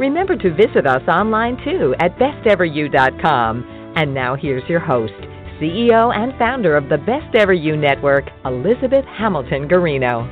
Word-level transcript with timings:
Remember 0.00 0.34
to 0.34 0.54
visit 0.54 0.86
us 0.86 1.06
online 1.08 1.58
too 1.62 1.94
at 2.00 2.16
besteveryou.com. 2.16 3.92
And 3.96 4.14
now 4.14 4.34
here's 4.34 4.66
your 4.66 4.80
host, 4.80 5.12
CEO 5.60 6.16
and 6.16 6.32
founder 6.38 6.74
of 6.74 6.88
the 6.88 6.96
Best 6.96 7.36
Ever 7.36 7.52
You 7.52 7.76
Network, 7.76 8.24
Elizabeth 8.46 9.04
Hamilton 9.18 9.68
Guarino. 9.68 10.24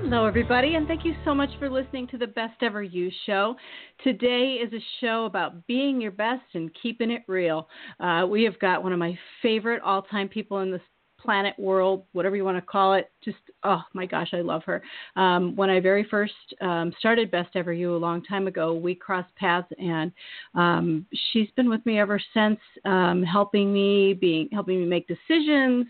Hello, 0.00 0.24
everybody, 0.24 0.76
and 0.76 0.88
thank 0.88 1.04
you 1.04 1.14
so 1.22 1.34
much 1.34 1.50
for 1.58 1.68
listening 1.68 2.06
to 2.06 2.16
the 2.16 2.28
Best 2.28 2.62
Ever 2.62 2.82
You 2.82 3.10
show. 3.26 3.56
Today 4.02 4.56
is 4.64 4.72
a 4.72 4.82
show 5.02 5.26
about 5.26 5.66
being 5.66 6.00
your 6.00 6.12
best 6.12 6.46
and 6.54 6.70
keeping 6.82 7.10
it 7.10 7.24
real. 7.26 7.68
Uh, 8.00 8.26
we 8.26 8.42
have 8.44 8.58
got 8.58 8.82
one 8.82 8.94
of 8.94 8.98
my 8.98 9.18
favorite 9.42 9.82
all 9.82 10.00
time 10.00 10.30
people 10.30 10.60
in 10.60 10.70
this 10.70 10.80
planet 11.20 11.58
world, 11.58 12.04
whatever 12.12 12.36
you 12.36 12.44
want 12.44 12.56
to 12.56 12.62
call 12.62 12.94
it. 12.94 13.10
Just 13.22 13.36
oh 13.64 13.82
my 13.92 14.06
gosh, 14.06 14.30
I 14.32 14.40
love 14.40 14.62
her. 14.64 14.82
Um, 15.16 15.56
when 15.56 15.70
I 15.70 15.80
very 15.80 16.04
first 16.04 16.32
um, 16.60 16.92
started 16.98 17.30
Best 17.30 17.50
Ever 17.54 17.72
You 17.72 17.94
a 17.94 17.98
long 17.98 18.22
time 18.22 18.46
ago, 18.46 18.74
we 18.74 18.94
crossed 18.94 19.34
paths, 19.36 19.68
and 19.78 20.12
um, 20.54 21.06
she's 21.32 21.48
been 21.56 21.68
with 21.68 21.84
me 21.84 21.98
ever 21.98 22.20
since, 22.34 22.60
um, 22.84 23.22
helping 23.22 23.72
me, 23.72 24.14
being 24.14 24.48
helping 24.52 24.80
me 24.80 24.86
make 24.86 25.08
decisions, 25.08 25.86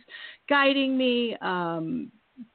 guiding 0.49 0.97
me, 0.97 1.37
um, 1.43 2.11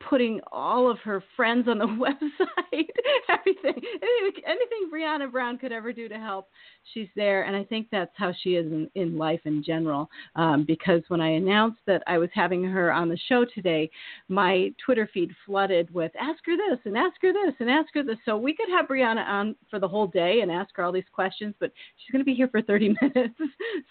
putting 0.10 0.40
all 0.52 0.90
of 0.90 0.98
her 1.00 1.24
friends 1.36 1.68
on 1.68 1.78
the 1.78 1.86
website, 1.88 2.88
everything, 3.30 3.82
anything, 4.02 4.44
anything 4.46 4.90
Brianna 4.94 5.32
Brown 5.32 5.58
could 5.58 5.72
ever 5.72 5.92
do 5.92 6.08
to 6.08 6.18
help, 6.18 6.50
she's 6.94 7.08
there. 7.16 7.44
And 7.44 7.56
I 7.56 7.64
think 7.64 7.88
that's 7.92 8.12
how 8.16 8.34
she 8.42 8.52
is 8.52 8.66
in, 8.72 8.90
in 8.96 9.18
life 9.18 9.42
in 9.46 9.64
general. 9.64 10.10
Um, 10.36 10.64
because 10.66 11.02
when 11.08 11.22
I 11.22 11.32
announced 11.32 11.80
that 11.88 12.04
I 12.08 12.18
was 12.18 12.30
having 12.34 12.64
her 12.64 12.92
on 12.92 13.10
the 13.10 13.20
show 13.28 13.46
today, 13.46 13.90
my 14.30 14.74
Twitter 14.84 15.10
feed 15.14 15.32
flooded 15.46 15.94
with 15.94 16.12
ask 16.20 16.40
her 16.46 16.56
this 16.56 16.80
and 16.86 16.98
ask 16.98 17.16
her 17.22 17.34
this 17.34 17.54
and 17.60 17.70
ask 17.70 17.90
her 17.94 18.04
this. 18.04 18.18
So 18.26 18.38
we 18.38 18.56
could 18.56 18.70
have 18.70 18.88
Brianna 18.88 19.26
on 19.28 19.56
for 19.70 19.80
the 19.80 19.88
whole 19.88 20.08
day 20.08 20.42
and 20.42 20.52
ask 20.52 20.76
her 20.78 20.84
all 20.84 20.92
these 20.92 21.04
questions, 21.12 21.56
but 21.60 21.72
she's 21.98 22.12
going 22.12 22.22
to 22.22 22.26
be 22.26 22.36
here 22.36 22.48
for 22.48 22.62
30 22.62 22.96
minutes. 23.02 23.36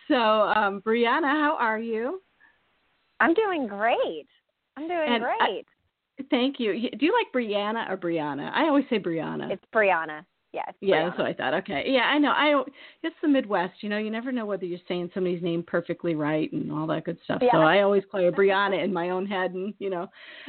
so, 0.08 0.14
um, 0.14 0.80
Brianna, 0.80 1.30
how 1.30 1.56
are 1.58 1.78
you? 1.78 2.22
I'm 3.20 3.34
doing 3.34 3.66
great. 3.66 4.26
I'm 4.76 4.88
doing 4.88 5.06
and 5.08 5.22
great. 5.22 5.36
I, 5.40 5.62
Thank 6.30 6.60
you. 6.60 6.72
Do 6.72 7.06
you 7.06 7.12
like 7.12 7.32
Brianna 7.34 7.90
or 7.90 7.96
Brianna? 7.96 8.50
I 8.52 8.62
always 8.64 8.84
say 8.90 8.98
Brianna. 8.98 9.50
It's 9.50 9.64
Brianna. 9.74 10.24
Yes. 10.52 10.74
Yeah, 10.82 11.06
that's 11.06 11.18
what 11.18 11.26
I 11.26 11.32
thought. 11.32 11.54
Okay. 11.54 11.84
Yeah, 11.86 12.02
I 12.02 12.18
know. 12.18 12.30
I 12.30 12.62
it's 13.02 13.16
the 13.22 13.28
Midwest. 13.28 13.82
You 13.82 13.88
know, 13.88 13.96
you 13.96 14.10
never 14.10 14.30
know 14.30 14.44
whether 14.44 14.66
you're 14.66 14.78
saying 14.86 15.10
somebody's 15.14 15.42
name 15.42 15.62
perfectly 15.66 16.14
right 16.14 16.52
and 16.52 16.70
all 16.70 16.86
that 16.88 17.04
good 17.04 17.16
stuff. 17.24 17.38
Yeah. 17.40 17.52
So 17.52 17.58
I 17.58 17.80
always 17.80 18.02
call 18.10 18.20
her 18.20 18.30
Brianna 18.30 18.84
in 18.84 18.92
my 18.92 19.10
own 19.10 19.24
head, 19.24 19.52
and 19.54 19.72
you 19.78 19.88
know, 19.88 20.08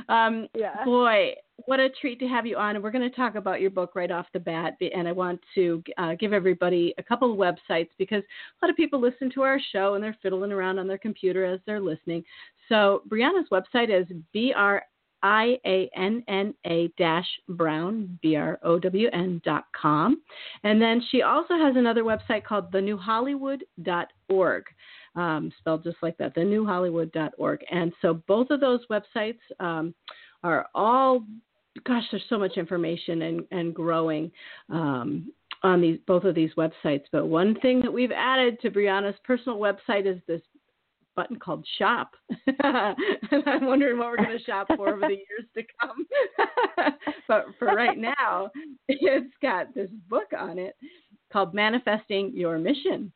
um, 0.10 0.50
yeah. 0.54 0.84
Boy, 0.84 1.36
what 1.68 1.80
a 1.80 1.90
treat 1.90 2.20
to 2.20 2.28
have 2.28 2.46
you 2.46 2.58
on. 2.58 2.76
And 2.76 2.84
we're 2.84 2.92
going 2.92 3.10
to 3.10 3.16
talk 3.16 3.36
about 3.36 3.62
your 3.62 3.70
book 3.70 3.96
right 3.96 4.12
off 4.12 4.26
the 4.34 4.40
bat. 4.40 4.74
And 4.94 5.08
I 5.08 5.14
want 5.14 5.40
to 5.56 5.82
uh, 5.98 6.16
give 6.20 6.34
everybody 6.34 6.94
a 6.98 7.04
couple 7.04 7.32
of 7.32 7.38
websites 7.38 7.90
because 7.98 8.24
a 8.24 8.66
lot 8.66 8.70
of 8.70 8.76
people 8.76 9.00
listen 9.00 9.32
to 9.36 9.44
our 9.44 9.60
show 9.72 9.94
and 9.94 10.04
they're 10.04 10.18
fiddling 10.22 10.52
around 10.52 10.80
on 10.80 10.88
their 10.88 10.98
computer 10.98 11.46
as 11.46 11.62
they're 11.66 11.80
listening. 11.80 12.26
So 12.68 13.04
Brianna's 13.08 13.48
website 13.52 13.90
is 13.90 14.08
br 14.34 14.80
I 15.24 15.58
A 15.66 15.90
N 15.96 16.24
N 16.28 16.54
A 16.68 16.90
dash 16.98 17.28
Brown, 17.48 18.20
B 18.22 18.36
R 18.36 18.60
O 18.62 18.78
W 18.78 19.10
N 19.14 19.42
dot 19.44 19.66
com. 19.80 20.22
And 20.64 20.82
then 20.82 21.02
she 21.10 21.22
also 21.22 21.56
has 21.56 21.76
another 21.78 22.04
website 22.04 22.44
called 22.44 22.72
thenewhollywood.org, 22.72 24.64
um, 25.16 25.52
spelled 25.60 25.84
just 25.84 25.98
like 26.02 26.18
that, 26.18 26.36
thenewhollywood.org. 26.36 27.60
And 27.72 27.94
so 28.02 28.22
both 28.28 28.50
of 28.50 28.60
those 28.60 28.82
websites 28.92 29.40
um, 29.62 29.96
are 30.44 30.68
all, 30.76 31.24
gosh, 31.88 32.04
there's 32.12 32.24
so 32.28 32.38
much 32.38 32.58
information 32.58 33.22
and, 33.24 33.46
and 33.52 33.74
growing. 33.74 34.30
Um, 34.70 35.32
on 35.64 35.80
these 35.80 35.98
both 36.06 36.26
of 36.26 36.36
these 36.36 36.52
websites, 36.58 37.06
but 37.14 37.28
one 37.28 37.58
thing 37.62 37.80
that 37.80 37.94
we've 37.94 38.12
added 38.12 38.60
to 38.60 38.70
Brianna's 38.70 39.18
personal 39.24 39.58
website 39.58 40.06
is 40.06 40.20
this 40.28 40.42
button 41.16 41.38
called 41.38 41.66
shop. 41.78 42.16
and 42.48 43.44
I'm 43.46 43.66
wondering 43.66 43.98
what 43.98 44.10
we're 44.10 44.18
going 44.18 44.38
to 44.38 44.44
shop 44.44 44.68
for 44.76 44.90
over 44.90 45.02
the 45.02 45.10
years 45.10 45.48
to 45.56 45.64
come. 45.80 46.06
but 47.28 47.46
for 47.60 47.68
right 47.68 47.98
now, 47.98 48.50
it's 48.88 49.34
got 49.42 49.74
this 49.74 49.90
book 50.10 50.28
on 50.38 50.60
it 50.60 50.76
called 51.32 51.54
Manifesting 51.54 52.32
Your 52.36 52.58
Mission. 52.60 53.12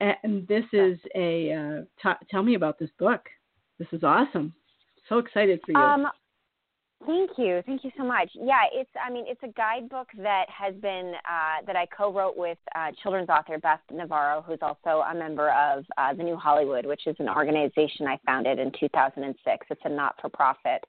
And 0.00 0.46
this 0.46 0.64
is 0.72 0.98
a, 1.14 1.52
uh, 1.52 1.82
t- 2.02 2.26
tell 2.30 2.42
me 2.42 2.54
about 2.54 2.78
this 2.78 2.90
book. 2.98 3.28
This 3.78 3.88
is 3.92 4.02
awesome. 4.02 4.54
So 5.08 5.18
excited 5.18 5.60
for 5.64 5.72
you. 5.72 5.78
Um, 5.78 6.06
Thank 7.06 7.30
you. 7.36 7.62
Thank 7.66 7.84
you 7.84 7.90
so 7.96 8.04
much. 8.04 8.30
Yeah, 8.34 8.60
it's 8.72 8.90
I 9.04 9.10
mean, 9.10 9.24
it's 9.26 9.40
a 9.42 9.48
guidebook 9.48 10.08
that 10.18 10.46
has 10.48 10.74
been 10.76 11.14
uh, 11.28 11.64
that 11.66 11.74
I 11.74 11.86
co-wrote 11.86 12.36
with 12.36 12.58
uh, 12.76 12.92
children's 13.02 13.28
author 13.28 13.58
Beth 13.58 13.80
Navarro, 13.90 14.42
who's 14.42 14.60
also 14.62 15.02
a 15.02 15.14
member 15.14 15.50
of 15.50 15.84
uh, 15.98 16.14
the 16.14 16.22
New 16.22 16.36
Hollywood, 16.36 16.86
which 16.86 17.06
is 17.06 17.16
an 17.18 17.28
organization 17.28 18.06
I 18.06 18.20
founded 18.24 18.58
in 18.58 18.70
2006. 18.78 19.66
It's 19.70 19.80
a 19.84 19.88
not-for-profit 19.88 20.84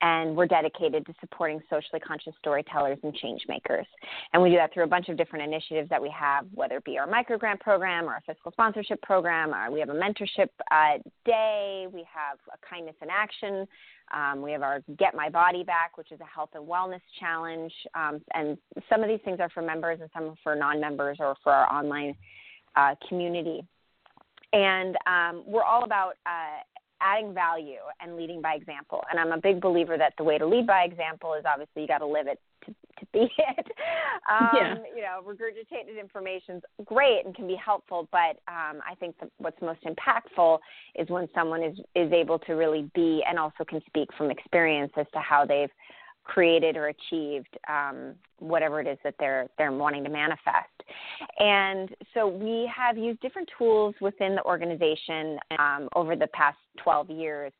and 0.00 0.36
we're 0.36 0.46
dedicated 0.46 1.04
to 1.06 1.14
supporting 1.20 1.60
socially 1.68 2.00
conscious 2.00 2.34
storytellers 2.38 2.98
and 3.02 3.14
change 3.14 3.42
makers. 3.48 3.86
And 4.32 4.42
we 4.42 4.50
do 4.50 4.56
that 4.56 4.72
through 4.72 4.84
a 4.84 4.88
bunch 4.88 5.08
of 5.08 5.16
different 5.16 5.44
initiatives 5.44 5.88
that 5.90 6.00
we 6.00 6.10
have, 6.10 6.46
whether 6.54 6.76
it 6.76 6.84
be 6.84 6.98
our 6.98 7.08
microgrant 7.08 7.60
program 7.60 8.04
or 8.04 8.14
our 8.14 8.22
fiscal 8.26 8.52
sponsorship 8.52 9.02
program, 9.02 9.52
we 9.72 9.80
have 9.80 9.88
a 9.88 9.92
mentorship 9.92 10.48
uh, 10.70 10.98
day, 11.24 11.86
we 11.92 12.06
have 12.12 12.38
a 12.52 12.66
kindness 12.68 12.94
in 13.02 13.08
action, 13.10 13.66
um, 14.14 14.40
we 14.42 14.52
have 14.52 14.62
our 14.62 14.80
Get 14.98 15.14
My 15.14 15.28
Body 15.28 15.64
Back, 15.64 15.98
which 15.98 16.12
is 16.12 16.20
a 16.20 16.24
health 16.24 16.50
and 16.54 16.66
wellness 16.66 17.00
challenge. 17.20 17.72
Um, 17.94 18.20
and 18.34 18.56
some 18.88 19.02
of 19.02 19.08
these 19.08 19.20
things 19.24 19.40
are 19.40 19.50
for 19.50 19.62
members 19.62 19.98
and 20.00 20.08
some 20.14 20.24
are 20.30 20.34
for 20.42 20.54
non 20.54 20.80
members 20.80 21.18
or 21.20 21.36
for 21.42 21.52
our 21.52 21.70
online 21.72 22.14
uh, 22.76 22.94
community. 23.08 23.62
And 24.52 24.96
um, 25.06 25.42
we're 25.46 25.62
all 25.62 25.84
about 25.84 26.14
uh, 26.24 26.62
adding 27.00 27.34
value 27.34 27.80
and 28.00 28.16
leading 28.16 28.40
by 28.40 28.54
example. 28.54 29.02
And 29.10 29.18
I'm 29.18 29.32
a 29.32 29.40
big 29.40 29.60
believer 29.60 29.96
that 29.98 30.14
the 30.18 30.24
way 30.24 30.38
to 30.38 30.46
lead 30.46 30.66
by 30.66 30.82
example 30.82 31.34
is 31.34 31.44
obviously 31.46 31.82
you 31.82 31.88
got 31.88 31.98
to 31.98 32.06
live 32.06 32.26
it 32.26 32.40
to, 32.66 32.74
to 33.00 33.06
be 33.12 33.20
it. 33.38 33.66
Um, 34.30 34.48
yeah. 34.54 34.74
You 34.94 35.02
know, 35.02 35.22
regurgitated 35.26 35.98
information 35.98 36.56
is 36.56 36.62
great 36.84 37.24
and 37.24 37.34
can 37.34 37.46
be 37.46 37.56
helpful, 37.56 38.08
but 38.12 38.40
um, 38.48 38.80
I 38.88 38.94
think 38.98 39.16
what's 39.38 39.60
most 39.62 39.80
impactful 39.84 40.58
is 40.94 41.08
when 41.08 41.28
someone 41.34 41.62
is 41.62 41.78
is 41.94 42.12
able 42.12 42.38
to 42.40 42.52
really 42.54 42.90
be 42.94 43.22
and 43.28 43.38
also 43.38 43.64
can 43.68 43.80
speak 43.86 44.08
from 44.16 44.30
experience 44.30 44.92
as 44.96 45.06
to 45.12 45.20
how 45.20 45.44
they've 45.44 45.70
created 46.24 46.76
or 46.76 46.88
achieved 46.88 47.56
um, 47.68 48.14
whatever 48.38 48.80
it 48.80 48.86
is 48.86 48.98
that 49.02 49.14
they're 49.18 49.48
they're 49.56 49.72
wanting 49.72 50.04
to 50.04 50.10
manifest. 50.10 50.77
And 51.38 51.90
so 52.14 52.26
we 52.26 52.70
have 52.74 52.96
used 52.96 53.20
different 53.20 53.48
tools 53.56 53.94
within 54.00 54.34
the 54.34 54.44
organization 54.44 55.38
um, 55.58 55.88
over 55.94 56.16
the 56.16 56.28
past 56.28 56.58
12 56.82 57.10
years 57.10 57.52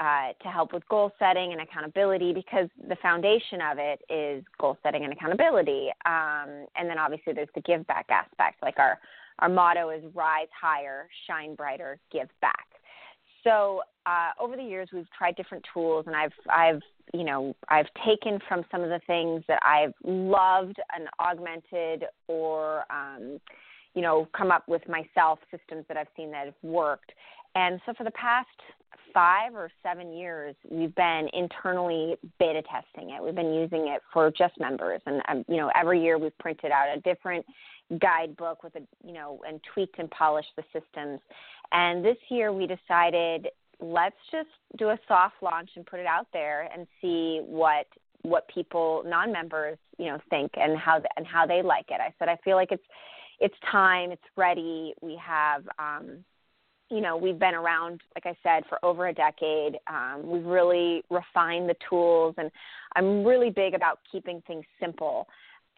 uh, 0.00 0.32
to 0.42 0.48
help 0.48 0.72
with 0.72 0.86
goal 0.88 1.12
setting 1.18 1.52
and 1.52 1.60
accountability 1.60 2.32
because 2.32 2.68
the 2.88 2.96
foundation 2.96 3.60
of 3.60 3.78
it 3.78 4.00
is 4.08 4.42
goal 4.58 4.78
setting 4.82 5.04
and 5.04 5.12
accountability. 5.12 5.88
Um, 6.06 6.66
and 6.76 6.88
then 6.88 6.98
obviously 6.98 7.34
there's 7.34 7.48
the 7.54 7.60
give 7.60 7.86
back 7.86 8.06
aspect. 8.10 8.62
Like 8.62 8.78
our 8.78 8.98
our 9.40 9.48
motto 9.48 9.88
is 9.90 10.02
rise 10.14 10.48
higher, 10.58 11.08
shine 11.26 11.54
brighter, 11.54 11.98
give 12.12 12.28
back. 12.40 12.69
So 13.44 13.82
uh, 14.06 14.30
over 14.40 14.56
the 14.56 14.62
years, 14.62 14.88
we've 14.92 15.10
tried 15.16 15.36
different 15.36 15.64
tools, 15.72 16.04
and 16.06 16.16
I've 16.16 16.32
I've 16.50 16.80
you 17.12 17.24
know 17.24 17.54
I've 17.68 17.88
taken 18.04 18.38
from 18.48 18.64
some 18.70 18.82
of 18.82 18.88
the 18.88 19.00
things 19.06 19.42
that 19.48 19.60
I've 19.64 19.94
loved 20.04 20.76
and 20.94 21.08
augmented, 21.18 22.04
or 22.28 22.84
um, 22.90 23.40
you 23.94 24.02
know 24.02 24.28
come 24.36 24.50
up 24.50 24.68
with 24.68 24.82
myself 24.88 25.38
systems 25.50 25.84
that 25.88 25.96
I've 25.96 26.08
seen 26.16 26.30
that 26.32 26.46
have 26.46 26.54
worked. 26.62 27.12
And 27.54 27.80
so 27.84 27.92
for 27.94 28.04
the 28.04 28.12
past 28.12 28.48
five 29.12 29.54
or 29.54 29.70
seven 29.82 30.12
years, 30.12 30.54
we've 30.68 30.94
been 30.94 31.28
internally 31.32 32.16
beta 32.38 32.62
testing 32.62 33.10
it. 33.10 33.22
We've 33.22 33.34
been 33.34 33.52
using 33.52 33.88
it 33.88 34.02
for 34.12 34.30
just 34.30 34.58
members, 34.60 35.00
and 35.06 35.22
um, 35.28 35.44
you 35.48 35.56
know 35.56 35.70
every 35.74 36.02
year 36.02 36.18
we've 36.18 36.36
printed 36.38 36.70
out 36.70 36.86
a 36.96 37.00
different 37.00 37.44
guidebook 37.98 38.62
with 38.62 38.74
a 38.76 38.82
you 39.04 39.12
know 39.12 39.40
and 39.46 39.60
tweaked 39.74 39.98
and 39.98 40.10
polished 40.10 40.50
the 40.56 40.62
systems. 40.72 41.20
And 41.72 42.04
this 42.04 42.16
year 42.28 42.52
we 42.52 42.66
decided 42.66 43.48
let's 43.80 44.16
just 44.30 44.48
do 44.76 44.90
a 44.90 44.98
soft 45.08 45.36
launch 45.42 45.70
and 45.76 45.86
put 45.86 46.00
it 46.00 46.06
out 46.06 46.26
there 46.32 46.68
and 46.74 46.86
see 47.00 47.40
what 47.44 47.86
what 48.22 48.46
people 48.48 49.02
non-members 49.06 49.78
you 49.96 50.06
know 50.06 50.18
think 50.28 50.52
and 50.56 50.76
how 50.76 51.00
and 51.16 51.26
how 51.26 51.46
they 51.46 51.62
like 51.62 51.86
it. 51.88 52.00
I 52.00 52.12
said 52.18 52.28
I 52.28 52.36
feel 52.44 52.56
like 52.56 52.72
it's 52.72 52.84
it's 53.38 53.54
time, 53.70 54.12
it's 54.12 54.22
ready. 54.36 54.92
We 55.00 55.18
have 55.24 55.64
um, 55.78 56.24
you 56.90 57.00
know, 57.00 57.16
we've 57.16 57.38
been 57.38 57.54
around, 57.54 58.00
like 58.16 58.26
I 58.26 58.36
said, 58.42 58.64
for 58.68 58.84
over 58.84 59.06
a 59.06 59.14
decade. 59.14 59.78
Um, 59.86 60.22
we've 60.24 60.44
really 60.44 61.04
refined 61.08 61.68
the 61.68 61.76
tools, 61.88 62.34
and 62.36 62.50
I'm 62.96 63.24
really 63.24 63.50
big 63.50 63.74
about 63.74 64.00
keeping 64.10 64.42
things 64.46 64.64
simple. 64.80 65.28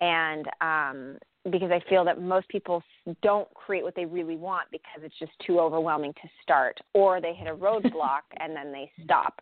And 0.03 0.47
um, 0.61 1.19
because 1.51 1.71
I 1.71 1.81
feel 1.89 2.05
that 2.05 2.21
most 2.21 2.49
people 2.49 2.83
don't 3.23 3.49
create 3.55 3.85
what 3.85 3.95
they 3.95 4.05
really 4.05 4.37
want 4.37 4.69
because 4.73 5.01
it's 5.03 5.19
just 5.19 5.33
too 5.47 5.61
overwhelming 5.61 6.13
to 6.15 6.29
start, 6.43 6.79
or 6.93 7.21
they 7.21 7.35
hit 7.35 7.47
a 7.47 7.55
roadblock 7.55 8.23
and 8.41 8.55
then 8.55 8.73
they 8.73 8.91
stop. 9.05 9.41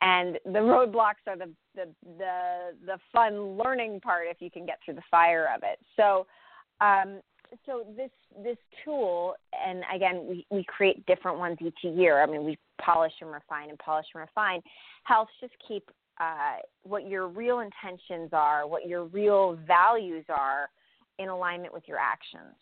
And 0.00 0.38
the 0.44 0.58
roadblocks 0.58 1.22
are 1.26 1.36
the, 1.36 1.50
the 1.74 1.86
the 2.18 2.74
the 2.86 2.98
fun 3.12 3.56
learning 3.56 4.00
part 4.00 4.26
if 4.28 4.38
you 4.40 4.50
can 4.50 4.66
get 4.66 4.78
through 4.84 4.94
the 4.94 5.02
fire 5.10 5.48
of 5.54 5.62
it. 5.62 5.78
So 5.96 6.26
um, 6.80 7.20
so 7.66 7.84
this 7.96 8.10
this 8.42 8.56
tool, 8.84 9.34
and 9.52 9.82
again, 9.94 10.26
we, 10.28 10.46
we 10.50 10.64
create 10.64 11.04
different 11.06 11.38
ones 11.38 11.58
each 11.60 11.78
year. 11.82 12.22
I 12.22 12.26
mean, 12.26 12.44
we 12.44 12.58
polish 12.82 13.12
and 13.20 13.30
refine 13.30 13.68
and 13.68 13.78
polish 13.78 14.06
and 14.14 14.22
refine. 14.22 14.60
Helps 15.04 15.32
just 15.40 15.52
keep 15.66 15.90
uh, 16.20 16.56
what 16.82 17.08
your 17.08 17.28
real 17.28 17.60
intentions 17.60 18.30
are, 18.32 18.66
what 18.66 18.86
your 18.86 19.04
real 19.04 19.58
values 19.66 20.24
are, 20.28 20.68
in 21.18 21.28
alignment 21.28 21.72
with 21.72 21.82
your 21.86 21.98
actions. 21.98 22.54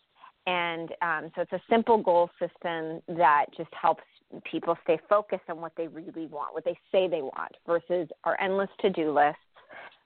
And 0.47 0.91
um, 1.01 1.31
so 1.35 1.41
it's 1.41 1.51
a 1.53 1.61
simple 1.69 2.01
goal 2.01 2.29
system 2.39 3.01
that 3.17 3.45
just 3.55 3.69
helps 3.79 4.03
people 4.49 4.77
stay 4.83 4.99
focused 5.07 5.43
on 5.49 5.61
what 5.61 5.73
they 5.77 5.87
really 5.87 6.27
want, 6.27 6.53
what 6.53 6.65
they 6.65 6.77
say 6.91 7.07
they 7.07 7.21
want, 7.21 7.51
versus 7.67 8.07
our 8.23 8.39
endless 8.41 8.69
to 8.81 8.89
do 8.89 9.11
lists, 9.11 9.39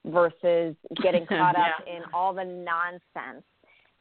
versus 0.05 0.75
getting 1.01 1.25
caught 1.27 1.55
yeah. 1.57 1.71
up 1.79 1.87
in 1.87 2.01
all 2.13 2.33
the 2.33 2.43
nonsense 2.43 3.43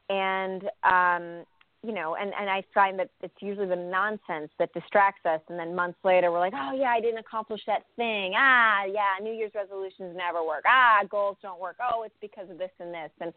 and 0.08 0.64
um, 0.84 1.44
you 1.84 1.92
know, 1.92 2.14
and 2.14 2.32
and 2.38 2.48
I 2.48 2.62
find 2.72 2.98
that 2.98 3.10
it's 3.22 3.34
usually 3.40 3.66
the 3.66 3.76
nonsense 3.76 4.50
that 4.58 4.72
distracts 4.72 5.26
us, 5.26 5.40
and 5.48 5.58
then 5.58 5.74
months 5.74 5.98
later 6.04 6.30
we're 6.30 6.38
like, 6.38 6.54
oh 6.56 6.72
yeah, 6.74 6.90
I 6.90 7.00
didn't 7.00 7.18
accomplish 7.18 7.60
that 7.66 7.84
thing. 7.96 8.32
Ah, 8.36 8.84
yeah, 8.84 9.22
New 9.22 9.32
Year's 9.32 9.52
resolutions 9.54 10.16
never 10.16 10.44
work. 10.46 10.64
Ah, 10.66 11.00
goals 11.10 11.36
don't 11.42 11.60
work. 11.60 11.76
Oh, 11.82 12.04
it's 12.04 12.14
because 12.20 12.48
of 12.50 12.58
this 12.58 12.70
and 12.78 12.94
this. 12.94 13.10
And 13.20 13.32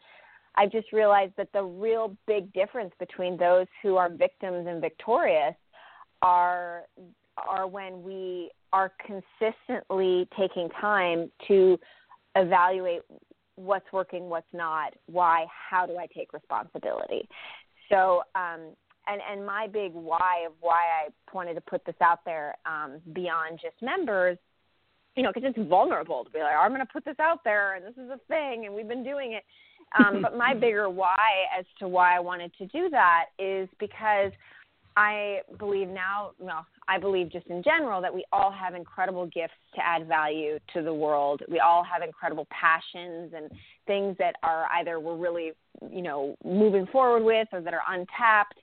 I 0.55 0.67
just 0.67 0.93
realized 0.93 1.33
that 1.37 1.51
the 1.53 1.63
real 1.63 2.15
big 2.27 2.53
difference 2.53 2.93
between 2.99 3.35
those 3.37 3.67
who 3.81 3.97
are 3.97 4.09
victims 4.09 4.67
and 4.67 4.79
victorious 4.79 5.55
are 6.21 6.83
are 7.37 7.67
when 7.67 8.03
we 8.03 8.51
are 8.71 8.91
consistently 9.05 10.27
taking 10.37 10.69
time 10.81 11.31
to 11.47 11.77
evaluate 12.35 13.01
what's 13.55 13.85
working, 13.91 14.29
what's 14.29 14.53
not, 14.53 14.93
why, 15.07 15.45
how 15.69 15.85
do 15.85 15.97
I 15.97 16.07
take 16.07 16.33
responsibility. 16.33 17.27
So, 17.89 18.23
um, 18.35 18.75
and 19.07 19.21
and 19.29 19.45
my 19.45 19.67
big 19.67 19.93
why 19.93 20.45
of 20.47 20.53
why 20.61 20.81
I 21.05 21.09
wanted 21.33 21.53
to 21.55 21.61
put 21.61 21.85
this 21.85 21.95
out 22.01 22.19
there 22.25 22.55
um, 22.65 22.99
beyond 23.13 23.59
just 23.61 23.75
members, 23.81 24.37
you 25.15 25.23
know, 25.23 25.31
because 25.33 25.51
it's 25.55 25.69
vulnerable 25.69 26.23
to 26.23 26.29
be 26.31 26.39
like, 26.39 26.55
I'm 26.57 26.71
going 26.71 26.81
to 26.81 26.91
put 26.91 27.05
this 27.05 27.19
out 27.19 27.43
there, 27.43 27.75
and 27.75 27.85
this 27.85 27.93
is 27.93 28.09
a 28.09 28.19
thing, 28.27 28.65
and 28.65 28.73
we've 28.73 28.87
been 28.87 29.03
doing 29.03 29.33
it. 29.33 29.43
Um, 29.99 30.21
but 30.23 30.37
my 30.37 30.53
bigger 30.53 30.89
why 30.89 31.45
as 31.57 31.65
to 31.79 31.87
why 31.87 32.15
I 32.15 32.19
wanted 32.19 32.51
to 32.57 32.65
do 32.67 32.89
that 32.89 33.25
is 33.37 33.69
because 33.79 34.31
I 34.97 35.41
believe 35.59 35.89
now, 35.89 36.31
well, 36.39 36.65
I 36.87 36.99
believe 36.99 37.31
just 37.31 37.47
in 37.47 37.63
general 37.63 38.01
that 38.01 38.13
we 38.13 38.25
all 38.31 38.51
have 38.51 38.75
incredible 38.75 39.25
gifts 39.27 39.53
to 39.75 39.85
add 39.85 40.07
value 40.07 40.59
to 40.73 40.81
the 40.81 40.93
world. 40.93 41.41
We 41.49 41.59
all 41.59 41.83
have 41.83 42.01
incredible 42.03 42.47
passions 42.49 43.33
and 43.35 43.49
things 43.87 44.15
that 44.19 44.35
are 44.43 44.67
either 44.73 44.99
we're 44.99 45.17
really, 45.17 45.53
you 45.89 46.01
know, 46.01 46.35
moving 46.43 46.85
forward 46.87 47.23
with 47.23 47.47
or 47.51 47.61
that 47.61 47.73
are 47.73 47.83
untapped. 47.89 48.59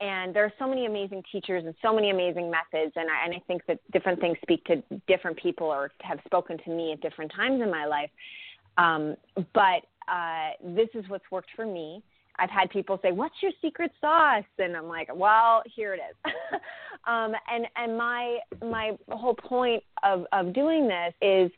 And 0.00 0.34
there 0.34 0.44
are 0.44 0.52
so 0.58 0.66
many 0.66 0.86
amazing 0.86 1.22
teachers 1.30 1.64
and 1.64 1.74
so 1.82 1.94
many 1.94 2.10
amazing 2.10 2.50
methods. 2.50 2.92
And 2.96 3.08
I, 3.10 3.26
and 3.26 3.34
I 3.34 3.42
think 3.46 3.62
that 3.68 3.78
different 3.92 4.20
things 4.20 4.36
speak 4.42 4.64
to 4.64 4.82
different 5.06 5.36
people 5.38 5.66
or 5.66 5.90
have 6.00 6.18
spoken 6.24 6.58
to 6.64 6.70
me 6.70 6.92
at 6.92 7.00
different 7.02 7.30
times 7.36 7.60
in 7.62 7.70
my 7.70 7.86
life. 7.86 8.10
Um, 8.78 9.14
but 9.54 9.84
uh, 10.08 10.50
this 10.64 10.88
is 10.94 11.04
what's 11.08 11.30
worked 11.30 11.50
for 11.54 11.66
me. 11.66 12.02
I've 12.38 12.50
had 12.50 12.70
people 12.70 12.98
say, 13.02 13.12
"What's 13.12 13.34
your 13.42 13.52
secret 13.60 13.92
sauce?" 14.00 14.44
And 14.58 14.74
I'm 14.74 14.88
like, 14.88 15.14
"Well, 15.14 15.62
here 15.66 15.92
it 15.92 16.00
is." 16.00 16.32
um, 17.06 17.32
and 17.52 17.66
and 17.76 17.96
my 17.96 18.38
my 18.62 18.92
whole 19.10 19.34
point 19.34 19.82
of 20.02 20.26
of 20.32 20.52
doing 20.52 20.88
this 20.88 21.14
is 21.22 21.50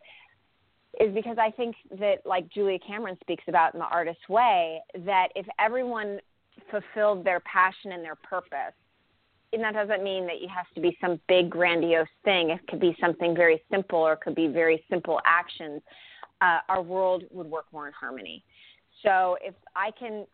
is 1.00 1.14
because 1.14 1.38
I 1.38 1.50
think 1.50 1.76
that 1.98 2.24
like 2.24 2.48
Julia 2.50 2.78
Cameron 2.78 3.16
speaks 3.20 3.44
about 3.48 3.74
in 3.74 3.80
the 3.80 3.86
artist's 3.86 4.28
way 4.28 4.80
that 5.04 5.28
if 5.34 5.46
everyone 5.58 6.20
fulfilled 6.70 7.24
their 7.24 7.40
passion 7.40 7.92
and 7.92 8.04
their 8.04 8.16
purpose 8.16 8.74
and 9.52 9.62
that 9.62 9.74
doesn't 9.74 10.02
mean 10.02 10.26
that 10.26 10.36
it 10.36 10.48
has 10.48 10.66
to 10.74 10.80
be 10.80 10.96
some 11.00 11.20
big 11.28 11.50
grandiose 11.50 12.06
thing. 12.24 12.50
It 12.50 12.60
could 12.68 12.80
be 12.80 12.96
something 13.00 13.34
very 13.34 13.62
simple 13.70 13.98
or 13.98 14.14
it 14.14 14.20
could 14.20 14.34
be 14.34 14.46
very 14.46 14.82
simple 14.88 15.20
actions. 15.26 15.82
Uh, 16.40 16.60
our 16.68 16.82
world 16.82 17.24
would 17.30 17.46
work 17.46 17.66
more 17.72 17.86
in 17.86 17.92
harmony. 17.92 18.42
So 19.02 19.36
if 19.42 19.54
i 19.74 19.90
can 19.98 20.26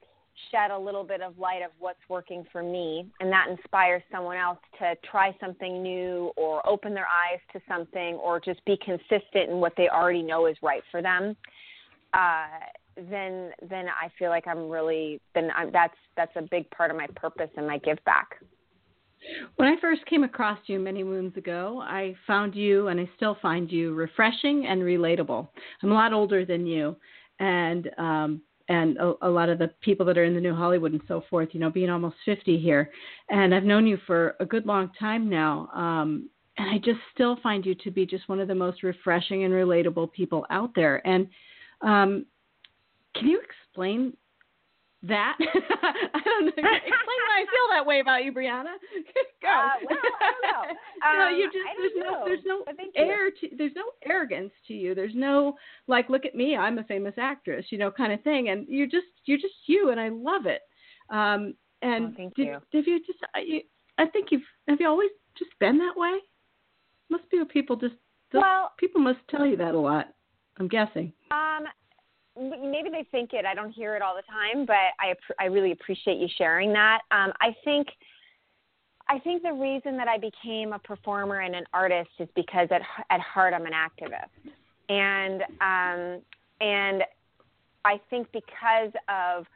shed 0.50 0.70
a 0.70 0.78
little 0.78 1.04
bit 1.04 1.20
of 1.20 1.38
light 1.38 1.62
of 1.62 1.70
what's 1.78 2.00
working 2.08 2.44
for 2.52 2.62
me 2.62 3.06
and 3.20 3.30
that 3.32 3.48
inspires 3.48 4.02
someone 4.10 4.36
else 4.36 4.58
to 4.78 4.94
try 5.10 5.36
something 5.40 5.82
new 5.82 6.32
or 6.36 6.66
open 6.68 6.94
their 6.94 7.06
eyes 7.06 7.40
to 7.52 7.60
something 7.68 8.14
or 8.16 8.40
just 8.40 8.64
be 8.64 8.78
consistent 8.84 9.50
in 9.50 9.56
what 9.56 9.72
they 9.76 9.88
already 9.88 10.22
know 10.22 10.46
is 10.46 10.56
right 10.62 10.82
for 10.90 11.02
them 11.02 11.36
uh, 12.14 12.46
then 13.10 13.50
then 13.68 13.86
I 13.88 14.08
feel 14.18 14.30
like 14.30 14.46
I'm 14.46 14.68
really 14.68 15.20
then 15.34 15.50
I'm, 15.54 15.70
that's 15.72 15.94
that's 16.16 16.32
a 16.36 16.42
big 16.42 16.68
part 16.70 16.90
of 16.90 16.96
my 16.96 17.06
purpose 17.14 17.50
and 17.56 17.66
my 17.66 17.78
give 17.78 17.98
back. 18.04 18.28
When 19.56 19.68
I 19.68 19.80
first 19.80 20.06
came 20.06 20.22
across 20.22 20.58
you 20.66 20.78
many 20.78 21.02
moons 21.02 21.36
ago, 21.36 21.82
I 21.84 22.14
found 22.26 22.54
you 22.54 22.88
and 22.88 23.00
I 23.00 23.10
still 23.16 23.36
find 23.42 23.70
you 23.70 23.92
refreshing 23.94 24.66
and 24.66 24.82
relatable. 24.82 25.48
I'm 25.82 25.90
a 25.90 25.94
lot 25.94 26.12
older 26.12 26.44
than 26.44 26.66
you, 26.66 26.96
and 27.40 27.90
um, 27.98 28.42
and 28.68 28.96
a, 28.98 29.14
a, 29.22 29.28
lot 29.28 29.48
of 29.48 29.58
the 29.58 29.68
people 29.80 30.04
that 30.06 30.18
are 30.18 30.24
in 30.24 30.34
the 30.34 30.40
new 30.40 30.54
Hollywood 30.54 30.92
and 30.92 31.00
so 31.08 31.24
forth, 31.30 31.48
you 31.52 31.60
know, 31.60 31.70
being 31.70 31.90
almost 31.90 32.16
50 32.24 32.58
here. 32.58 32.90
And 33.30 33.54
I've 33.54 33.64
known 33.64 33.86
you 33.86 33.98
for 34.06 34.36
a 34.40 34.46
good 34.46 34.66
long 34.66 34.90
time 34.98 35.28
now. 35.28 35.68
Um, 35.74 36.28
and 36.58 36.68
I 36.70 36.78
just 36.78 37.00
still 37.14 37.38
find 37.42 37.64
you 37.64 37.74
to 37.76 37.90
be 37.90 38.04
just 38.04 38.28
one 38.28 38.40
of 38.40 38.48
the 38.48 38.54
most 38.54 38.82
refreshing 38.82 39.44
and 39.44 39.54
relatable 39.54 40.12
people 40.12 40.44
out 40.50 40.70
there. 40.74 41.06
And 41.06 41.28
um, 41.80 42.26
can 43.14 43.28
you 43.28 43.40
explain 43.40 44.14
that? 45.02 45.36
I 45.40 46.20
don't 46.24 46.46
know. 46.46 46.52
Explain 46.56 47.20
why 47.26 47.42
I 47.42 47.44
feel 47.44 47.68
that 47.70 47.86
way 47.86 48.00
about 48.00 48.24
you, 48.24 48.32
Brianna. 48.32 48.74
Go. 49.42 49.48
Uh, 49.48 49.70
well, 49.88 49.98
I 50.20 50.30
don't 50.32 50.52
know. 50.52 50.74
Um, 50.98 51.16
no, 51.16 51.28
you 51.28 51.44
just 51.44 51.58
there's 51.78 51.92
no 51.94 52.24
there's 52.24 52.44
no 52.44 52.64
air 52.96 53.30
to 53.30 53.48
there's 53.56 53.72
no 53.76 53.84
arrogance 54.04 54.50
to 54.66 54.74
you. 54.74 54.96
There's 54.96 55.14
no 55.14 55.54
like 55.86 56.10
look 56.10 56.24
at 56.24 56.34
me, 56.34 56.56
I'm 56.56 56.78
a 56.78 56.84
famous 56.84 57.14
actress, 57.16 57.66
you 57.70 57.78
know, 57.78 57.88
kind 57.88 58.12
of 58.12 58.20
thing. 58.22 58.48
And 58.48 58.66
you're 58.68 58.88
just 58.88 59.06
you're 59.24 59.38
just 59.38 59.54
you, 59.66 59.90
and 59.90 60.00
I 60.00 60.08
love 60.08 60.46
it. 60.46 60.62
Um, 61.08 61.54
and 61.82 62.06
oh, 62.06 62.12
thank 62.16 62.34
did, 62.34 62.46
you. 62.46 62.52
Have 62.52 62.86
you 62.88 62.98
just 63.06 63.20
you, 63.46 63.60
I 63.96 64.06
think 64.06 64.32
you've 64.32 64.42
have 64.66 64.80
you 64.80 64.88
always 64.88 65.10
just 65.38 65.52
been 65.60 65.78
that 65.78 65.96
way? 65.96 66.18
Must 67.10 67.30
be 67.30 67.38
what 67.38 67.48
people 67.48 67.76
just 67.76 67.94
well 68.34 68.72
people 68.76 69.00
must 69.00 69.20
tell 69.30 69.46
you 69.46 69.56
that 69.56 69.74
a 69.74 69.78
lot. 69.78 70.08
I'm 70.58 70.66
guessing. 70.66 71.12
Um, 71.30 71.64
maybe 72.38 72.88
they 72.90 73.06
think 73.10 73.32
it. 73.32 73.44
I 73.44 73.54
don't 73.54 73.70
hear 73.70 73.96
it 73.96 74.02
all 74.02 74.14
the 74.14 74.22
time, 74.22 74.66
but 74.66 74.76
I 75.00 75.14
I 75.38 75.46
really 75.46 75.72
appreciate 75.72 76.18
you 76.18 76.28
sharing 76.36 76.72
that. 76.72 77.00
Um, 77.10 77.32
I 77.40 77.54
think 77.64 77.88
I 79.08 79.18
think 79.18 79.42
the 79.42 79.52
reason 79.52 79.96
that 79.96 80.08
I 80.08 80.18
became 80.18 80.72
a 80.72 80.78
performer 80.78 81.40
and 81.40 81.54
an 81.54 81.64
artist 81.72 82.10
is 82.18 82.28
because 82.34 82.68
at 82.70 82.82
at 83.10 83.20
heart 83.20 83.54
I'm 83.54 83.66
an 83.66 83.72
activist, 83.72 84.52
and 84.88 85.42
um, 85.60 86.22
and 86.60 87.04
I 87.84 88.00
think 88.10 88.30
because 88.32 88.92
of 89.08 89.46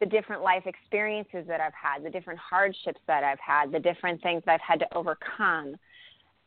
the 0.00 0.06
different 0.06 0.42
life 0.42 0.64
experiences 0.66 1.44
that 1.48 1.60
I've 1.60 1.72
had, 1.74 2.04
the 2.04 2.10
different 2.10 2.38
hardships 2.38 3.00
that 3.06 3.24
I've 3.24 3.40
had, 3.40 3.72
the 3.72 3.80
different 3.80 4.22
things 4.22 4.42
that 4.46 4.54
I've 4.54 4.60
had 4.60 4.78
to 4.80 4.96
overcome, 4.96 5.74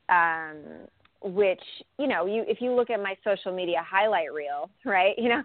um, 0.08 0.88
which 1.24 1.62
you 2.00 2.08
know 2.08 2.26
you 2.26 2.44
if 2.48 2.62
you 2.62 2.72
look 2.72 2.90
at 2.90 3.02
my 3.02 3.16
social 3.24 3.56
media 3.56 3.84
highlight 3.88 4.34
reel 4.34 4.70
right 4.86 5.14
you 5.18 5.30
know 5.30 5.44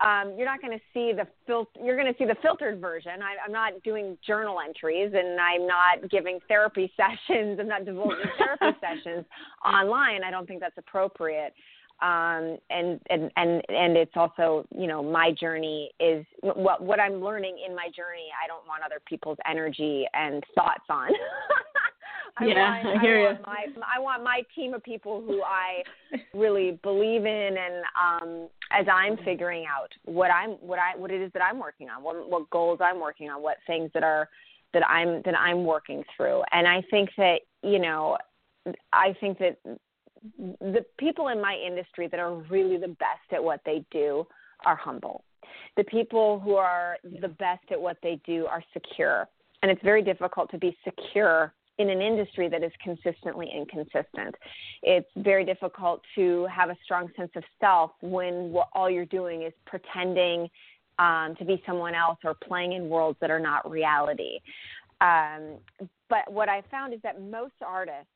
um, 0.00 0.34
you're 0.36 0.46
not 0.46 0.60
going 0.62 0.72
to 0.72 0.82
see 0.94 1.12
the 1.12 1.26
fil- 1.46 1.68
you're 1.82 1.96
going 1.96 2.10
to 2.10 2.18
see 2.18 2.24
the 2.24 2.36
filtered 2.42 2.80
version 2.80 3.22
I, 3.22 3.44
i'm 3.44 3.52
not 3.52 3.74
doing 3.82 4.16
journal 4.26 4.58
entries 4.66 5.12
and 5.14 5.38
i'm 5.38 5.66
not 5.66 6.10
giving 6.10 6.38
therapy 6.48 6.90
sessions 6.96 7.58
i'm 7.60 7.68
not 7.68 7.84
divulging 7.84 8.24
therapy 8.38 8.78
sessions 8.80 9.26
online 9.64 10.24
i 10.24 10.30
don't 10.30 10.46
think 10.46 10.60
that's 10.60 10.78
appropriate 10.78 11.52
um, 12.02 12.56
and 12.70 12.98
and 13.10 13.30
and 13.36 13.62
and 13.68 13.96
it's 13.96 14.16
also 14.16 14.66
you 14.74 14.86
know 14.86 15.02
my 15.02 15.32
journey 15.38 15.90
is 16.00 16.24
what 16.42 16.82
what 16.82 16.98
I'm 16.98 17.22
learning 17.22 17.58
in 17.66 17.74
my 17.76 17.88
journey. 17.94 18.28
I 18.42 18.46
don't 18.46 18.66
want 18.66 18.82
other 18.82 19.00
people's 19.06 19.36
energy 19.48 20.06
and 20.14 20.42
thoughts 20.54 20.84
on. 20.88 21.10
I 22.40 22.44
yeah, 22.46 22.84
want, 22.84 22.98
I 22.98 23.00
hear 23.00 23.18
I 23.18 23.30
you. 23.32 23.38
My, 23.46 23.66
I 23.96 24.00
want 24.00 24.24
my 24.24 24.42
team 24.54 24.74
of 24.74 24.82
people 24.82 25.22
who 25.22 25.42
I 25.42 25.82
really 26.34 26.78
believe 26.82 27.26
in, 27.26 27.56
and 27.56 27.84
um, 28.00 28.48
as 28.70 28.86
I'm 28.92 29.16
figuring 29.24 29.66
out 29.66 29.92
what 30.04 30.30
I'm, 30.30 30.50
what 30.52 30.78
I, 30.78 30.96
what 30.96 31.10
it 31.10 31.20
is 31.20 31.30
that 31.34 31.42
I'm 31.42 31.58
working 31.58 31.90
on, 31.90 32.02
what, 32.02 32.28
what 32.28 32.48
goals 32.50 32.78
I'm 32.82 33.00
working 33.00 33.28
on, 33.28 33.42
what 33.42 33.58
things 33.66 33.90
that 33.94 34.02
are 34.02 34.28
that 34.72 34.88
I'm 34.88 35.22
that 35.22 35.38
I'm 35.38 35.64
working 35.64 36.02
through. 36.16 36.42
And 36.52 36.66
I 36.66 36.82
think 36.90 37.10
that 37.16 37.40
you 37.62 37.78
know, 37.78 38.16
I 38.92 39.14
think 39.20 39.38
that 39.38 39.58
the 40.60 40.84
people 40.98 41.28
in 41.28 41.40
my 41.40 41.54
industry 41.54 42.08
that 42.08 42.20
are 42.20 42.36
really 42.50 42.76
the 42.76 42.88
best 42.88 43.32
at 43.32 43.42
what 43.42 43.60
they 43.64 43.84
do 43.90 44.26
are 44.64 44.76
humble. 44.76 45.24
The 45.76 45.84
people 45.84 46.40
who 46.40 46.54
are 46.54 46.96
the 47.20 47.28
best 47.28 47.64
at 47.70 47.80
what 47.80 47.96
they 48.02 48.20
do 48.26 48.46
are 48.46 48.62
secure. 48.72 49.28
And 49.62 49.70
it's 49.70 49.82
very 49.82 50.02
difficult 50.02 50.50
to 50.50 50.58
be 50.58 50.76
secure 50.84 51.52
in 51.80 51.88
an 51.88 52.02
industry 52.02 52.46
that 52.46 52.62
is 52.62 52.72
consistently 52.84 53.50
inconsistent. 53.54 54.34
It's 54.82 55.08
very 55.16 55.46
difficult 55.46 56.02
to 56.14 56.46
have 56.54 56.68
a 56.68 56.76
strong 56.84 57.08
sense 57.16 57.30
of 57.36 57.42
self 57.58 57.92
when 58.02 58.54
all 58.74 58.90
you're 58.90 59.06
doing 59.06 59.42
is 59.42 59.54
pretending 59.64 60.50
um, 60.98 61.34
to 61.38 61.44
be 61.46 61.62
someone 61.66 61.94
else 61.94 62.18
or 62.22 62.34
playing 62.34 62.72
in 62.74 62.90
worlds 62.90 63.16
that 63.22 63.30
are 63.30 63.40
not 63.40 63.68
reality. 63.68 64.40
Um, 65.00 65.56
but 66.10 66.30
what 66.30 66.50
I 66.50 66.62
found 66.70 66.92
is 66.92 67.00
that 67.02 67.22
most 67.22 67.54
artists, 67.66 68.12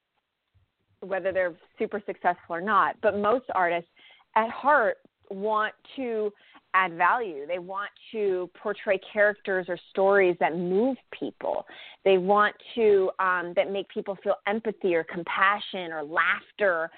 whether 1.01 1.33
they're 1.33 1.55
super 1.79 2.03
successful 2.05 2.57
or 2.57 2.61
not, 2.61 2.97
but 3.01 3.19
most 3.19 3.47
artists 3.55 3.89
at 4.37 4.51
heart 4.51 4.99
want 5.31 5.73
to 5.97 6.31
add 6.75 6.95
value. 6.95 7.47
They 7.47 7.59
want 7.59 7.91
to 8.13 8.51
portray 8.61 9.01
characters 9.13 9.67
or 9.69 9.79
stories 9.91 10.37
that 10.41 10.57
move 10.57 10.97
people. 11.19 11.65
They 12.05 12.19
want 12.19 12.55
to 12.75 13.11
um, 13.19 13.53
that 13.57 13.71
make 13.71 13.89
people 13.89 14.19
feel 14.23 14.37
empathy 14.47 14.95
or 14.95 15.05
compassion 15.05 15.93
or 15.93 16.03
laughter, 16.03 16.91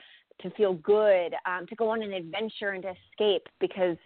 to 0.42 0.50
feel 0.50 0.74
good, 0.74 1.34
um, 1.46 1.66
to 1.66 1.74
go 1.76 1.88
on 1.88 2.02
an 2.02 2.12
adventure 2.12 2.70
and 2.70 2.82
to 2.82 2.92
escape 3.12 3.48
because 3.60 3.96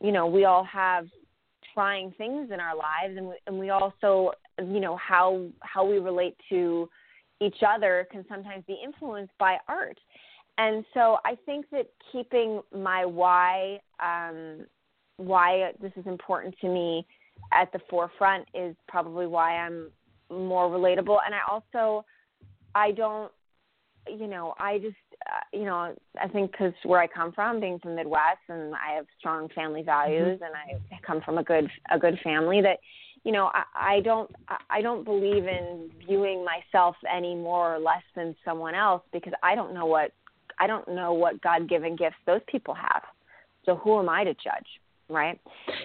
you 0.00 0.12
know 0.12 0.26
we 0.26 0.44
all 0.44 0.64
have 0.64 1.06
trying 1.72 2.12
things 2.18 2.50
in 2.52 2.60
our 2.60 2.76
lives 2.76 3.16
and 3.16 3.26
we, 3.26 3.34
and 3.46 3.58
we 3.58 3.70
also 3.70 4.32
you 4.58 4.80
know 4.80 4.96
how 4.96 5.46
how 5.60 5.84
we 5.84 5.98
relate 5.98 6.36
to 6.48 6.88
each 7.40 7.56
other 7.66 8.06
can 8.10 8.24
sometimes 8.28 8.64
be 8.66 8.78
influenced 8.84 9.32
by 9.38 9.56
art 9.68 9.98
and 10.58 10.84
so 10.94 11.18
I 11.24 11.36
think 11.44 11.66
that 11.70 11.86
keeping 12.12 12.62
my 12.74 13.04
why 13.04 13.80
um, 14.00 14.66
why 15.16 15.72
this 15.80 15.92
is 15.96 16.06
important 16.06 16.54
to 16.60 16.68
me 16.68 17.06
at 17.52 17.72
the 17.72 17.80
forefront 17.88 18.46
is 18.54 18.74
probably 18.88 19.26
why 19.26 19.56
I'm 19.56 19.90
more 20.30 20.68
relatable. 20.68 21.18
And 21.24 21.34
I 21.34 21.40
also, 21.50 22.04
I 22.74 22.92
don't, 22.92 23.30
you 24.08 24.26
know, 24.26 24.54
I 24.58 24.78
just, 24.78 24.96
uh, 25.26 25.40
you 25.52 25.64
know, 25.64 25.94
I 26.20 26.28
think 26.28 26.52
because 26.52 26.72
where 26.84 27.00
I 27.00 27.06
come 27.06 27.32
from, 27.32 27.60
being 27.60 27.78
from 27.78 27.92
the 27.92 27.96
Midwest, 27.96 28.38
and 28.48 28.74
I 28.74 28.94
have 28.94 29.06
strong 29.18 29.48
family 29.54 29.82
values, 29.82 30.40
mm-hmm. 30.40 30.44
and 30.44 30.54
I 30.54 30.98
come 31.06 31.20
from 31.22 31.38
a 31.38 31.42
good, 31.42 31.68
a 31.90 31.98
good 31.98 32.18
family 32.22 32.60
that, 32.62 32.78
you 33.24 33.32
know, 33.32 33.50
I, 33.52 33.96
I 33.96 34.00
don't, 34.00 34.30
I 34.70 34.82
don't 34.82 35.04
believe 35.04 35.46
in 35.46 35.90
viewing 36.06 36.44
myself 36.44 36.94
any 37.12 37.34
more 37.34 37.74
or 37.74 37.78
less 37.78 38.02
than 38.14 38.36
someone 38.44 38.74
else 38.74 39.02
because 39.12 39.32
I 39.42 39.54
don't 39.54 39.74
know 39.74 39.86
what, 39.86 40.12
I 40.60 40.66
don't 40.66 40.88
know 40.88 41.12
what 41.12 41.42
God-given 41.42 41.96
gifts 41.96 42.16
those 42.26 42.42
people 42.46 42.74
have. 42.74 43.02
So 43.64 43.74
who 43.74 43.98
am 43.98 44.08
I 44.08 44.22
to 44.22 44.34
judge? 44.34 44.68
Right? 45.08 45.40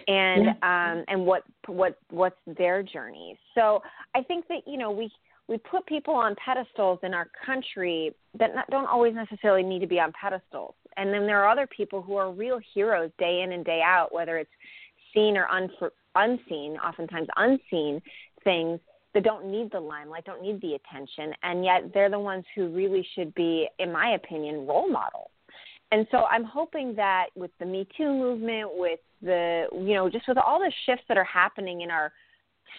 And 0.07 0.45
yeah. 0.45 0.51
um 0.91 1.03
and 1.07 1.25
what 1.25 1.43
what 1.67 1.97
what's 2.09 2.39
their 2.45 2.83
journey. 2.83 3.37
So 3.55 3.81
i 4.15 4.21
think 4.23 4.47
that 4.47 4.61
you 4.65 4.77
know 4.77 4.91
we 4.91 5.11
we 5.47 5.57
put 5.57 5.85
people 5.85 6.13
on 6.13 6.35
pedestals 6.43 6.99
in 7.03 7.13
our 7.13 7.27
country 7.45 8.15
that 8.39 8.55
not, 8.55 8.69
don't 8.69 8.85
always 8.85 9.13
necessarily 9.13 9.63
need 9.63 9.79
to 9.79 9.87
be 9.87 9.99
on 9.99 10.13
pedestals. 10.19 10.75
And 10.95 11.13
then 11.13 11.25
there 11.25 11.43
are 11.43 11.49
other 11.49 11.67
people 11.67 12.01
who 12.01 12.15
are 12.15 12.31
real 12.31 12.59
heroes 12.73 13.11
day 13.19 13.41
in 13.41 13.51
and 13.51 13.65
day 13.65 13.81
out 13.83 14.13
whether 14.13 14.37
it's 14.37 14.51
seen 15.13 15.35
or 15.35 15.47
un- 15.49 15.69
unseen 16.15 16.77
oftentimes 16.77 17.27
unseen 17.35 18.01
things 18.43 18.79
that 19.13 19.23
don't 19.23 19.45
need 19.45 19.69
the 19.71 19.79
limelight 19.79 20.23
don't 20.23 20.41
need 20.41 20.61
the 20.61 20.75
attention. 20.75 21.33
And 21.43 21.65
yet 21.65 21.91
they're 21.93 22.09
the 22.09 22.19
ones 22.19 22.45
who 22.55 22.69
really 22.69 23.05
should 23.13 23.35
be 23.35 23.67
in 23.77 23.91
my 23.91 24.11
opinion 24.11 24.65
role 24.65 24.89
models 24.89 25.31
and 25.91 26.07
so 26.11 26.25
I'm 26.25 26.43
hoping 26.43 26.95
that 26.95 27.27
with 27.35 27.51
the 27.59 27.65
Me 27.65 27.87
Too 27.97 28.11
movement, 28.11 28.69
with 28.73 28.99
the, 29.21 29.65
you 29.73 29.93
know, 29.93 30.09
just 30.09 30.27
with 30.27 30.37
all 30.37 30.59
the 30.59 30.71
shifts 30.85 31.03
that 31.09 31.17
are 31.17 31.25
happening 31.25 31.81
in 31.81 31.91
our 31.91 32.11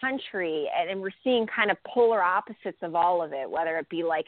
country, 0.01 0.67
and, 0.77 0.91
and 0.91 1.01
we're 1.01 1.11
seeing 1.23 1.47
kind 1.55 1.71
of 1.71 1.77
polar 1.87 2.23
opposites 2.23 2.79
of 2.83 2.95
all 2.95 3.23
of 3.23 3.33
it, 3.33 3.49
whether 3.49 3.77
it 3.79 3.89
be 3.91 4.03
like 4.03 4.27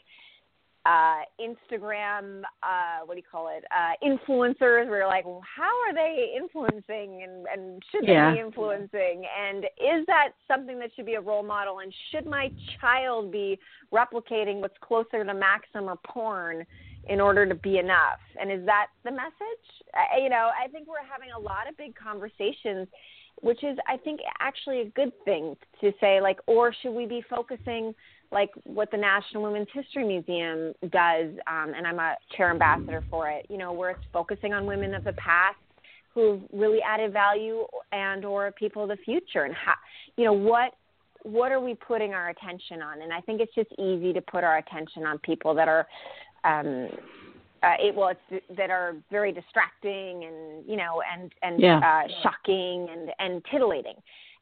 uh, 0.85 1.21
Instagram, 1.41 2.43
uh, 2.61 3.03
what 3.05 3.15
do 3.15 3.17
you 3.17 3.23
call 3.29 3.49
it, 3.49 3.65
uh, 3.71 3.93
influencers. 4.07 4.87
We're 4.87 5.07
like, 5.07 5.25
well, 5.25 5.41
how 5.43 5.71
are 5.87 5.93
they 5.93 6.33
influencing 6.37 7.23
and, 7.23 7.47
and 7.51 7.83
should 7.91 8.03
they 8.05 8.13
yeah. 8.13 8.33
be 8.33 8.39
influencing? 8.39 9.23
And 9.35 9.65
is 9.65 10.05
that 10.05 10.33
something 10.47 10.77
that 10.79 10.91
should 10.95 11.07
be 11.07 11.15
a 11.15 11.21
role 11.21 11.41
model? 11.41 11.79
And 11.79 11.91
should 12.11 12.27
my 12.27 12.51
child 12.79 13.31
be 13.31 13.59
replicating 13.91 14.59
what's 14.59 14.77
closer 14.79 15.23
to 15.23 15.33
Maxim 15.33 15.85
or 15.85 15.97
porn? 16.05 16.65
In 17.07 17.21
order 17.21 17.45
to 17.45 17.55
be 17.55 17.77
enough. 17.77 18.19
And 18.39 18.51
is 18.51 18.65
that 18.65 18.87
the 19.03 19.11
message? 19.11 19.65
I, 19.93 20.19
you 20.21 20.29
know, 20.29 20.49
I 20.61 20.67
think 20.69 20.87
we're 20.87 21.05
having 21.09 21.29
a 21.35 21.39
lot 21.39 21.69
of 21.69 21.77
big 21.77 21.95
conversations, 21.95 22.87
which 23.41 23.63
is, 23.63 23.77
I 23.87 23.97
think, 23.97 24.19
actually 24.39 24.81
a 24.81 24.85
good 24.85 25.11
thing 25.23 25.55
to 25.81 25.91
say, 25.99 26.21
like, 26.21 26.39
or 26.47 26.73
should 26.81 26.93
we 26.93 27.05
be 27.05 27.23
focusing 27.29 27.93
like 28.31 28.49
what 28.63 28.89
the 28.91 28.97
National 28.97 29.43
Women's 29.43 29.67
History 29.71 30.05
Museum 30.05 30.73
does, 30.91 31.31
um, 31.47 31.73
and 31.75 31.85
I'm 31.85 31.99
a 31.99 32.15
chair 32.35 32.49
ambassador 32.49 33.03
for 33.09 33.29
it, 33.29 33.45
you 33.49 33.57
know, 33.57 33.71
where 33.71 33.91
it's 33.91 34.03
focusing 34.11 34.51
on 34.53 34.65
women 34.65 34.95
of 34.95 35.03
the 35.03 35.13
past 35.13 35.57
who've 36.15 36.41
really 36.53 36.79
added 36.81 37.13
value 37.13 37.65
and 37.91 38.25
or 38.25 38.51
people 38.53 38.83
of 38.83 38.89
the 38.89 38.97
future 39.03 39.43
and 39.43 39.53
how 39.53 39.73
you 40.15 40.23
know 40.23 40.33
what 40.33 40.71
what 41.23 41.51
are 41.51 41.59
we 41.59 41.75
putting 41.75 42.13
our 42.13 42.29
attention 42.29 42.81
on 42.81 43.01
and 43.01 43.11
i 43.11 43.19
think 43.21 43.41
it's 43.41 43.53
just 43.53 43.69
easy 43.73 44.13
to 44.13 44.21
put 44.21 44.43
our 44.43 44.57
attention 44.57 45.05
on 45.05 45.19
people 45.19 45.53
that 45.53 45.67
are 45.67 45.85
um, 46.45 46.89
uh, 47.63 47.73
it 47.79 47.95
well, 47.95 48.09
it's 48.09 48.43
that 48.57 48.69
are 48.69 48.95
very 49.09 49.31
distracting 49.31 50.23
and 50.23 50.65
you 50.67 50.75
know 50.75 51.01
and 51.11 51.31
and 51.41 51.59
yeah. 51.59 51.79
uh, 51.79 52.07
shocking 52.21 52.87
and 52.91 53.11
and 53.19 53.43
titillating. 53.51 53.95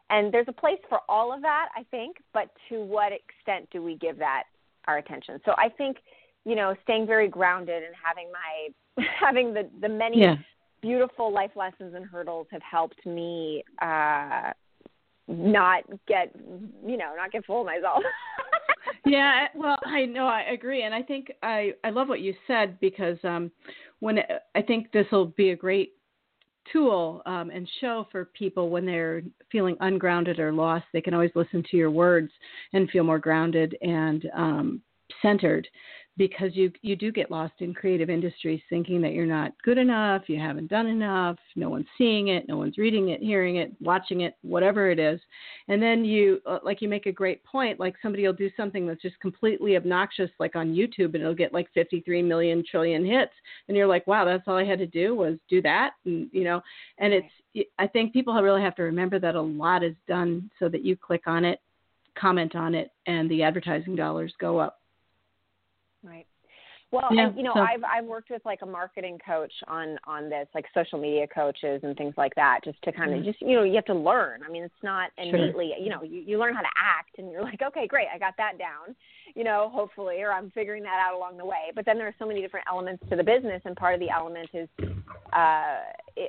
And 0.10 0.34
there's 0.34 0.48
a 0.48 0.54
place 0.54 0.80
for 0.90 1.00
all 1.08 1.34
of 1.34 1.42
that, 1.42 1.70
I 1.76 1.84
think, 1.90 2.18
but 2.34 2.50
to 2.70 2.84
what 2.84 3.14
extent 3.14 3.70
do 3.72 3.82
we 3.82 3.96
give 3.96 4.20
that 4.20 4.44
our 4.88 4.98
attention? 4.98 5.40
So 5.46 5.54
I 5.58 5.70
think, 5.70 5.98
you 6.46 6.56
know, 6.56 6.76
staying 6.84 7.08
very 7.08 7.28
grounded 7.28 7.84
and 7.84 7.94
having 8.04 8.28
my 8.32 9.06
having 9.20 9.54
the 9.54 9.70
the 9.82 9.90
many 9.90 10.22
yeah. 10.22 10.36
beautiful 10.82 11.32
life 11.32 11.52
lessons 11.56 11.96
and 11.96 12.06
hurdles 12.06 12.48
have 12.52 12.62
helped 12.62 13.06
me 13.06 13.64
uh 13.82 14.52
not 15.28 15.84
get 16.08 16.36
you 16.86 16.98
know 16.98 17.14
not 17.16 17.32
get 17.32 17.46
full 17.46 17.62
of 17.62 17.66
myself 17.66 18.04
yeah, 19.06 19.48
well, 19.56 19.78
I 19.86 20.06
know 20.06 20.28
I 20.28 20.42
agree, 20.52 20.84
and 20.84 20.94
I 20.94 21.02
think 21.02 21.32
I 21.42 21.74
I 21.84 21.90
love 21.90 22.10
what 22.10 22.22
you 22.22 22.34
said 22.48 22.80
because 22.80 23.18
um, 23.24 23.52
when 24.00 24.20
I 24.56 24.62
think 24.62 24.92
this 24.92 25.08
will 25.12 25.28
be 25.28 25.52
a 25.52 25.56
great 25.56 25.94
tool 26.72 27.22
um, 27.26 27.50
and 27.50 27.68
show 27.82 28.08
for 28.12 28.26
people 28.26 28.70
when 28.70 28.86
they're 28.86 29.22
feeling 29.52 29.76
ungrounded 29.80 30.40
or 30.40 30.54
lost. 30.54 30.86
They 30.94 31.02
can 31.02 31.14
always 31.14 31.32
listen 31.36 31.64
to 31.70 31.78
your 31.78 31.92
words 31.92 32.32
and 32.74 32.90
feel 32.90 33.04
more 33.04 33.20
grounded 33.20 33.78
and 33.82 34.30
um, 34.36 34.82
centered 35.22 35.68
because 36.16 36.52
you 36.54 36.72
you 36.82 36.96
do 36.96 37.12
get 37.12 37.32
lost 37.32 37.54
in 37.60 37.74
creative 37.74 38.10
industries 38.10 38.62
thinking 38.70 39.02
that 39.02 39.14
you're 39.14 39.26
not 39.26 39.52
good 39.64 39.80
enough, 39.80 40.24
you 40.28 40.40
haven't 40.40 40.70
done 40.70 40.86
enough, 40.86 41.38
no 41.56 41.70
one's 41.70 41.88
seeing 41.98 42.28
it, 42.28 42.48
no 42.48 42.58
one's 42.58 42.78
reading 42.78 43.10
it, 43.10 43.22
hearing 43.22 43.56
it, 43.56 43.72
watching 43.82 44.22
it, 44.22 44.36
whatever 44.44 44.92
it 44.92 45.00
is. 45.00 45.20
And 45.68 45.82
then 45.82 46.06
you 46.06 46.40
uh, 46.46 46.60
like 46.64 46.82
you 46.82 46.88
make 46.90 47.08
a 47.08 47.12
great 47.12 47.44
point 47.44 47.80
like 47.80 47.96
somebody 48.02 48.26
will 48.26 48.34
do 48.34 48.52
something 48.56 48.86
that's 48.86 49.02
just 49.02 49.20
completely 49.22 49.76
obnoxious 49.76 50.30
like 50.40 50.56
on 50.56 50.76
YouTube 50.76 51.16
and 51.16 51.18
it'll 51.18 51.34
get 51.34 51.54
like 51.54 51.68
53 51.74 52.22
million 52.22 52.64
trillion 52.70 53.04
hits 53.04 53.34
and 53.68 53.76
you're 53.76 53.88
like, 53.88 54.06
"Wow, 54.06 54.26
that's 54.26 54.48
all 54.48 54.58
I 54.58 54.66
had 54.66 54.80
to 54.80 54.88
do 54.88 55.16
was 55.16 55.38
do 55.50 55.62
that." 55.64 55.94
And 56.06 56.30
you 56.32 56.44
know, 56.44 56.62
and 57.00 57.14
it's 57.14 57.68
I 57.80 57.88
think 57.88 58.14
people 58.14 58.34
really 58.40 58.62
have 58.62 58.76
to 58.76 58.84
remember 58.84 59.20
that 59.20 59.36
a 59.36 59.42
lot 59.42 59.84
is 59.84 59.96
done 60.08 60.52
so 60.60 60.70
that 60.70 60.86
you 60.86 60.96
click 60.96 61.24
on 61.26 61.44
it, 61.44 61.60
comment 62.16 62.56
on 62.56 62.76
it 62.76 62.92
and 63.08 63.30
the 63.32 63.42
advertising 63.42 63.96
dollars 63.96 64.34
go 64.40 64.60
up. 64.60 64.80
Right. 66.04 66.26
Well, 66.94 67.10
yeah, 67.12 67.30
and, 67.30 67.36
you 67.36 67.42
know, 67.42 67.54
so. 67.56 67.62
I've 67.62 67.84
I've 67.84 68.06
worked 68.06 68.30
with 68.30 68.44
like 68.46 68.60
a 68.62 68.68
marketing 68.68 69.18
coach 69.26 69.52
on 69.68 69.98
on 70.06 70.30
this, 70.30 70.48
like 70.54 70.66
social 70.76 71.00
media 71.00 71.26
coaches 71.26 71.82
and 71.82 71.98
things 71.98 72.14
like 72.18 72.36
that, 72.36 72.60
just 72.64 72.80
to 72.84 72.92
kind 72.92 73.12
of 73.12 73.22
mm-hmm. 73.22 73.30
just 73.30 73.42
you 73.42 73.56
know 73.56 73.64
you 73.64 73.74
have 73.74 73.86
to 73.86 73.96
learn. 73.96 74.42
I 74.48 74.52
mean, 74.52 74.62
it's 74.62 74.84
not 74.84 75.10
innately, 75.18 75.72
sure. 75.76 75.84
you 75.84 75.90
know, 75.90 76.04
you 76.04 76.22
you 76.22 76.38
learn 76.38 76.54
how 76.54 76.62
to 76.62 76.68
act, 76.78 77.18
and 77.18 77.32
you're 77.32 77.42
like, 77.42 77.64
okay, 77.64 77.88
great, 77.88 78.06
I 78.14 78.20
got 78.20 78.36
that 78.38 78.60
down, 78.60 78.96
you 79.34 79.44
know, 79.44 79.72
hopefully, 79.74 80.22
or 80.22 80.32
I'm 80.32 80.52
figuring 80.52 80.84
that 80.84 81.04
out 81.04 81.16
along 81.16 81.38
the 81.38 81.46
way. 81.46 81.72
But 81.74 81.86
then 81.86 81.98
there 81.98 82.06
are 82.06 82.16
so 82.20 82.28
many 82.28 82.42
different 82.42 82.68
elements 82.70 83.04
to 83.10 83.16
the 83.16 83.24
business, 83.24 83.64
and 83.66 83.76
part 83.76 83.96
of 83.96 84.00
the 84.00 84.12
element 84.12 84.50
is, 84.54 84.70
uh, 85.34 85.80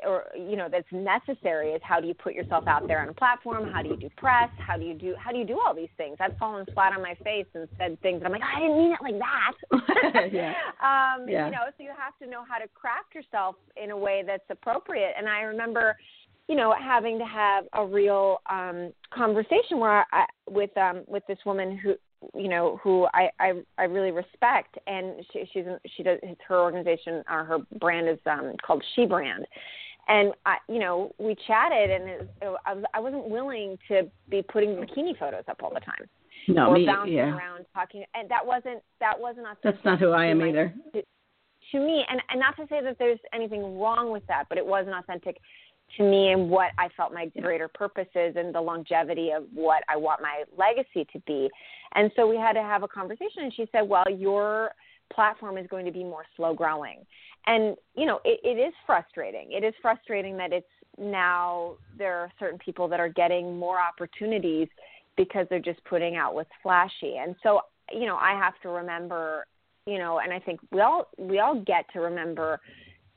or 0.06 0.24
you 0.36 0.56
know, 0.56 0.68
that's 0.70 0.90
necessary 0.92 1.70
is 1.70 1.80
how 1.84 2.00
do 2.00 2.06
you 2.06 2.14
put 2.14 2.34
yourself 2.34 2.66
out 2.66 2.86
there 2.88 3.00
on 3.00 3.08
a 3.08 3.12
platform? 3.12 3.70
How 3.70 3.82
do 3.82 3.90
you 3.90 3.96
do 3.96 4.08
press? 4.16 4.50
How 4.58 4.76
do 4.76 4.84
you 4.84 4.94
do 4.94 5.14
how 5.18 5.30
do 5.30 5.38
you 5.38 5.46
do 5.46 5.60
all 5.64 5.74
these 5.74 5.92
things? 5.96 6.16
I've 6.20 6.36
fallen 6.38 6.66
flat 6.74 6.92
on 6.94 7.02
my 7.02 7.14
face 7.22 7.46
and 7.54 7.68
said 7.78 8.00
things. 8.00 8.18
And 8.18 8.26
I'm 8.26 8.32
like, 8.32 8.42
I 8.42 8.60
didn't 8.60 8.76
mean 8.76 8.92
it 8.92 9.02
like 9.02 9.18
that. 9.18 10.30
yeah. 10.32 10.50
um, 10.82 11.28
yeah. 11.28 11.46
You 11.46 11.52
know, 11.52 11.64
so 11.76 11.82
you 11.82 11.90
have 11.96 12.16
to 12.22 12.26
know 12.26 12.44
how 12.48 12.58
to 12.58 12.68
craft 12.68 13.14
yourself 13.14 13.56
in 13.82 13.90
a 13.90 13.96
way 13.96 14.22
that's 14.26 14.44
appropriate. 14.50 15.12
And 15.16 15.28
I 15.28 15.40
remember 15.42 15.96
you 16.48 16.56
know, 16.56 16.74
having 16.78 17.18
to 17.18 17.24
have 17.24 17.64
a 17.72 17.84
real 17.86 18.38
um, 18.50 18.92
conversation 19.10 19.78
where 19.78 20.04
I, 20.12 20.26
with 20.48 20.76
um, 20.76 21.02
with 21.06 21.22
this 21.26 21.38
woman 21.46 21.78
who 21.78 21.94
you 22.34 22.48
know, 22.48 22.80
who 22.82 23.06
I 23.14 23.30
I, 23.40 23.52
I 23.78 23.84
really 23.84 24.10
respect, 24.10 24.76
and 24.86 25.24
she, 25.32 25.48
she's 25.52 25.64
she 25.96 26.02
does 26.02 26.18
her 26.48 26.60
organization 26.60 27.22
or 27.28 27.40
uh, 27.40 27.44
her 27.44 27.58
brand 27.78 28.08
is 28.08 28.18
um, 28.26 28.54
called 28.64 28.82
She 28.94 29.06
Brand, 29.06 29.46
and 30.08 30.32
I, 30.46 30.56
you 30.68 30.78
know, 30.78 31.12
we 31.18 31.36
chatted, 31.46 31.90
and 31.90 32.08
it, 32.08 32.30
I 32.66 32.74
was 32.74 32.84
I 32.94 33.00
wasn't 33.00 33.28
willing 33.28 33.78
to 33.88 34.10
be 34.28 34.42
putting 34.42 34.70
bikini 34.70 35.18
photos 35.18 35.44
up 35.48 35.62
all 35.62 35.72
the 35.72 35.80
time. 35.80 36.08
No, 36.48 36.68
or 36.68 36.74
me, 36.74 36.86
bouncing 36.86 37.14
yeah. 37.14 37.36
around 37.36 37.64
talking, 37.74 38.04
and 38.14 38.28
that 38.28 38.44
wasn't 38.44 38.82
that 39.00 39.18
wasn't 39.18 39.46
authentic. 39.46 39.62
That's 39.62 39.84
not 39.84 39.98
who 39.98 40.10
I 40.10 40.26
am 40.26 40.38
my, 40.38 40.48
either. 40.48 40.74
To, 40.94 41.02
to 41.72 41.80
me, 41.80 42.04
and 42.08 42.20
and 42.30 42.40
not 42.40 42.56
to 42.56 42.66
say 42.68 42.82
that 42.82 42.96
there's 42.98 43.20
anything 43.32 43.78
wrong 43.78 44.12
with 44.12 44.26
that, 44.26 44.44
but 44.48 44.58
it 44.58 44.66
wasn't 44.66 44.94
authentic 44.94 45.38
to 45.96 46.02
me 46.02 46.32
and 46.32 46.50
what 46.50 46.70
I 46.78 46.88
felt 46.96 47.12
my 47.12 47.26
greater 47.40 47.68
purpose 47.68 48.08
is 48.14 48.36
and 48.36 48.54
the 48.54 48.60
longevity 48.60 49.30
of 49.30 49.44
what 49.54 49.82
I 49.88 49.96
want 49.96 50.20
my 50.22 50.44
legacy 50.56 51.06
to 51.12 51.18
be. 51.26 51.48
And 51.94 52.10
so 52.16 52.26
we 52.26 52.36
had 52.36 52.54
to 52.54 52.62
have 52.62 52.82
a 52.82 52.88
conversation, 52.88 53.42
and 53.42 53.54
she 53.54 53.68
said, 53.70 53.82
"Well, 53.88 54.10
your 54.10 54.72
platform 55.12 55.58
is 55.58 55.66
going 55.68 55.84
to 55.86 55.92
be 55.92 56.02
more 56.02 56.24
slow 56.36 56.54
growing." 56.54 57.06
And 57.46 57.76
you 57.94 58.06
know, 58.06 58.20
it, 58.24 58.40
it 58.42 58.58
is 58.58 58.74
frustrating. 58.86 59.52
It 59.52 59.64
is 59.64 59.74
frustrating 59.80 60.36
that 60.38 60.52
it's 60.52 60.66
now 60.98 61.74
there 61.96 62.18
are 62.18 62.32
certain 62.38 62.58
people 62.58 62.88
that 62.88 63.00
are 63.00 63.08
getting 63.08 63.56
more 63.58 63.78
opportunities 63.80 64.68
because 65.16 65.46
they're 65.50 65.60
just 65.60 65.82
putting 65.84 66.16
out 66.16 66.34
what's 66.34 66.50
flashy. 66.62 67.16
And 67.18 67.36
so, 67.42 67.60
you 67.92 68.06
know, 68.06 68.16
I 68.16 68.32
have 68.32 68.54
to 68.62 68.68
remember, 68.68 69.46
you 69.86 69.98
know, 69.98 70.18
and 70.18 70.32
I 70.32 70.38
think 70.38 70.60
we 70.72 70.80
all 70.80 71.08
we 71.18 71.38
all 71.38 71.60
get 71.60 71.84
to 71.92 72.00
remember 72.00 72.60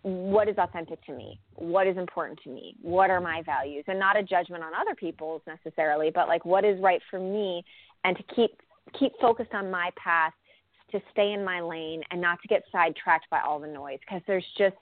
what 0.03 0.47
is 0.47 0.57
authentic 0.57 1.03
to 1.05 1.13
me, 1.13 1.39
what 1.55 1.87
is 1.87 1.97
important 1.97 2.39
to 2.43 2.49
me, 2.49 2.75
what 2.81 3.09
are 3.09 3.19
my 3.19 3.41
values, 3.43 3.83
and 3.87 3.99
not 3.99 4.17
a 4.17 4.23
judgment 4.23 4.63
on 4.63 4.73
other 4.73 4.95
people's 4.95 5.41
necessarily, 5.47 6.11
but 6.13 6.27
like 6.27 6.45
what 6.45 6.63
is 6.63 6.79
right 6.81 7.01
for 7.09 7.19
me, 7.19 7.63
and 8.03 8.15
to 8.15 8.23
keep 8.35 8.51
keep 8.97 9.11
focused 9.19 9.53
on 9.53 9.69
my 9.69 9.89
path, 10.01 10.33
to 10.91 10.99
stay 11.11 11.33
in 11.33 11.43
my 11.43 11.59
lane, 11.59 12.01
and 12.11 12.21
not 12.21 12.41
to 12.41 12.47
get 12.47 12.63
sidetracked 12.71 13.29
by 13.29 13.41
all 13.41 13.59
the 13.59 13.67
noise, 13.67 13.99
because 14.01 14.21
there's 14.27 14.45
just 14.57 14.75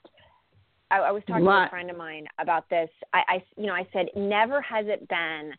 I, 0.90 0.98
I 0.98 1.10
was 1.10 1.22
talking 1.26 1.44
to 1.44 1.50
a 1.50 1.68
friend 1.68 1.90
of 1.90 1.96
mine 1.96 2.26
about 2.38 2.68
this. 2.70 2.88
I, 3.12 3.22
I, 3.28 3.44
you 3.56 3.66
know, 3.66 3.74
I 3.74 3.86
said, 3.92 4.06
never 4.14 4.60
has 4.62 4.86
it 4.88 5.08
been 5.08 5.52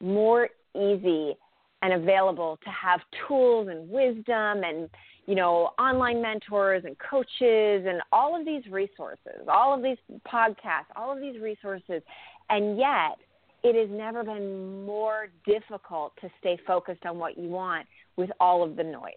more 0.00 0.48
easy 0.74 1.36
and 1.82 1.92
available 1.92 2.58
to 2.64 2.70
have 2.70 3.00
tools 3.28 3.68
and 3.68 3.88
wisdom 3.88 4.64
and 4.64 4.88
you 5.26 5.34
know 5.34 5.70
online 5.78 6.20
mentors 6.20 6.84
and 6.84 6.96
coaches 6.98 7.86
and 7.86 8.00
all 8.12 8.38
of 8.38 8.44
these 8.44 8.64
resources 8.70 9.46
all 9.48 9.74
of 9.74 9.82
these 9.82 9.98
podcasts 10.26 10.90
all 10.96 11.12
of 11.12 11.20
these 11.20 11.40
resources 11.40 12.02
and 12.50 12.76
yet 12.76 13.16
it 13.62 13.76
has 13.76 13.88
never 13.96 14.24
been 14.24 14.84
more 14.84 15.28
difficult 15.46 16.12
to 16.20 16.28
stay 16.40 16.58
focused 16.66 17.06
on 17.06 17.18
what 17.18 17.38
you 17.38 17.48
want 17.48 17.86
with 18.16 18.30
all 18.40 18.62
of 18.62 18.74
the 18.76 18.82
noise 18.82 19.12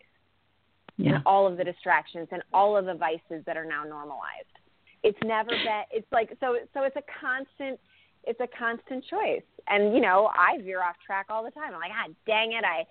yeah. 0.97 1.15
and 1.15 1.23
all 1.25 1.47
of 1.47 1.57
the 1.57 1.63
distractions 1.63 2.27
and 2.31 2.43
all 2.53 2.77
of 2.77 2.85
the 2.85 2.93
vices 2.93 3.43
that 3.45 3.57
are 3.57 3.65
now 3.65 3.83
normalized 3.83 4.45
it's 5.03 5.17
never 5.23 5.49
been 5.49 5.83
it's 5.91 6.07
like 6.11 6.29
so 6.39 6.57
so 6.73 6.83
it's 6.83 6.95
a 6.95 7.03
constant 7.19 7.79
it's 8.27 8.39
a 8.39 8.47
constant 8.57 9.05
choice. 9.05 9.45
And 9.67 9.93
you 9.93 10.01
know, 10.01 10.29
I 10.33 10.61
veer 10.61 10.81
off 10.81 10.95
track 11.05 11.27
all 11.29 11.43
the 11.43 11.51
time. 11.51 11.73
I'm 11.73 11.79
like, 11.79 11.91
ah, 11.93 12.11
dang 12.25 12.53
it, 12.53 12.63
I 12.65 12.85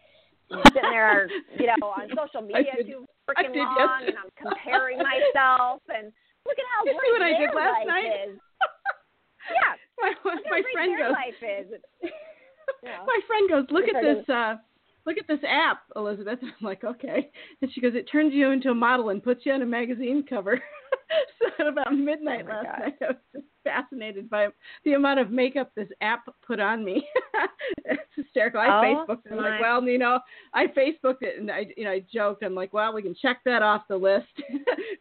sitting 0.51 0.91
there, 0.91 1.29
you 1.59 1.67
know, 1.67 1.89
on 1.89 2.09
social 2.17 2.43
media 2.43 2.77
did, 2.77 2.87
too 2.87 3.07
freaking 3.29 3.57
long, 3.57 4.05
and 4.07 4.17
I'm 4.19 4.33
comparing 4.37 4.99
myself. 4.99 5.83
And 5.89 6.13
look 6.47 6.59
at 6.59 6.67
how 6.73 6.85
you 6.85 6.99
great 6.99 7.13
what 7.13 7.23
I 7.23 7.33
did 7.39 7.51
last 7.55 7.79
life 7.79 7.87
night? 7.87 8.11
is. 8.29 8.39
yeah, 9.57 9.75
my, 9.99 10.13
my 10.51 10.63
friend 10.73 10.99
goes. 10.99 11.13
Life 11.13 11.43
is. 11.43 12.11
You 12.83 12.89
know, 12.89 13.05
my 13.07 13.21
friend 13.27 13.51
goes, 13.51 13.67
look 13.71 13.85
at 13.85 14.01
this. 14.03 14.27
uh 14.35 14.57
Look 15.07 15.19
at 15.19 15.27
this 15.29 15.41
app, 15.47 15.83
Elizabeth. 15.97 16.39
I'm 16.43 16.53
like, 16.63 16.83
okay. 16.83 17.31
And 17.61 17.71
she 17.73 17.81
goes, 17.81 17.93
it 17.95 18.09
turns 18.11 18.33
you 18.33 18.51
into 18.53 18.71
a 18.71 18.75
model 18.75 19.11
and 19.11 19.23
puts 19.23 19.45
you 19.45 19.53
on 19.53 19.61
a 19.61 19.67
magazine 19.67 20.25
cover. 20.29 20.61
so 21.39 21.49
at 21.61 21.67
about 21.67 21.93
midnight 21.95 22.47
oh 22.47 22.53
last 22.53 22.65
God. 22.65 22.81
night, 22.81 22.95
I 23.03 23.07
was 23.09 23.17
just 23.35 23.45
fascinated 23.65 24.31
by 24.31 24.49
the 24.85 24.93
amount 24.93 25.19
of 25.21 25.31
makeup 25.31 25.73
this 25.75 25.89
app 26.01 26.29
put 26.47 26.61
on 26.61 26.85
me. 26.85 27.05
it's 27.85 28.03
hysterical. 28.15 28.61
I 28.61 28.67
oh, 28.69 29.05
Facebooked 29.09 29.27
it. 29.27 29.33
I'm 29.33 29.39
like, 29.39 29.61
well, 29.61 29.83
you 29.83 29.99
know, 29.99 30.21
I 30.53 30.67
Facebooked 30.67 31.23
it 31.23 31.41
and 31.41 31.51
I, 31.51 31.67
you 31.77 31.85
know, 31.85 31.91
I 31.91 32.05
joked. 32.13 32.45
I'm 32.45 32.55
like, 32.55 32.73
well, 32.73 32.93
we 32.93 33.03
can 33.03 33.17
check 33.21 33.41
that 33.45 33.63
off 33.63 33.83
the 33.89 33.97
list. 33.97 34.27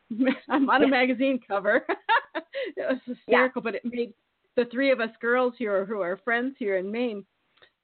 I'm 0.50 0.70
on 0.70 0.84
a 0.84 0.88
magazine 0.88 1.40
cover. 1.48 1.86
it 2.76 2.88
was 2.90 3.00
hysterical, 3.06 3.62
yeah. 3.62 3.72
but 3.72 3.76
it 3.76 3.84
made 3.86 4.14
the 4.56 4.66
three 4.72 4.92
of 4.92 5.00
us 5.00 5.10
girls 5.22 5.54
here 5.58 5.86
who 5.86 6.02
are 6.02 6.18
friends 6.24 6.56
here 6.58 6.78
in 6.78 6.92
Maine 6.92 7.26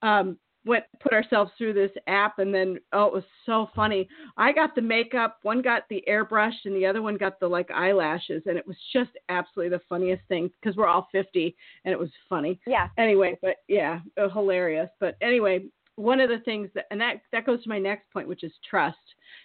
um, 0.02 0.38
went 0.66 0.84
put 1.00 1.14
ourselves 1.14 1.52
through 1.58 1.74
this 1.74 1.92
app 2.08 2.40
and 2.40 2.54
then 2.54 2.80
oh 2.94 3.06
it 3.06 3.14
was 3.14 3.24
so 3.46 3.70
funny. 3.76 4.08
I 4.38 4.52
got 4.52 4.76
the 4.76 4.82
makeup 4.82 5.40
one 5.44 5.62
got 5.62 5.84
the 5.90 6.04
airbrush 6.08 6.54
and 6.66 6.76
the 6.76 6.86
other 6.86 7.02
one 7.02 7.18
got 7.18 7.40
the 7.40 7.48
like 7.48 7.72
eyelashes 7.72 8.44
and 8.46 8.58
it 8.58 8.68
was 8.68 8.78
just 8.94 9.12
absolutely 9.30 9.76
the 9.76 9.84
funniest 9.88 10.24
thing 10.28 10.50
because 10.62 10.76
we're 10.76 10.88
all 10.88 11.08
50 11.12 11.56
and 11.86 11.92
it 11.92 12.00
was 12.00 12.10
funny. 12.28 12.60
Yeah. 12.68 12.90
Anyway 12.98 13.38
but 13.42 13.58
yeah 13.68 14.00
hilarious. 14.34 14.90
But 15.00 15.16
anyway 15.22 15.66
one 15.96 16.20
of 16.20 16.30
the 16.30 16.40
things 16.40 16.70
that 16.76 16.86
and 16.92 17.00
that 17.02 17.22
that 17.32 17.46
goes 17.46 17.64
to 17.64 17.70
my 17.70 17.80
next 17.80 18.12
point 18.12 18.28
which 18.28 18.44
is 18.44 18.54
trust. 18.70 18.98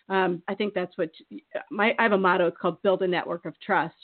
Um, 0.08 0.42
i 0.48 0.54
think 0.54 0.74
that's 0.74 0.96
what 0.98 1.10
my 1.70 1.94
i 1.98 2.02
have 2.02 2.12
a 2.12 2.18
motto 2.18 2.48
it's 2.48 2.56
called 2.60 2.82
build 2.82 3.02
a 3.02 3.08
network 3.08 3.44
of 3.44 3.58
trust 3.60 3.94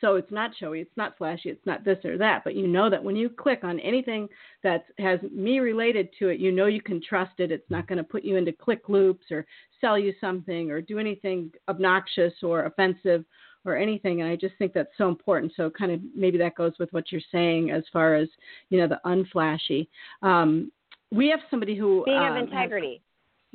so 0.00 0.16
it's 0.16 0.30
not 0.30 0.50
showy, 0.58 0.80
it's 0.80 0.96
not 0.96 1.16
flashy, 1.16 1.48
it's 1.48 1.66
not 1.66 1.84
this 1.84 1.98
or 2.04 2.18
that, 2.18 2.44
but 2.44 2.54
you 2.54 2.66
know 2.66 2.90
that 2.90 3.02
when 3.02 3.16
you 3.16 3.30
click 3.30 3.64
on 3.64 3.80
anything 3.80 4.28
that 4.62 4.84
has 4.98 5.20
me 5.32 5.58
related 5.58 6.08
to 6.18 6.28
it, 6.28 6.38
you 6.38 6.52
know 6.52 6.66
you 6.66 6.82
can 6.82 7.00
trust 7.02 7.38
it. 7.38 7.50
It's 7.50 7.70
not 7.70 7.86
going 7.86 7.98
to 7.98 8.04
put 8.04 8.24
you 8.24 8.36
into 8.36 8.52
click 8.52 8.88
loops 8.88 9.24
or 9.30 9.46
sell 9.80 9.98
you 9.98 10.12
something 10.20 10.70
or 10.70 10.80
do 10.80 10.98
anything 10.98 11.50
obnoxious 11.68 12.34
or 12.42 12.64
offensive 12.64 13.24
or 13.64 13.76
anything. 13.76 14.20
And 14.20 14.30
I 14.30 14.36
just 14.36 14.54
think 14.58 14.72
that's 14.72 14.96
so 14.98 15.08
important. 15.08 15.52
So 15.56 15.70
kind 15.70 15.90
of 15.90 16.00
maybe 16.14 16.38
that 16.38 16.54
goes 16.54 16.72
with 16.78 16.92
what 16.92 17.10
you're 17.10 17.20
saying 17.32 17.70
as 17.70 17.82
far 17.92 18.14
as, 18.14 18.28
you 18.70 18.78
know, 18.78 18.86
the 18.86 19.00
unflashy. 19.04 19.88
Um, 20.22 20.70
we 21.10 21.28
have 21.28 21.40
somebody 21.50 21.76
who 21.76 22.02
being 22.04 22.18
um, 22.18 22.36
of 22.36 22.44
integrity 22.44 23.02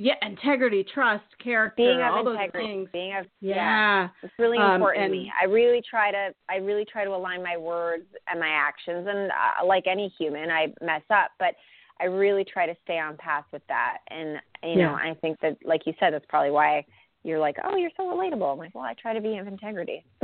yeah, 0.02 0.16
integrity, 0.24 0.84
trust, 0.94 1.24
character, 1.44 1.76
being 1.78 2.02
all 2.02 2.28
integrity, 2.28 2.52
those 2.52 2.64
things. 2.64 2.90
being 2.92 3.16
of 3.16 3.26
yeah, 3.40 3.56
yeah 3.56 4.08
it's 4.24 4.34
really 4.40 4.58
um, 4.58 4.76
important 4.76 5.06
to 5.06 5.12
me. 5.12 5.32
I 5.40 5.46
really 5.46 5.82
try 5.88 6.10
to 6.10 6.30
I 6.50 6.56
really 6.56 6.86
try 6.92 7.04
to 7.04 7.12
align 7.12 7.44
my 7.44 7.56
words 7.56 8.06
and 8.28 8.40
my 8.40 8.50
actions, 8.50 9.08
and 9.08 9.30
uh, 9.32 9.66
like 9.66 9.84
any 9.86 10.12
human, 10.18 10.50
I 10.50 10.74
mess 10.82 11.04
up, 11.12 11.32
but 11.38 11.54
I 12.00 12.06
really 12.06 12.44
try 12.44 12.66
to 12.66 12.76
stay 12.84 12.98
on 12.98 13.16
path 13.18 13.46
with 13.54 13.62
that. 13.68 13.98
And 14.10 14.40
you 14.64 14.80
yeah. 14.80 14.88
know, 14.88 14.94
I 14.94 15.16
think 15.22 15.40
that, 15.42 15.58
like 15.64 15.82
you 15.86 15.94
said, 16.00 16.14
that's 16.14 16.26
probably 16.28 16.52
why 16.52 16.84
you're 17.24 17.40
like, 17.40 17.58
oh, 17.64 17.76
you're 17.76 17.92
so 17.96 18.04
relatable. 18.04 18.52
I'm 18.52 18.58
like, 18.58 18.74
well, 18.74 18.84
I 18.84 18.96
try 19.00 19.14
to 19.14 19.22
be 19.22 19.38
of 19.38 19.46
integrity. 19.46 20.04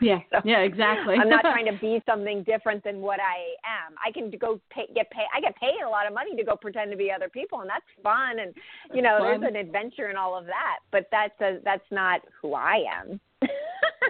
Yeah, 0.00 0.18
so 0.30 0.40
yeah, 0.44 0.60
exactly. 0.60 1.16
I'm 1.16 1.28
not 1.28 1.42
trying 1.42 1.66
to 1.66 1.78
be 1.80 2.02
something 2.06 2.42
different 2.44 2.84
than 2.84 3.00
what 3.00 3.20
I 3.20 3.54
am. 3.66 3.94
I 4.04 4.12
can 4.12 4.30
go 4.38 4.60
pay, 4.70 4.86
get 4.94 5.10
paid. 5.10 5.26
I 5.34 5.40
get 5.40 5.56
paid 5.56 5.82
a 5.84 5.88
lot 5.88 6.06
of 6.06 6.14
money 6.14 6.36
to 6.36 6.44
go 6.44 6.56
pretend 6.56 6.90
to 6.90 6.96
be 6.96 7.10
other 7.12 7.28
people, 7.28 7.60
and 7.60 7.70
that's 7.70 7.84
fun. 8.02 8.38
And 8.40 8.54
you 8.94 9.02
know, 9.02 9.18
fun. 9.18 9.40
there's 9.40 9.54
an 9.54 9.56
adventure 9.56 10.06
and 10.06 10.18
all 10.18 10.36
of 10.36 10.46
that. 10.46 10.78
But 10.90 11.08
that's 11.10 11.38
a, 11.40 11.58
that's 11.64 11.84
not 11.90 12.20
who 12.40 12.54
I 12.54 12.84
am. 13.00 13.20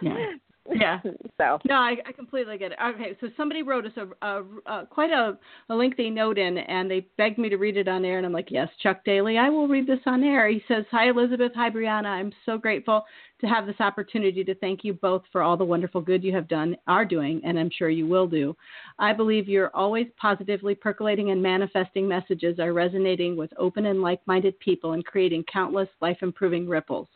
yeah. 0.03 0.33
Yeah. 0.75 1.01
so 1.03 1.59
no, 1.67 1.77
I, 1.77 1.97
I 2.07 2.13
completely 2.13 2.59
get 2.59 2.73
it. 2.73 2.79
Okay, 2.85 3.17
so 3.21 3.29
somebody 3.37 3.63
wrote 3.63 3.87
us 3.87 3.93
a, 3.97 4.27
a, 4.27 4.45
a 4.67 4.87
quite 4.87 5.11
a, 5.11 5.39
a 5.71 5.75
lengthy 5.75 6.11
note 6.11 6.39
in, 6.39 6.59
and 6.59 6.91
they 6.91 7.07
begged 7.17 7.39
me 7.39 7.49
to 7.49 7.57
read 7.57 7.77
it 7.77 7.89
on 7.89 8.05
air, 8.05 8.19
and 8.19 8.27
I'm 8.27 8.33
like, 8.33 8.51
yes, 8.51 8.69
Chuck 8.83 9.05
Daly, 9.05 9.39
I 9.39 9.49
will 9.49 9.67
read 9.67 9.87
this 9.87 10.01
on 10.07 10.23
air. 10.23 10.49
He 10.49 10.63
says, 10.69 10.85
"Hi 10.91 11.09
Elizabeth, 11.09 11.53
hi 11.55 11.71
Brianna. 11.71 12.09
I'm 12.09 12.33
so 12.45 12.59
grateful 12.59 13.05
to 13.41 13.47
have 13.47 13.67
this 13.67 13.81
opportunity 13.81 14.43
to 14.43 14.55
thank 14.57 14.83
you 14.83 14.93
both 14.93 15.23
for 15.31 15.43
all 15.43 15.57
the 15.57 15.65
wonderful 15.65 16.01
good 16.01 16.25
you 16.25 16.35
have 16.35 16.49
done, 16.49 16.77
are 16.87 17.05
doing, 17.05 17.41
and 17.45 17.59
I'm 17.59 17.71
sure 17.71 17.89
you 17.89 18.07
will 18.07 18.27
do. 18.27 18.57
I 18.99 19.13
believe 19.13 19.49
you're 19.49 19.75
always 19.75 20.07
positively 20.17 20.75
percolating 20.75 21.31
and 21.31 21.43
manifesting 21.43 22.09
messages 22.09 22.59
are 22.59 22.73
resonating 22.73 23.37
with 23.37 23.53
open 23.57 23.87
and 23.87 24.03
like 24.03 24.21
minded 24.27 24.59
people 24.59 24.93
and 24.93 25.05
creating 25.05 25.45
countless 25.53 25.89
life 26.01 26.19
improving 26.23 26.69
ripples. 26.69 27.07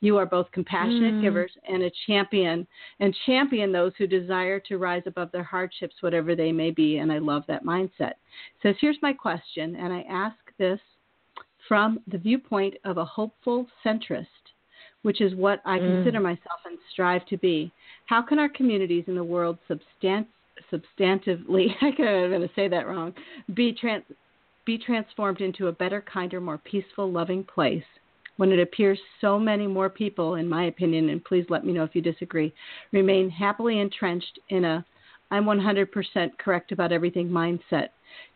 You 0.00 0.16
are 0.16 0.26
both 0.26 0.50
compassionate 0.50 1.14
mm. 1.14 1.22
givers 1.22 1.52
and 1.68 1.84
a 1.84 1.92
champion, 2.06 2.66
and 3.00 3.16
champion 3.26 3.70
those 3.70 3.92
who 3.98 4.06
desire 4.06 4.58
to 4.60 4.78
rise 4.78 5.02
above 5.06 5.30
their 5.30 5.44
hardships, 5.44 5.96
whatever 6.00 6.34
they 6.34 6.50
may 6.50 6.70
be. 6.70 6.98
And 6.98 7.12
I 7.12 7.18
love 7.18 7.44
that 7.46 7.64
mindset. 7.64 8.14
Says, 8.62 8.74
here's 8.80 8.98
my 9.02 9.12
question, 9.12 9.76
and 9.76 9.92
I 9.92 10.04
ask 10.08 10.36
this 10.58 10.80
from 11.68 12.00
the 12.06 12.18
viewpoint 12.18 12.74
of 12.84 12.96
a 12.96 13.04
hopeful 13.04 13.66
centrist 13.84 14.26
which 15.02 15.20
is 15.20 15.34
what 15.34 15.60
I 15.64 15.78
mm. 15.78 15.94
consider 15.96 16.20
myself 16.20 16.60
and 16.66 16.78
strive 16.92 17.26
to 17.26 17.36
be. 17.36 17.72
How 18.06 18.22
can 18.22 18.38
our 18.38 18.48
communities 18.48 19.04
in 19.06 19.14
the 19.14 19.24
world 19.24 19.58
substan- 19.68 20.26
substantively, 20.72 21.68
I 21.80 21.92
can't 21.92 22.30
to 22.42 22.50
say 22.54 22.68
that 22.68 22.86
wrong, 22.86 23.14
be, 23.54 23.72
trans- 23.72 24.04
be 24.66 24.78
transformed 24.78 25.40
into 25.40 25.68
a 25.68 25.72
better, 25.72 26.02
kinder, 26.02 26.40
more 26.40 26.58
peaceful, 26.58 27.10
loving 27.10 27.44
place 27.44 27.84
when 28.38 28.52
it 28.52 28.60
appears 28.60 28.98
so 29.20 29.36
many 29.38 29.66
more 29.66 29.90
people, 29.90 30.36
in 30.36 30.48
my 30.48 30.66
opinion, 30.66 31.08
and 31.08 31.24
please 31.24 31.44
let 31.48 31.66
me 31.66 31.72
know 31.72 31.82
if 31.82 31.94
you 31.94 32.00
disagree, 32.00 32.54
remain 32.92 33.28
happily 33.28 33.80
entrenched 33.80 34.38
in 34.48 34.64
a 34.64 34.84
I'm 35.30 35.44
100% 35.44 35.86
correct 36.38 36.72
about 36.72 36.92
everything 36.92 37.28
mindset 37.28 37.88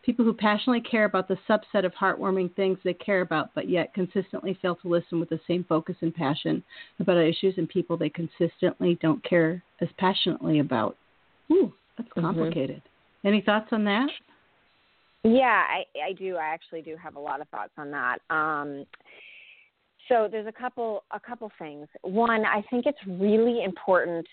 People 0.03 0.25
who 0.25 0.33
passionately 0.33 0.81
care 0.81 1.05
about 1.05 1.27
the 1.27 1.37
subset 1.49 1.85
of 1.85 1.93
heartwarming 1.93 2.53
things 2.55 2.77
they 2.83 2.93
care 2.93 3.21
about, 3.21 3.53
but 3.55 3.69
yet 3.69 3.93
consistently 3.93 4.57
fail 4.61 4.75
to 4.77 4.87
listen 4.87 5.19
with 5.19 5.29
the 5.29 5.39
same 5.47 5.63
focus 5.63 5.95
and 6.01 6.13
passion 6.13 6.63
about 6.99 7.17
issues 7.17 7.55
and 7.57 7.69
people 7.69 7.97
they 7.97 8.09
consistently 8.09 8.97
don't 9.01 9.23
care 9.23 9.63
as 9.81 9.89
passionately 9.97 10.59
about. 10.59 10.97
Ooh, 11.51 11.73
that's 11.97 12.09
mm-hmm. 12.09 12.21
complicated. 12.21 12.77
Mm-hmm. 12.77 13.27
Any 13.27 13.41
thoughts 13.41 13.69
on 13.71 13.85
that? 13.85 14.09
Yeah, 15.23 15.63
I, 15.67 15.85
I 16.09 16.13
do. 16.13 16.35
I 16.35 16.45
actually 16.45 16.81
do 16.81 16.97
have 17.01 17.15
a 17.15 17.19
lot 17.19 17.39
of 17.39 17.47
thoughts 17.47 17.71
on 17.77 17.91
that. 17.91 18.17
Um, 18.29 18.85
so 20.09 20.27
there's 20.29 20.47
a 20.47 20.51
couple 20.51 21.03
a 21.11 21.19
couple 21.19 21.49
things. 21.57 21.87
One, 22.01 22.45
I 22.45 22.61
think 22.69 22.85
it's 22.85 22.99
really 23.07 23.63
important 23.63 24.27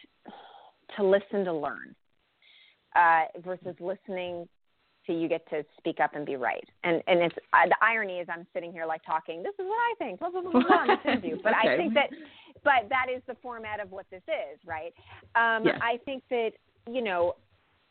to 0.96 1.04
listen 1.04 1.44
to 1.44 1.52
learn 1.52 1.94
uh, 2.96 3.24
versus 3.44 3.76
listening 3.78 4.48
you 5.14 5.28
get 5.28 5.48
to 5.50 5.64
speak 5.78 6.00
up 6.00 6.14
and 6.14 6.26
be 6.26 6.36
right. 6.36 6.68
And 6.84 7.02
and 7.06 7.20
it's 7.20 7.36
uh, 7.52 7.68
the 7.68 7.76
irony 7.82 8.18
is 8.18 8.28
I'm 8.30 8.46
sitting 8.52 8.72
here 8.72 8.86
like 8.86 9.02
talking. 9.04 9.42
This 9.42 9.54
is 9.58 9.66
what 9.66 9.78
I 9.78 9.94
think. 9.98 10.20
Blah 10.20 10.30
blah 10.30 10.42
blah 10.42 10.52
blah. 10.52 10.62
blah 10.62 10.96
interview, 11.04 11.38
but 11.42 11.52
okay. 11.54 11.74
I 11.74 11.76
think 11.76 11.94
that 11.94 12.10
but 12.62 12.88
that 12.88 13.06
is 13.14 13.22
the 13.26 13.36
format 13.42 13.80
of 13.80 13.90
what 13.90 14.06
this 14.10 14.22
is, 14.28 14.58
right? 14.66 14.92
Um, 15.34 15.64
yes. 15.64 15.78
I 15.82 15.98
think 16.04 16.22
that 16.30 16.50
you 16.88 17.02
know 17.02 17.34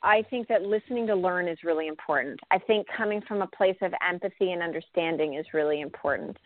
I 0.02 0.24
think 0.30 0.48
that 0.48 0.64
listening 0.64 1.08
to 1.08 1.16
learn 1.16 1.48
is 1.48 1.58
really 1.64 1.88
important. 1.88 2.40
I 2.52 2.60
think 2.60 2.88
coming 2.96 3.22
from 3.28 3.42
a 3.42 3.48
place 3.48 3.78
of 3.82 3.94
empathy 4.08 4.52
and 4.52 4.62
understanding 4.62 5.36
is 5.36 5.46
really 5.54 5.82
important. 5.82 6.38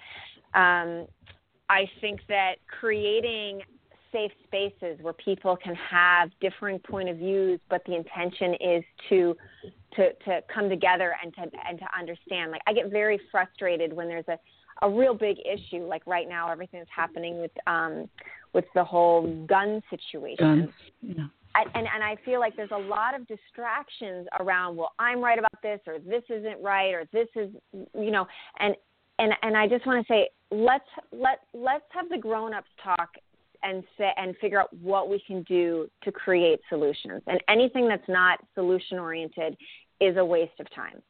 Um, 0.53 1.07
I 1.69 1.89
think 2.01 2.21
that 2.29 2.55
creating 2.67 3.62
safe 4.12 4.31
spaces 4.45 4.99
where 5.01 5.13
people 5.13 5.57
can 5.57 5.75
have 5.75 6.29
differing 6.39 6.79
point 6.79 7.09
of 7.09 7.17
views, 7.17 7.59
but 7.69 7.81
the 7.86 7.95
intention 7.95 8.53
is 8.53 8.83
to 9.09 9.36
to 9.95 10.13
to 10.25 10.41
come 10.53 10.69
together 10.69 11.15
and 11.23 11.34
to 11.36 11.41
and 11.67 11.79
to 11.79 11.86
understand. 11.97 12.51
Like 12.51 12.62
I 12.67 12.73
get 12.73 12.91
very 12.91 13.19
frustrated 13.32 13.93
when 13.93 14.08
there's 14.08 14.27
a 14.27 14.38
a 14.82 14.89
real 14.89 15.13
big 15.13 15.38
issue. 15.45 15.86
Like 15.86 16.06
right 16.06 16.27
now, 16.27 16.51
everything 16.51 16.79
that's 16.79 16.91
happening 16.95 17.39
with 17.39 17.51
um 17.67 18.10
with 18.53 18.65
the 18.75 18.84
whole 18.84 19.45
gun 19.45 19.82
situation. 19.89 20.38
Guns. 20.38 20.69
Yeah. 21.01 21.25
I, 21.56 21.63
and 21.75 21.88
and 21.93 22.03
I 22.03 22.15
feel 22.25 22.39
like 22.39 22.56
there's 22.56 22.71
a 22.71 22.77
lot 22.77 23.13
of 23.13 23.27
distractions 23.27 24.27
around. 24.39 24.75
Well, 24.75 24.93
I'm 24.97 25.21
right 25.21 25.38
about 25.38 25.62
this, 25.62 25.79
or 25.86 25.99
this 25.99 26.23
isn't 26.29 26.62
right, 26.63 26.93
or 26.93 27.06
this 27.13 27.27
is, 27.36 27.49
you 27.93 28.12
know, 28.12 28.25
and 28.60 28.75
and 29.19 29.34
and 29.43 29.56
I 29.56 29.67
just 29.67 29.86
want 29.86 30.06
to 30.06 30.12
say, 30.12 30.29
let's 30.51 30.88
let 31.12 31.41
let's 31.53 31.86
have 31.91 32.10
the 32.10 32.17
grown-ups 32.17 32.69
talk 32.84 33.10
and 33.62 33.84
say 33.97 34.12
and 34.17 34.36
figure 34.38 34.60
out 34.60 34.73
what 34.82 35.10
we 35.10 35.21
can 35.25 35.43
do 35.43 35.89
to 36.03 36.12
create 36.12 36.60
solutions. 36.69 37.21
And 37.27 37.41
anything 37.47 37.88
that's 37.88 38.08
not 38.08 38.39
solution 38.56 38.99
oriented 38.99 39.56
is 40.03 40.17
a 40.17 40.25
waste 40.25 40.59
of 40.59 40.67
time. 40.75 41.01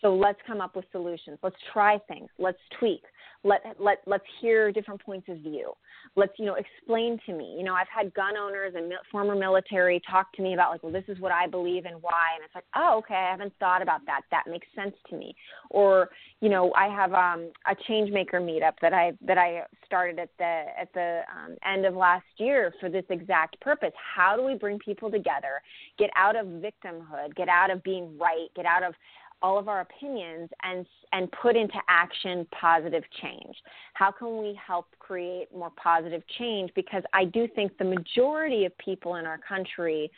So 0.00 0.14
let's 0.14 0.38
come 0.46 0.60
up 0.60 0.76
with 0.76 0.84
solutions. 0.92 1.38
Let's 1.42 1.56
try 1.72 1.98
things. 2.08 2.28
Let's 2.38 2.58
tweak. 2.78 3.02
Let 3.42 3.62
let 3.78 3.98
let's 4.06 4.24
hear 4.40 4.70
different 4.70 5.02
points 5.02 5.28
of 5.28 5.38
view 5.38 5.72
let's 6.16 6.32
you 6.38 6.44
know 6.44 6.56
explain 6.56 7.18
to 7.26 7.32
me 7.32 7.54
you 7.56 7.64
know 7.64 7.74
i've 7.74 7.86
had 7.94 8.12
gun 8.14 8.36
owners 8.36 8.74
and 8.76 8.92
former 9.10 9.34
military 9.34 10.00
talk 10.10 10.32
to 10.32 10.42
me 10.42 10.54
about 10.54 10.70
like 10.70 10.82
well 10.82 10.92
this 10.92 11.04
is 11.08 11.18
what 11.20 11.32
i 11.32 11.46
believe 11.46 11.84
and 11.84 12.02
why 12.02 12.34
and 12.34 12.44
it's 12.44 12.54
like 12.54 12.64
oh 12.74 12.98
okay 12.98 13.14
i 13.14 13.30
haven't 13.30 13.52
thought 13.60 13.80
about 13.80 14.00
that 14.06 14.22
that 14.30 14.44
makes 14.48 14.66
sense 14.74 14.94
to 15.08 15.16
me 15.16 15.34
or 15.70 16.10
you 16.40 16.48
know 16.48 16.72
i 16.74 16.86
have 16.86 17.12
um 17.12 17.50
a 17.66 17.74
change 17.86 18.10
maker 18.10 18.40
meetup 18.40 18.72
that 18.82 18.92
i 18.92 19.12
that 19.24 19.38
i 19.38 19.62
started 19.86 20.18
at 20.18 20.30
the 20.38 20.64
at 20.78 20.92
the 20.94 21.20
um, 21.32 21.56
end 21.64 21.86
of 21.86 21.94
last 21.94 22.26
year 22.38 22.74
for 22.80 22.88
this 22.88 23.04
exact 23.10 23.60
purpose 23.60 23.92
how 24.16 24.36
do 24.36 24.44
we 24.44 24.54
bring 24.54 24.78
people 24.78 25.10
together 25.10 25.62
get 25.98 26.10
out 26.16 26.36
of 26.36 26.46
victimhood 26.46 27.34
get 27.36 27.48
out 27.48 27.70
of 27.70 27.82
being 27.84 28.18
right 28.18 28.48
get 28.56 28.66
out 28.66 28.82
of 28.82 28.94
all 29.42 29.58
of 29.58 29.68
our 29.68 29.80
opinions 29.80 30.48
and 30.62 30.86
and 31.12 31.30
put 31.32 31.56
into 31.56 31.78
action 31.88 32.46
positive 32.58 33.04
change. 33.22 33.56
How 33.94 34.10
can 34.10 34.38
we 34.38 34.58
help 34.64 34.86
create 34.98 35.48
more 35.54 35.72
positive 35.82 36.22
change? 36.38 36.70
Because 36.74 37.02
i 37.12 37.24
do 37.24 37.48
think 37.54 37.76
the 37.78 37.84
majority 37.84 38.64
of 38.64 38.76
people 38.78 39.16
in 39.16 39.26
our 39.26 39.38
country 39.38 40.10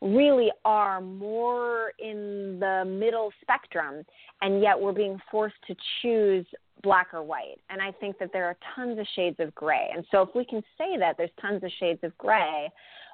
really 0.00 0.50
are 0.64 1.00
more 1.00 1.92
in 1.98 2.58
the 2.58 2.84
middle 2.86 3.30
spectrum 3.42 4.02
and 4.40 4.62
yet 4.62 4.78
we're 4.80 4.92
being 4.92 5.18
forced 5.30 5.56
to 5.66 5.74
choose 6.00 6.46
black 6.82 7.08
or 7.12 7.22
white. 7.22 7.58
And 7.68 7.82
i 7.82 7.92
think 7.92 8.18
that 8.18 8.32
there 8.32 8.46
are 8.46 8.56
tons 8.74 8.98
of 8.98 9.06
shades 9.14 9.36
of 9.38 9.54
gray. 9.54 9.90
And 9.94 10.04
so 10.10 10.22
if 10.22 10.30
we 10.34 10.44
can 10.44 10.62
say 10.78 10.96
that 10.98 11.16
there's 11.18 11.30
tons 11.40 11.62
of 11.62 11.70
shades 11.78 12.00
of 12.02 12.16
gray 12.16 12.70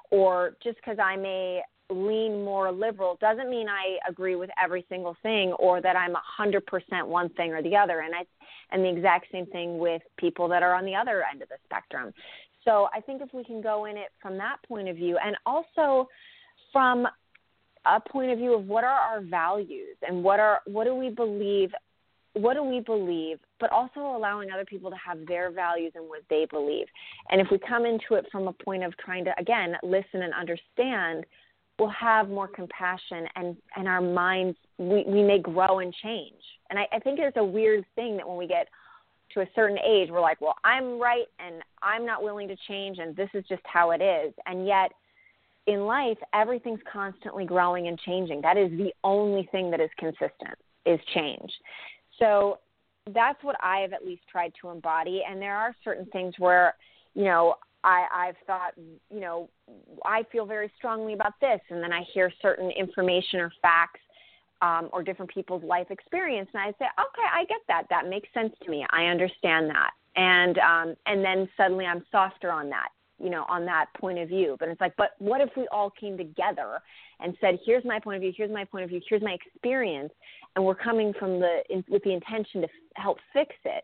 or 0.09 0.55
just 0.63 0.77
because 0.77 0.97
I 0.99 1.15
may 1.15 1.61
lean 1.89 2.43
more 2.43 2.71
liberal 2.71 3.17
doesn't 3.21 3.49
mean 3.49 3.67
I 3.69 3.97
agree 4.09 4.35
with 4.35 4.49
every 4.61 4.85
single 4.89 5.15
thing 5.23 5.53
or 5.53 5.81
that 5.81 5.95
I'm 5.95 6.15
a 6.15 6.21
hundred 6.23 6.65
percent 6.65 7.07
one 7.07 7.29
thing 7.29 7.53
or 7.53 7.61
the 7.61 7.75
other. 7.75 8.01
And 8.01 8.13
I 8.13 8.25
and 8.71 8.83
the 8.83 8.89
exact 8.89 9.27
same 9.31 9.45
thing 9.47 9.77
with 9.77 10.01
people 10.17 10.47
that 10.49 10.63
are 10.63 10.73
on 10.73 10.85
the 10.85 10.95
other 10.95 11.23
end 11.31 11.41
of 11.41 11.49
the 11.49 11.55
spectrum. 11.65 12.13
So 12.65 12.89
I 12.93 12.99
think 12.99 13.21
if 13.21 13.33
we 13.33 13.45
can 13.45 13.61
go 13.61 13.85
in 13.85 13.95
it 13.95 14.09
from 14.21 14.37
that 14.37 14.57
point 14.67 14.89
of 14.89 14.97
view 14.97 15.17
and 15.23 15.37
also 15.45 16.09
from 16.73 17.07
a 17.85 18.01
point 18.01 18.31
of 18.31 18.37
view 18.37 18.53
of 18.53 18.65
what 18.67 18.83
are 18.83 18.99
our 18.99 19.21
values 19.21 19.95
and 20.05 20.21
what 20.23 20.39
are 20.39 20.61
what 20.65 20.83
do 20.83 20.93
we 20.93 21.09
believe 21.09 21.71
what 22.33 22.53
do 22.53 22.63
we 22.63 22.79
believe, 22.79 23.39
but 23.59 23.71
also 23.71 23.99
allowing 23.99 24.51
other 24.51 24.65
people 24.65 24.89
to 24.91 24.97
have 24.97 25.25
their 25.25 25.51
values 25.51 25.93
and 25.95 26.07
what 26.07 26.21
they 26.29 26.45
believe. 26.49 26.85
And 27.31 27.41
if 27.41 27.47
we 27.51 27.57
come 27.57 27.85
into 27.85 28.13
it 28.13 28.27
from 28.31 28.47
a 28.47 28.53
point 28.53 28.83
of 28.83 28.95
trying 28.97 29.25
to, 29.25 29.33
again, 29.39 29.75
listen 29.83 30.21
and 30.21 30.33
understand, 30.33 31.25
we'll 31.79 31.89
have 31.89 32.29
more 32.29 32.47
compassion 32.47 33.25
and, 33.35 33.55
and 33.75 33.87
our 33.87 34.01
minds, 34.01 34.57
we, 34.77 35.03
we 35.07 35.23
may 35.23 35.39
grow 35.39 35.79
and 35.79 35.93
change. 36.03 36.33
And 36.69 36.79
I, 36.79 36.87
I 36.91 36.99
think 36.99 37.19
it's 37.19 37.37
a 37.37 37.43
weird 37.43 37.85
thing 37.95 38.17
that 38.17 38.27
when 38.27 38.37
we 38.37 38.47
get 38.47 38.67
to 39.33 39.41
a 39.41 39.45
certain 39.55 39.77
age, 39.79 40.09
we're 40.09 40.21
like, 40.21 40.41
well, 40.41 40.55
I'm 40.63 40.99
right 40.99 41.27
and 41.39 41.61
I'm 41.83 42.05
not 42.05 42.23
willing 42.23 42.47
to 42.47 42.55
change 42.67 42.97
and 42.99 43.15
this 43.15 43.29
is 43.33 43.43
just 43.47 43.61
how 43.65 43.91
it 43.91 44.01
is. 44.01 44.33
And 44.45 44.65
yet, 44.65 44.91
in 45.67 45.81
life, 45.85 46.17
everything's 46.33 46.79
constantly 46.91 47.45
growing 47.45 47.89
and 47.89 47.99
changing. 47.99 48.41
That 48.41 48.57
is 48.57 48.71
the 48.71 48.93
only 49.03 49.49
thing 49.51 49.69
that 49.71 49.81
is 49.81 49.89
consistent 49.99 50.57
is 50.85 50.99
change. 51.13 51.51
So 52.19 52.59
that's 53.13 53.43
what 53.43 53.57
I 53.61 53.79
have 53.79 53.91
at 53.91 54.05
least 54.05 54.21
tried 54.31 54.53
to 54.61 54.69
embody. 54.69 55.23
And 55.29 55.41
there 55.41 55.55
are 55.55 55.75
certain 55.83 56.05
things 56.07 56.35
where, 56.37 56.75
you 57.15 57.25
know, 57.25 57.55
I, 57.83 58.05
I've 58.13 58.35
thought, 58.45 58.73
you 58.77 59.19
know, 59.19 59.49
I 60.05 60.23
feel 60.31 60.45
very 60.45 60.71
strongly 60.77 61.13
about 61.13 61.33
this, 61.39 61.59
and 61.69 61.81
then 61.81 61.93
I 61.93 62.03
hear 62.13 62.31
certain 62.41 62.71
information 62.71 63.39
or 63.39 63.51
facts 63.61 63.99
um, 64.61 64.89
or 64.91 65.03
different 65.03 65.31
people's 65.31 65.63
life 65.63 65.87
experience, 65.89 66.49
and 66.53 66.61
I 66.61 66.71
say, 66.79 66.85
okay, 66.99 67.27
I 67.33 67.45
get 67.45 67.61
that. 67.67 67.83
That 67.89 68.09
makes 68.09 68.27
sense 68.33 68.53
to 68.63 68.71
me. 68.71 68.85
I 68.89 69.05
understand 69.05 69.69
that, 69.69 69.91
and 70.15 70.57
um, 70.57 70.95
and 71.05 71.23
then 71.23 71.47
suddenly 71.55 71.85
I'm 71.85 72.03
softer 72.11 72.51
on 72.51 72.69
that, 72.69 72.89
you 73.19 73.29
know, 73.29 73.45
on 73.47 73.65
that 73.65 73.85
point 73.99 74.17
of 74.17 74.29
view. 74.29 74.57
But 74.59 74.69
it's 74.69 74.81
like, 74.81 74.95
but 74.97 75.11
what 75.19 75.41
if 75.41 75.49
we 75.55 75.67
all 75.71 75.91
came 75.91 76.17
together 76.17 76.79
and 77.19 77.35
said, 77.39 77.59
here's 77.65 77.85
my 77.85 77.99
point 77.99 78.15
of 78.17 78.21
view, 78.21 78.33
here's 78.35 78.51
my 78.51 78.65
point 78.65 78.83
of 78.83 78.89
view, 78.89 79.01
here's 79.07 79.21
my 79.21 79.33
experience, 79.33 80.11
and 80.55 80.65
we're 80.65 80.75
coming 80.75 81.13
from 81.19 81.39
the 81.39 81.59
in, 81.69 81.83
with 81.87 82.03
the 82.03 82.13
intention 82.13 82.61
to 82.61 82.67
f- 82.67 82.73
help 82.95 83.19
fix 83.33 83.53
it 83.63 83.83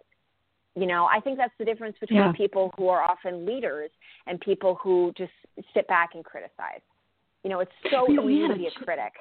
you 0.75 0.87
know, 0.87 1.05
I 1.05 1.19
think 1.19 1.37
that's 1.37 1.53
the 1.59 1.65
difference 1.65 1.95
between 1.99 2.19
yeah. 2.19 2.31
people 2.35 2.73
who 2.77 2.87
are 2.87 3.03
often 3.03 3.45
leaders 3.45 3.91
and 4.25 4.39
people 4.39 4.77
who 4.81 5.13
just 5.17 5.31
sit 5.73 5.87
back 5.87 6.11
and 6.15 6.23
criticize. 6.23 6.81
You 7.43 7.49
know, 7.49 7.59
it's 7.59 7.71
so 7.91 8.09
easy 8.09 8.47
to 8.47 8.55
be 8.55 8.67
a 8.67 8.83
critic. 8.83 9.13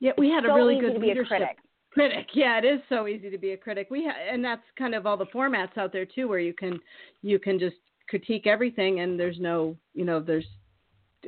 Yeah, 0.00 0.12
we 0.16 0.28
had 0.28 0.44
a 0.44 0.54
really 0.54 0.78
good 0.78 1.00
leadership 1.00 1.28
critic. 1.28 1.56
critic. 1.90 2.26
Yeah, 2.34 2.58
it 2.58 2.64
is 2.64 2.80
so 2.88 3.08
easy 3.08 3.30
to 3.30 3.38
be 3.38 3.52
a 3.52 3.56
critic. 3.56 3.88
We 3.90 4.04
ha- 4.04 4.32
and 4.32 4.44
that's 4.44 4.62
kind 4.78 4.94
of 4.94 5.06
all 5.06 5.16
the 5.16 5.26
formats 5.26 5.76
out 5.76 5.92
there 5.92 6.06
too, 6.06 6.28
where 6.28 6.38
you 6.38 6.52
can 6.52 6.78
you 7.22 7.38
can 7.38 7.58
just 7.58 7.76
critique 8.08 8.46
everything, 8.46 9.00
and 9.00 9.18
there's 9.18 9.38
no 9.40 9.76
you 9.94 10.04
know 10.04 10.20
there's 10.20 10.46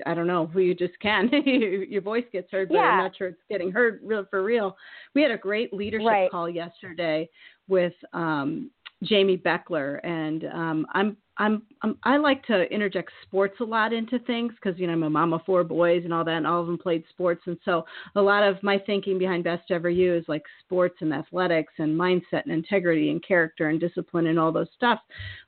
I 0.07 0.15
don't 0.15 0.27
know 0.27 0.47
who 0.47 0.61
you 0.61 0.75
just 0.75 0.99
can. 1.01 1.29
Your 1.45 2.03
voice 2.03 2.25
gets 2.33 2.51
heard, 2.53 2.69
but 2.69 2.77
yeah. 2.77 2.83
I'm 2.83 2.99
not 2.99 3.17
sure 3.17 3.29
it's 3.29 3.41
getting 3.49 3.73
heard 3.73 4.01
real 4.05 4.25
for 4.31 4.45
real. 4.45 4.77
We 5.15 5.23
had 5.23 5.33
a 5.33 5.39
great 5.39 5.73
leadership 5.73 6.07
right. 6.07 6.31
call 6.31 6.49
yesterday 6.49 7.29
with 7.69 7.95
um, 8.13 8.71
Jamie 9.03 9.39
Beckler, 9.39 9.99
and 10.05 10.45
um, 10.45 10.87
I'm, 10.93 11.17
I'm 11.39 11.63
I'm 11.83 11.97
I 12.05 12.19
like 12.19 12.45
to 12.47 12.71
interject 12.73 13.11
sports 13.23 13.57
a 13.61 13.65
lot 13.65 13.95
into 13.95 14.19
things 14.21 14.53
because 14.55 14.79
you 14.79 14.87
know 14.87 14.93
I'm 14.93 15.03
a 15.05 15.11
mom 15.11 15.33
of 15.33 15.41
four 15.47 15.65
boys 15.65 16.03
and 16.05 16.13
all 16.13 16.25
that, 16.25 16.37
and 16.37 16.47
all 16.47 16.61
of 16.61 16.67
them 16.67 16.77
played 16.77 17.05
sports, 17.09 17.43
and 17.47 17.57
so 17.65 17.85
a 18.15 18.21
lot 18.21 18.43
of 18.43 18.63
my 18.63 18.79
thinking 18.79 19.19
behind 19.19 19.45
Best 19.45 19.71
Ever 19.71 19.89
You 19.89 20.15
is 20.15 20.25
like 20.29 20.45
sports 20.63 20.97
and 21.01 21.15
athletics 21.15 21.73
and 21.79 21.99
mindset 21.99 22.45
and 22.45 22.53
integrity 22.53 23.11
and 23.11 23.27
character 23.27 23.69
and 23.69 23.81
discipline 23.81 24.27
and 24.27 24.39
all 24.39 24.53
those 24.53 24.69
stuff, 24.77 25.01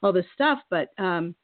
all 0.02 0.14
this 0.14 0.24
stuff. 0.34 0.60
But 0.70 0.88
um, 0.96 1.34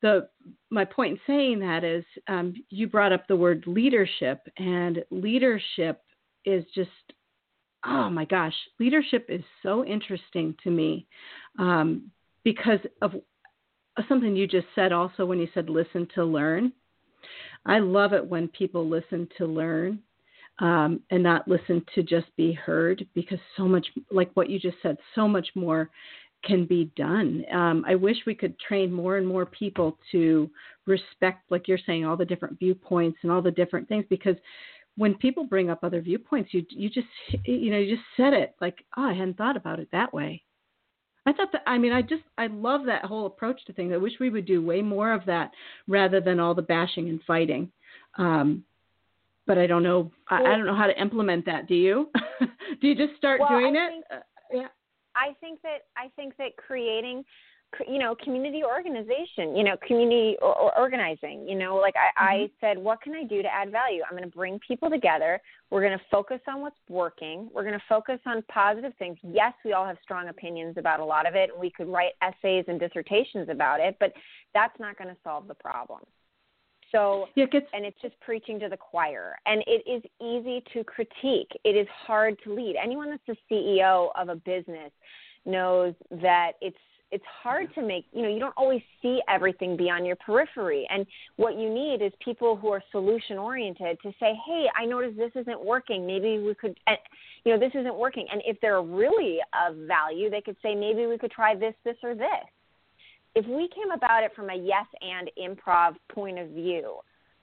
the 0.00 0.28
my 0.70 0.84
point 0.84 1.14
in 1.14 1.20
saying 1.26 1.58
that 1.60 1.82
is 1.82 2.04
um, 2.28 2.54
you 2.70 2.86
brought 2.86 3.12
up 3.12 3.26
the 3.26 3.36
word 3.36 3.64
leadership, 3.66 4.40
and 4.58 5.02
leadership 5.10 6.02
is 6.44 6.64
just 6.72 6.90
oh 7.86 8.10
my 8.10 8.24
gosh, 8.24 8.54
leadership 8.80 9.26
is 9.28 9.42
so 9.62 9.84
interesting 9.84 10.54
to 10.64 10.70
me 10.70 11.06
um, 11.58 12.10
because 12.44 12.80
of 13.02 13.12
something 14.08 14.36
you 14.36 14.46
just 14.46 14.66
said 14.74 14.92
also 14.92 15.26
when 15.26 15.38
you 15.38 15.48
said 15.54 15.68
listen 15.70 16.06
to 16.14 16.24
learn. 16.24 16.72
I 17.66 17.78
love 17.80 18.12
it 18.12 18.26
when 18.26 18.48
people 18.48 18.88
listen 18.88 19.28
to 19.38 19.46
learn. 19.46 20.00
um, 20.60 21.00
and 21.10 21.22
not 21.22 21.46
listen 21.48 21.84
to 21.94 22.02
just 22.02 22.26
be 22.36 22.52
heard 22.52 23.06
because 23.14 23.38
so 23.56 23.66
much, 23.68 23.86
like 24.10 24.30
what 24.34 24.50
you 24.50 24.58
just 24.58 24.76
said, 24.82 24.96
so 25.14 25.28
much 25.28 25.48
more 25.54 25.90
can 26.44 26.66
be 26.66 26.90
done. 26.96 27.44
Um, 27.52 27.84
I 27.86 27.94
wish 27.94 28.16
we 28.26 28.34
could 28.34 28.58
train 28.58 28.92
more 28.92 29.18
and 29.18 29.26
more 29.26 29.46
people 29.46 29.98
to 30.12 30.50
respect, 30.86 31.50
like 31.50 31.68
you're 31.68 31.78
saying, 31.86 32.04
all 32.04 32.16
the 32.16 32.24
different 32.24 32.58
viewpoints 32.58 33.18
and 33.22 33.32
all 33.32 33.42
the 33.42 33.50
different 33.50 33.88
things 33.88 34.04
because 34.08 34.36
when 34.98 35.14
people 35.14 35.44
bring 35.44 35.70
up 35.70 35.84
other 35.84 36.02
viewpoints, 36.02 36.52
you 36.52 36.66
you 36.68 36.90
just 36.90 37.06
you 37.44 37.70
know 37.70 37.78
you 37.78 37.94
just 37.94 38.06
said 38.16 38.34
it 38.34 38.54
like 38.60 38.84
oh 38.96 39.04
I 39.04 39.14
hadn't 39.14 39.38
thought 39.38 39.56
about 39.56 39.78
it 39.78 39.88
that 39.92 40.12
way. 40.12 40.42
I 41.24 41.32
thought 41.32 41.52
that 41.52 41.62
I 41.66 41.78
mean 41.78 41.92
I 41.92 42.02
just 42.02 42.24
I 42.36 42.48
love 42.48 42.84
that 42.86 43.04
whole 43.04 43.26
approach 43.26 43.64
to 43.66 43.72
things. 43.72 43.92
I 43.94 43.96
wish 43.96 44.12
we 44.18 44.28
would 44.28 44.44
do 44.44 44.60
way 44.60 44.82
more 44.82 45.12
of 45.12 45.24
that 45.26 45.52
rather 45.86 46.20
than 46.20 46.40
all 46.40 46.54
the 46.54 46.62
bashing 46.62 47.08
and 47.08 47.20
fighting. 47.26 47.70
Um, 48.16 48.64
but 49.46 49.56
I 49.56 49.68
don't 49.68 49.84
know 49.84 50.10
I, 50.28 50.40
I 50.40 50.56
don't 50.56 50.66
know 50.66 50.76
how 50.76 50.88
to 50.88 51.00
implement 51.00 51.46
that. 51.46 51.68
Do 51.68 51.76
you? 51.76 52.10
do 52.80 52.88
you 52.88 52.96
just 52.96 53.16
start 53.16 53.40
well, 53.40 53.50
doing 53.50 53.76
I 53.76 53.86
it? 53.86 53.90
Think, 53.90 54.04
uh, 54.10 54.16
yeah. 54.52 54.68
I 55.14 55.34
think 55.40 55.62
that 55.62 55.86
I 55.96 56.10
think 56.16 56.36
that 56.38 56.56
creating 56.56 57.24
you 57.86 57.98
know 57.98 58.14
community 58.22 58.62
organization 58.64 59.54
you 59.54 59.62
know 59.62 59.76
community 59.86 60.36
or, 60.40 60.56
or 60.58 60.78
organizing 60.78 61.46
you 61.46 61.56
know 61.56 61.76
like 61.76 61.94
I, 61.96 62.08
mm-hmm. 62.08 62.44
I 62.44 62.50
said 62.60 62.78
what 62.78 63.00
can 63.02 63.14
i 63.14 63.24
do 63.24 63.42
to 63.42 63.48
add 63.48 63.70
value? 63.70 64.02
I'm 64.04 64.16
going 64.16 64.28
to 64.28 64.36
bring 64.36 64.58
people 64.66 64.88
together. 64.90 65.40
We're 65.70 65.82
going 65.82 65.98
to 65.98 66.04
focus 66.10 66.40
on 66.48 66.62
what's 66.62 66.78
working. 66.88 67.50
We're 67.52 67.62
going 67.62 67.74
to 67.74 67.84
focus 67.88 68.20
on 68.26 68.42
positive 68.50 68.92
things. 68.98 69.18
Yes 69.22 69.52
we 69.64 69.72
all 69.72 69.86
have 69.86 69.98
strong 70.02 70.28
opinions 70.28 70.76
about 70.78 71.00
a 71.00 71.04
lot 71.04 71.26
of 71.28 71.34
it 71.34 71.50
and 71.50 71.60
we 71.60 71.70
could 71.70 71.88
write 71.88 72.12
essays 72.22 72.64
and 72.68 72.80
dissertations 72.80 73.48
about 73.48 73.80
it 73.80 73.96
but 74.00 74.12
that's 74.54 74.78
not 74.80 74.96
going 74.96 75.10
to 75.10 75.16
solve 75.22 75.46
the 75.46 75.54
problem. 75.54 76.00
So 76.90 77.26
yeah, 77.34 77.44
it 77.44 77.52
gets... 77.52 77.66
and 77.74 77.84
it's 77.84 78.00
just 78.00 78.18
preaching 78.20 78.58
to 78.60 78.68
the 78.68 78.76
choir 78.76 79.36
and 79.46 79.62
it 79.66 79.82
is 79.86 80.02
easy 80.20 80.62
to 80.72 80.84
critique. 80.84 81.50
It 81.64 81.76
is 81.76 81.86
hard 82.06 82.38
to 82.44 82.54
lead. 82.54 82.76
Anyone 82.82 83.10
that's 83.10 83.22
the 83.26 83.36
ceo 83.50 84.08
of 84.16 84.30
a 84.30 84.36
business 84.36 84.90
knows 85.44 85.94
that 86.10 86.52
it's 86.60 86.76
it's 87.10 87.24
hard 87.42 87.72
to 87.74 87.82
make 87.82 88.04
you 88.12 88.22
know 88.22 88.28
you 88.28 88.38
don't 88.38 88.54
always 88.56 88.82
see 89.00 89.20
everything 89.28 89.76
beyond 89.76 90.06
your 90.06 90.16
periphery. 90.16 90.86
And 90.90 91.06
what 91.36 91.58
you 91.58 91.72
need 91.72 92.02
is 92.02 92.12
people 92.22 92.56
who 92.56 92.68
are 92.68 92.82
solution 92.92 93.38
oriented 93.38 93.98
to 94.02 94.10
say 94.20 94.38
hey 94.46 94.66
i 94.76 94.84
noticed 94.84 95.16
this 95.16 95.32
isn't 95.34 95.64
working. 95.64 96.06
Maybe 96.06 96.38
we 96.38 96.54
could 96.54 96.78
eh, 96.86 96.96
you 97.44 97.52
know 97.52 97.58
this 97.58 97.72
isn't 97.74 97.94
working. 97.94 98.26
And 98.30 98.42
if 98.46 98.60
they're 98.60 98.82
really 98.82 99.38
of 99.66 99.76
value 99.76 100.30
they 100.30 100.40
could 100.40 100.56
say 100.62 100.74
maybe 100.74 101.06
we 101.06 101.18
could 101.18 101.30
try 101.30 101.54
this 101.54 101.74
this 101.84 101.96
or 102.02 102.14
this. 102.14 102.28
If 103.34 103.46
we 103.46 103.68
came 103.74 103.90
about 103.92 104.24
it 104.24 104.32
from 104.34 104.50
a 104.50 104.54
yes 104.54 104.86
and 105.00 105.30
improv 105.38 105.96
point 106.12 106.38
of 106.38 106.48
view 106.50 106.96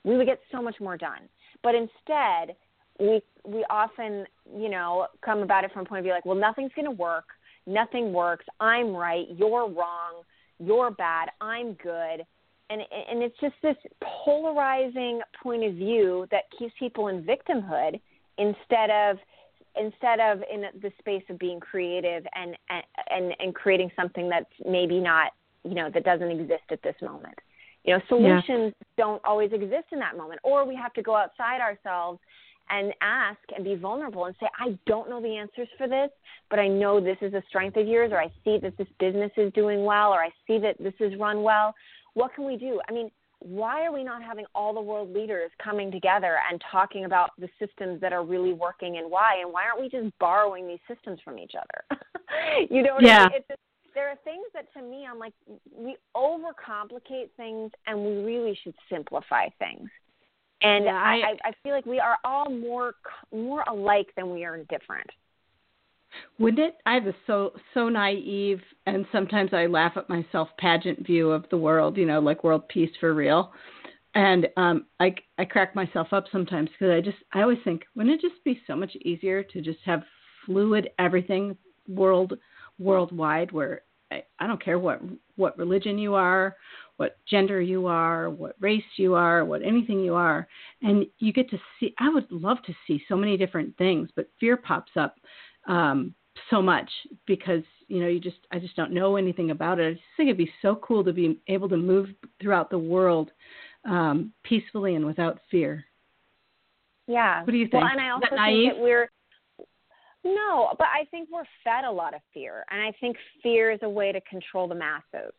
we 0.03 0.17
would 0.17 0.27
get 0.27 0.39
so 0.51 0.61
much 0.61 0.75
more 0.79 0.97
done. 0.97 1.21
But 1.63 1.73
instead 1.73 2.55
we 2.99 3.21
we 3.43 3.65
often 3.69 4.25
you 4.57 4.69
know 4.69 5.07
come 5.23 5.39
about 5.39 5.63
it 5.63 5.71
from 5.71 5.83
a 5.83 5.85
point 5.85 5.99
of 5.99 6.03
view 6.03 6.13
like 6.13 6.25
well 6.25 6.35
nothing's 6.35 6.71
going 6.75 6.85
to 6.85 6.91
work 6.91 7.25
nothing 7.67 8.13
works, 8.13 8.45
I'm 8.59 8.95
right, 8.95 9.25
you're 9.35 9.69
wrong, 9.69 10.23
you're 10.59 10.91
bad, 10.91 11.29
I'm 11.41 11.73
good. 11.73 12.25
And 12.69 12.81
and 12.81 13.21
it's 13.21 13.39
just 13.39 13.53
this 13.61 13.75
polarizing 14.23 15.21
point 15.43 15.63
of 15.63 15.73
view 15.75 16.27
that 16.31 16.43
keeps 16.57 16.73
people 16.79 17.09
in 17.09 17.23
victimhood 17.23 17.99
instead 18.37 18.89
of 18.89 19.17
instead 19.75 20.19
of 20.19 20.41
in 20.51 20.65
the 20.81 20.91
space 20.99 21.23
of 21.29 21.37
being 21.37 21.59
creative 21.59 22.25
and 22.33 22.55
and 23.09 23.33
and 23.39 23.53
creating 23.53 23.91
something 23.95 24.29
that's 24.29 24.49
maybe 24.65 24.99
not 24.99 25.31
you 25.63 25.75
know 25.75 25.89
that 25.93 26.03
doesn't 26.03 26.31
exist 26.31 26.63
at 26.71 26.81
this 26.81 26.95
moment 27.01 27.37
you 27.83 27.93
know 27.93 28.01
solutions 28.07 28.73
yeah. 28.79 28.87
don't 28.97 29.21
always 29.25 29.51
exist 29.51 29.85
in 29.91 29.99
that 29.99 30.17
moment 30.17 30.39
or 30.43 30.65
we 30.65 30.75
have 30.75 30.93
to 30.93 31.01
go 31.01 31.15
outside 31.15 31.61
ourselves 31.61 32.19
and 32.69 32.93
ask 33.01 33.39
and 33.55 33.63
be 33.63 33.75
vulnerable 33.75 34.25
and 34.25 34.35
say, 34.39 34.47
I 34.59 34.77
don't 34.85 35.09
know 35.09 35.21
the 35.21 35.35
answers 35.35 35.67
for 35.77 35.87
this, 35.87 36.09
but 36.49 36.59
I 36.59 36.67
know 36.67 36.99
this 36.99 37.17
is 37.21 37.33
a 37.33 37.43
strength 37.47 37.77
of 37.77 37.87
yours, 37.87 38.11
or 38.11 38.19
I 38.19 38.31
see 38.43 38.57
that 38.61 38.77
this 38.77 38.87
business 38.99 39.31
is 39.37 39.53
doing 39.53 39.83
well, 39.83 40.11
or 40.11 40.19
I 40.19 40.29
see 40.47 40.57
that 40.59 40.77
this 40.79 40.93
is 40.99 41.17
run 41.19 41.43
well. 41.43 41.73
What 42.13 42.33
can 42.33 42.45
we 42.45 42.57
do? 42.57 42.81
I 42.89 42.91
mean, 42.93 43.11
why 43.39 43.85
are 43.85 43.91
we 43.91 44.03
not 44.03 44.23
having 44.23 44.45
all 44.55 44.73
the 44.73 44.81
world 44.81 45.13
leaders 45.13 45.51
coming 45.63 45.91
together 45.91 46.37
and 46.49 46.61
talking 46.71 47.05
about 47.05 47.31
the 47.37 47.49
systems 47.59 48.01
that 48.01 48.13
are 48.13 48.23
really 48.23 48.53
working 48.53 48.97
and 48.97 49.11
why? 49.11 49.39
And 49.41 49.51
why 49.53 49.65
aren't 49.65 49.81
we 49.81 49.89
just 49.89 50.17
borrowing 50.19 50.67
these 50.67 50.79
systems 50.87 51.19
from 51.23 51.37
each 51.37 51.53
other? 51.55 51.99
you 52.69 52.81
know, 52.81 52.97
yeah. 52.99 53.27
it's 53.33 53.47
just, 53.47 53.59
there 53.93 54.09
are 54.09 54.15
things 54.23 54.45
that 54.53 54.71
to 54.73 54.81
me, 54.81 55.05
I'm 55.09 55.19
like, 55.19 55.33
we 55.71 55.95
overcomplicate 56.15 57.29
things 57.37 57.71
and 57.85 57.99
we 58.03 58.23
really 58.23 58.57
should 58.63 58.75
simplify 58.89 59.49
things. 59.59 59.89
And 60.65 60.85
yeah, 60.85 60.95
I, 60.95 61.13
I, 61.13 61.49
I 61.49 61.51
feel 61.61 61.73
like 61.73 61.85
we 61.85 61.99
are 61.99 62.17
all 62.25 62.49
more 62.49 62.93
more 63.31 63.63
alike 63.67 64.07
than 64.17 64.31
we 64.31 64.43
are 64.43 64.57
different. 64.63 65.07
Wouldn't 66.39 66.59
it? 66.59 66.77
I 66.87 66.95
have 66.95 67.05
a 67.05 67.13
so 67.27 67.51
so 67.75 67.87
naive, 67.87 68.61
and 68.87 69.05
sometimes 69.11 69.53
I 69.53 69.67
laugh 69.67 69.93
at 69.95 70.09
myself 70.09 70.49
pageant 70.57 71.05
view 71.05 71.29
of 71.29 71.45
the 71.51 71.57
world. 71.57 71.97
You 71.97 72.07
know, 72.07 72.19
like 72.19 72.43
world 72.43 72.67
peace 72.67 72.89
for 72.99 73.13
real. 73.13 73.53
And 74.15 74.47
um, 74.57 74.85
I 74.99 75.13
I 75.37 75.45
crack 75.45 75.75
myself 75.75 76.07
up 76.13 76.25
sometimes 76.31 76.69
because 76.71 76.91
I 76.91 77.01
just 77.01 77.17
I 77.31 77.43
always 77.43 77.59
think 77.63 77.83
wouldn't 77.95 78.15
it 78.15 78.27
just 78.27 78.43
be 78.43 78.59
so 78.65 78.75
much 78.75 78.95
easier 79.01 79.43
to 79.43 79.61
just 79.61 79.79
have 79.85 80.01
fluid 80.47 80.89
everything 80.97 81.55
world 81.87 82.33
worldwide 82.79 83.51
where 83.51 83.81
I, 84.11 84.23
I 84.39 84.47
don't 84.47 84.63
care 84.63 84.79
what 84.79 84.99
what 85.35 85.59
religion 85.59 85.99
you 85.99 86.15
are 86.15 86.55
what 86.97 87.17
gender 87.29 87.61
you 87.61 87.87
are, 87.87 88.29
what 88.29 88.55
race 88.59 88.83
you 88.97 89.15
are, 89.15 89.43
what 89.43 89.61
anything 89.61 89.99
you 89.99 90.15
are. 90.15 90.47
And 90.81 91.05
you 91.19 91.33
get 91.33 91.49
to 91.49 91.59
see, 91.79 91.93
I 91.99 92.09
would 92.09 92.31
love 92.31 92.57
to 92.65 92.73
see 92.87 93.03
so 93.07 93.15
many 93.15 93.37
different 93.37 93.77
things, 93.77 94.09
but 94.15 94.29
fear 94.39 94.55
pops 94.55 94.91
up 94.95 95.15
um, 95.67 96.13
so 96.49 96.61
much 96.61 96.89
because, 97.25 97.63
you 97.87 97.99
know, 97.99 98.07
you 98.07 98.19
just, 98.19 98.37
I 98.51 98.59
just 98.59 98.75
don't 98.75 98.93
know 98.93 99.17
anything 99.17 99.51
about 99.51 99.79
it. 99.79 99.87
I 99.87 99.93
just 99.93 100.03
think 100.15 100.27
it'd 100.27 100.37
be 100.37 100.51
so 100.61 100.75
cool 100.75 101.03
to 101.03 101.13
be 101.13 101.39
able 101.47 101.69
to 101.69 101.77
move 101.77 102.09
throughout 102.41 102.69
the 102.69 102.79
world 102.79 103.31
um, 103.85 104.31
peacefully 104.43 104.95
and 104.95 105.05
without 105.05 105.39
fear. 105.51 105.85
Yeah. 107.07 107.43
What 107.43 107.51
do 107.51 107.57
you 107.57 107.67
think? 107.67 107.83
Well, 107.83 107.91
and 107.91 108.01
I 108.01 108.09
also 108.09 108.27
think 108.29 108.73
that 108.73 108.81
we're, 108.81 109.09
no, 110.23 110.73
but 110.79 110.87
I 110.87 111.05
think 111.11 111.29
we're 111.31 111.43
fed 111.63 111.83
a 111.83 111.91
lot 111.91 112.15
of 112.15 112.21
fear. 112.33 112.65
And 112.71 112.81
I 112.81 112.91
think 112.99 113.15
fear 113.43 113.71
is 113.71 113.79
a 113.83 113.89
way 113.89 114.11
to 114.11 114.21
control 114.21 114.67
the 114.67 114.75
masses. 114.75 115.33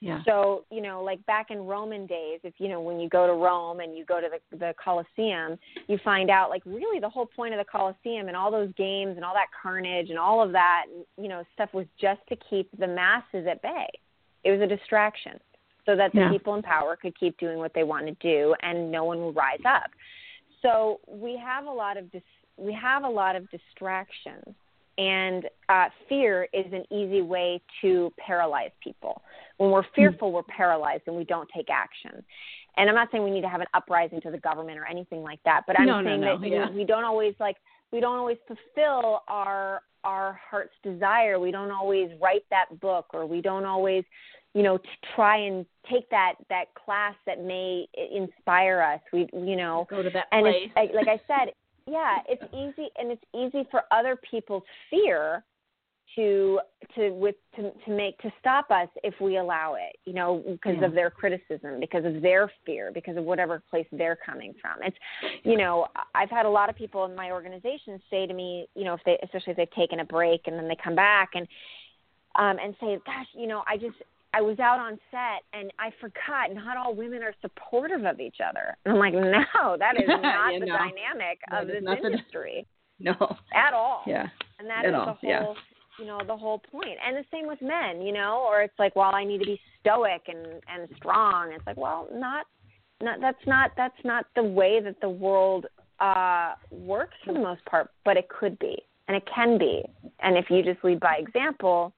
Yeah. 0.00 0.22
So, 0.24 0.64
you 0.70 0.80
know, 0.80 1.02
like 1.02 1.24
back 1.26 1.50
in 1.50 1.58
Roman 1.58 2.06
days, 2.06 2.40
if 2.42 2.54
you 2.58 2.68
know, 2.68 2.80
when 2.80 3.00
you 3.00 3.08
go 3.08 3.26
to 3.26 3.32
Rome 3.32 3.80
and 3.80 3.96
you 3.96 4.04
go 4.04 4.20
to 4.20 4.28
the 4.28 4.56
the 4.56 4.74
Colosseum, 4.82 5.58
you 5.86 5.98
find 6.04 6.30
out 6.30 6.50
like 6.50 6.62
really 6.64 7.00
the 7.00 7.08
whole 7.08 7.26
point 7.26 7.54
of 7.54 7.58
the 7.58 7.64
Colosseum 7.64 8.28
and 8.28 8.36
all 8.36 8.50
those 8.50 8.72
games 8.76 9.16
and 9.16 9.24
all 9.24 9.34
that 9.34 9.48
carnage 9.60 10.10
and 10.10 10.18
all 10.18 10.42
of 10.42 10.52
that, 10.52 10.84
you 11.16 11.28
know, 11.28 11.42
stuff 11.54 11.70
was 11.72 11.86
just 12.00 12.20
to 12.28 12.36
keep 12.50 12.68
the 12.78 12.86
masses 12.86 13.46
at 13.48 13.62
bay. 13.62 13.88
It 14.44 14.50
was 14.50 14.60
a 14.60 14.66
distraction 14.66 15.40
so 15.86 15.96
that 15.96 16.12
the 16.12 16.20
yeah. 16.20 16.30
people 16.30 16.54
in 16.54 16.62
power 16.62 16.96
could 16.96 17.18
keep 17.18 17.38
doing 17.38 17.58
what 17.58 17.72
they 17.74 17.82
want 17.82 18.06
to 18.06 18.14
do 18.14 18.54
and 18.62 18.90
no 18.90 19.04
one 19.04 19.24
would 19.24 19.36
rise 19.36 19.60
up. 19.66 19.90
So, 20.62 21.00
we 21.06 21.36
have 21.36 21.66
a 21.66 21.70
lot 21.70 21.98
of 21.98 22.10
dis- 22.10 22.22
we 22.56 22.72
have 22.72 23.04
a 23.04 23.08
lot 23.08 23.36
of 23.36 23.50
distractions 23.50 24.54
and 24.98 25.44
uh, 25.68 25.86
fear 26.08 26.48
is 26.52 26.66
an 26.72 26.84
easy 26.90 27.22
way 27.22 27.60
to 27.80 28.12
paralyze 28.18 28.70
people. 28.82 29.22
When 29.56 29.70
we're 29.70 29.82
hmm. 29.82 29.94
fearful, 29.94 30.32
we're 30.32 30.42
paralyzed 30.44 31.02
and 31.06 31.16
we 31.16 31.24
don't 31.24 31.48
take 31.54 31.68
action. 31.70 32.24
And 32.76 32.88
I'm 32.88 32.94
not 32.94 33.08
saying 33.12 33.22
we 33.22 33.30
need 33.30 33.42
to 33.42 33.48
have 33.48 33.60
an 33.60 33.68
uprising 33.74 34.20
to 34.22 34.30
the 34.30 34.38
government 34.38 34.78
or 34.78 34.86
anything 34.86 35.22
like 35.22 35.40
that, 35.44 35.62
but 35.66 35.78
I'm 35.78 35.86
no, 35.86 36.02
saying 36.02 36.20
no, 36.20 36.36
no. 36.36 36.40
that 36.40 36.48
yeah. 36.48 36.70
we, 36.70 36.78
we 36.78 36.84
don't 36.84 37.04
always 37.04 37.34
like 37.38 37.56
we 37.92 38.00
don't 38.00 38.16
always 38.16 38.38
fulfill 38.48 39.22
our 39.28 39.82
our 40.02 40.38
heart's 40.50 40.74
desire. 40.82 41.38
We 41.38 41.50
don't 41.50 41.70
always 41.70 42.10
write 42.20 42.44
that 42.50 42.80
book, 42.80 43.06
or 43.14 43.26
we 43.26 43.40
don't 43.40 43.64
always, 43.64 44.04
you 44.52 44.62
know, 44.62 44.78
try 45.14 45.38
and 45.38 45.64
take 45.90 46.08
that 46.10 46.34
that 46.50 46.66
class 46.74 47.14
that 47.26 47.42
may 47.42 47.86
inspire 48.12 48.80
us. 48.80 49.00
We, 49.12 49.28
you 49.32 49.56
know, 49.56 49.86
go 49.88 50.02
to 50.02 50.10
that 50.10 50.26
and 50.32 50.42
place. 50.42 50.70
It's, 50.76 50.94
like 50.94 51.08
I 51.08 51.20
said, 51.26 51.54
yeah, 51.86 52.18
it's 52.28 52.42
easy 52.52 52.88
and 52.96 53.10
it's 53.10 53.24
easy 53.34 53.66
for 53.70 53.82
other 53.90 54.18
people's 54.30 54.62
fear 54.90 55.44
to 56.16 56.60
to 56.94 57.10
with 57.10 57.34
to, 57.56 57.72
to 57.84 57.90
make 57.90 58.18
to 58.18 58.30
stop 58.38 58.70
us 58.70 58.88
if 59.02 59.14
we 59.20 59.38
allow 59.38 59.74
it 59.74 59.96
you 60.04 60.12
know 60.12 60.42
because 60.46 60.76
yeah. 60.80 60.86
of 60.86 60.94
their 60.94 61.10
criticism 61.10 61.80
because 61.80 62.04
of 62.04 62.20
their 62.22 62.50
fear 62.64 62.90
because 62.92 63.16
of 63.16 63.24
whatever 63.24 63.62
place 63.70 63.86
they're 63.92 64.18
coming 64.24 64.54
from 64.60 64.82
it's 64.82 64.96
you 65.44 65.56
know 65.56 65.86
i've 66.14 66.30
had 66.30 66.46
a 66.46 66.48
lot 66.48 66.68
of 66.68 66.76
people 66.76 67.04
in 67.04 67.14
my 67.14 67.30
organization 67.30 68.00
say 68.10 68.26
to 68.26 68.34
me 68.34 68.68
you 68.74 68.84
know 68.84 68.94
if 68.94 69.00
they 69.06 69.18
especially 69.22 69.52
if 69.52 69.56
they've 69.56 69.70
taken 69.70 70.00
a 70.00 70.04
break 70.04 70.42
and 70.46 70.56
then 70.56 70.68
they 70.68 70.76
come 70.82 70.94
back 70.94 71.30
and 71.34 71.48
um 72.36 72.58
and 72.62 72.74
say 72.80 72.98
gosh 73.06 73.26
you 73.34 73.46
know 73.46 73.62
i 73.66 73.76
just 73.76 73.96
I 74.34 74.40
was 74.40 74.58
out 74.58 74.80
on 74.80 74.98
set 75.10 75.42
and 75.52 75.72
I 75.78 75.90
forgot 76.00 76.54
not 76.54 76.76
all 76.76 76.94
women 76.94 77.22
are 77.22 77.34
supportive 77.40 78.04
of 78.04 78.20
each 78.20 78.38
other. 78.46 78.76
And 78.84 78.94
I'm 78.94 78.98
like, 78.98 79.14
no, 79.14 79.76
that 79.78 79.96
is 79.96 80.04
not 80.08 80.52
the 80.52 80.66
know. 80.66 80.76
dynamic 80.76 81.38
that 81.50 81.62
of 81.62 81.68
this 81.68 81.82
industry. 82.04 82.66
The, 82.98 83.04
no. 83.04 83.36
At 83.54 83.74
all. 83.74 84.02
Yeah. 84.06 84.26
And 84.58 84.68
that 84.68 84.84
At 84.84 84.90
is 84.90 84.94
all. 84.94 85.06
the 85.06 85.12
whole 85.12 85.18
yeah. 85.22 85.44
you 85.98 86.06
know, 86.06 86.20
the 86.26 86.36
whole 86.36 86.58
point. 86.58 86.98
And 87.06 87.16
the 87.16 87.24
same 87.32 87.46
with 87.46 87.60
men, 87.62 88.02
you 88.02 88.12
know, 88.12 88.44
or 88.48 88.62
it's 88.62 88.78
like, 88.78 88.96
well, 88.96 89.14
I 89.14 89.24
need 89.24 89.38
to 89.38 89.46
be 89.46 89.60
stoic 89.80 90.22
and 90.28 90.46
and 90.68 90.88
strong. 90.96 91.52
It's 91.52 91.66
like, 91.66 91.76
well, 91.76 92.08
not 92.12 92.46
not 93.02 93.20
that's 93.20 93.46
not 93.46 93.72
that's 93.76 93.98
not 94.04 94.26
the 94.34 94.42
way 94.42 94.80
that 94.82 95.00
the 95.00 95.08
world 95.08 95.66
uh, 96.00 96.54
works 96.70 97.14
for 97.24 97.32
the 97.32 97.40
most 97.40 97.64
part, 97.66 97.90
but 98.04 98.16
it 98.16 98.28
could 98.28 98.58
be 98.58 98.78
and 99.08 99.16
it 99.16 99.24
can 99.32 99.58
be. 99.58 99.82
And 100.20 100.36
if 100.36 100.46
you 100.50 100.62
just 100.62 100.82
lead 100.84 101.00
by 101.00 101.16
example, 101.16 101.92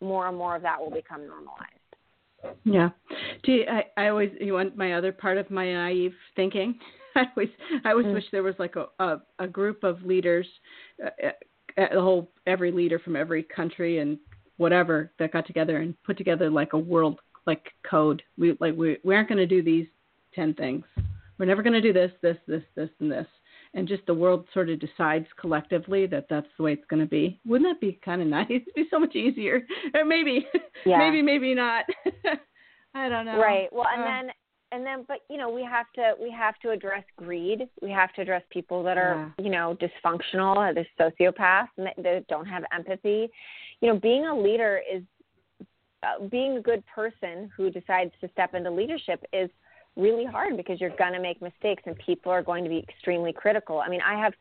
more 0.00 0.28
and 0.28 0.36
more 0.36 0.56
of 0.56 0.62
that 0.62 0.80
will 0.80 0.90
become 0.90 1.26
normalized. 1.26 1.75
Yeah. 2.64 2.90
Do 3.44 3.52
you, 3.52 3.64
I, 3.70 3.84
I 3.96 4.08
always 4.08 4.30
you 4.40 4.54
want 4.54 4.76
my 4.76 4.94
other 4.94 5.12
part 5.12 5.38
of 5.38 5.50
my 5.50 5.72
naive 5.72 6.14
thinking? 6.34 6.78
I 7.16 7.24
always 7.34 7.48
I 7.84 7.90
always 7.90 8.06
mm. 8.06 8.14
wish 8.14 8.24
there 8.32 8.42
was 8.42 8.54
like 8.58 8.76
a 8.76 8.86
a, 9.02 9.22
a 9.38 9.46
group 9.46 9.84
of 9.84 10.02
leaders, 10.02 10.46
uh, 11.04 11.28
uh, 11.28 11.94
the 11.94 12.00
whole 12.00 12.30
every 12.46 12.72
leader 12.72 12.98
from 12.98 13.16
every 13.16 13.42
country 13.42 13.98
and 13.98 14.18
whatever 14.56 15.12
that 15.18 15.32
got 15.32 15.46
together 15.46 15.78
and 15.78 15.94
put 16.04 16.16
together 16.16 16.50
like 16.50 16.72
a 16.72 16.78
world 16.78 17.20
like 17.46 17.72
code. 17.88 18.22
We 18.38 18.56
like 18.60 18.74
we 18.76 18.98
we 19.04 19.14
aren't 19.14 19.28
going 19.28 19.38
to 19.38 19.46
do 19.46 19.62
these 19.62 19.86
ten 20.34 20.54
things. 20.54 20.84
We're 21.38 21.46
never 21.46 21.62
going 21.62 21.74
to 21.74 21.82
do 21.82 21.92
this, 21.92 22.10
this, 22.22 22.38
this, 22.46 22.62
this, 22.74 22.88
and 22.98 23.12
this 23.12 23.26
and 23.76 23.86
just 23.86 24.04
the 24.06 24.14
world 24.14 24.46
sort 24.54 24.70
of 24.70 24.80
decides 24.80 25.26
collectively 25.38 26.06
that 26.06 26.26
that's 26.30 26.46
the 26.56 26.62
way 26.62 26.72
it's 26.72 26.86
going 26.88 27.00
to 27.00 27.06
be. 27.06 27.38
Wouldn't 27.44 27.68
that 27.70 27.80
be 27.80 28.00
kind 28.04 28.22
of 28.22 28.26
nice? 28.38 28.46
It'd 28.48 28.74
be 28.74 28.86
so 28.90 28.98
much 28.98 29.14
easier. 29.14 29.64
Or 29.94 30.04
maybe, 30.04 30.46
yeah. 30.86 30.98
maybe, 30.98 31.22
maybe 31.22 31.54
not. 31.54 31.84
I 32.94 33.08
don't 33.10 33.26
know. 33.26 33.38
Right. 33.38 33.68
Well, 33.70 33.86
and 33.92 34.02
uh, 34.02 34.06
then, 34.06 34.30
and 34.72 34.86
then, 34.86 35.04
but 35.06 35.18
you 35.28 35.36
know, 35.36 35.50
we 35.50 35.62
have 35.62 35.86
to 35.96 36.14
we 36.20 36.30
have 36.30 36.58
to 36.60 36.70
address 36.70 37.04
greed. 37.18 37.68
We 37.82 37.90
have 37.90 38.12
to 38.14 38.22
address 38.22 38.42
people 38.50 38.82
that 38.84 38.96
are 38.96 39.32
yeah. 39.38 39.44
you 39.44 39.50
know 39.50 39.76
dysfunctional, 39.78 40.74
they're 40.74 41.12
sociopaths, 41.12 41.68
and 41.76 41.86
that 42.02 42.26
don't 42.28 42.46
have 42.46 42.64
empathy. 42.72 43.28
You 43.82 43.92
know, 43.92 44.00
being 44.00 44.26
a 44.26 44.34
leader 44.34 44.80
is 44.90 45.02
uh, 46.02 46.26
being 46.30 46.56
a 46.56 46.62
good 46.62 46.82
person 46.86 47.50
who 47.54 47.70
decides 47.70 48.12
to 48.22 48.30
step 48.32 48.54
into 48.54 48.70
leadership 48.70 49.22
is 49.34 49.50
really 49.96 50.24
hard 50.24 50.56
because 50.56 50.80
you're 50.80 50.96
going 50.96 51.12
to 51.12 51.20
make 51.20 51.40
mistakes 51.40 51.82
and 51.86 51.96
people 51.98 52.30
are 52.30 52.42
going 52.42 52.64
to 52.64 52.70
be 52.70 52.78
extremely 52.78 53.32
critical. 53.32 53.80
I 53.80 53.88
mean, 53.88 54.00
I 54.00 54.20
have 54.20 54.34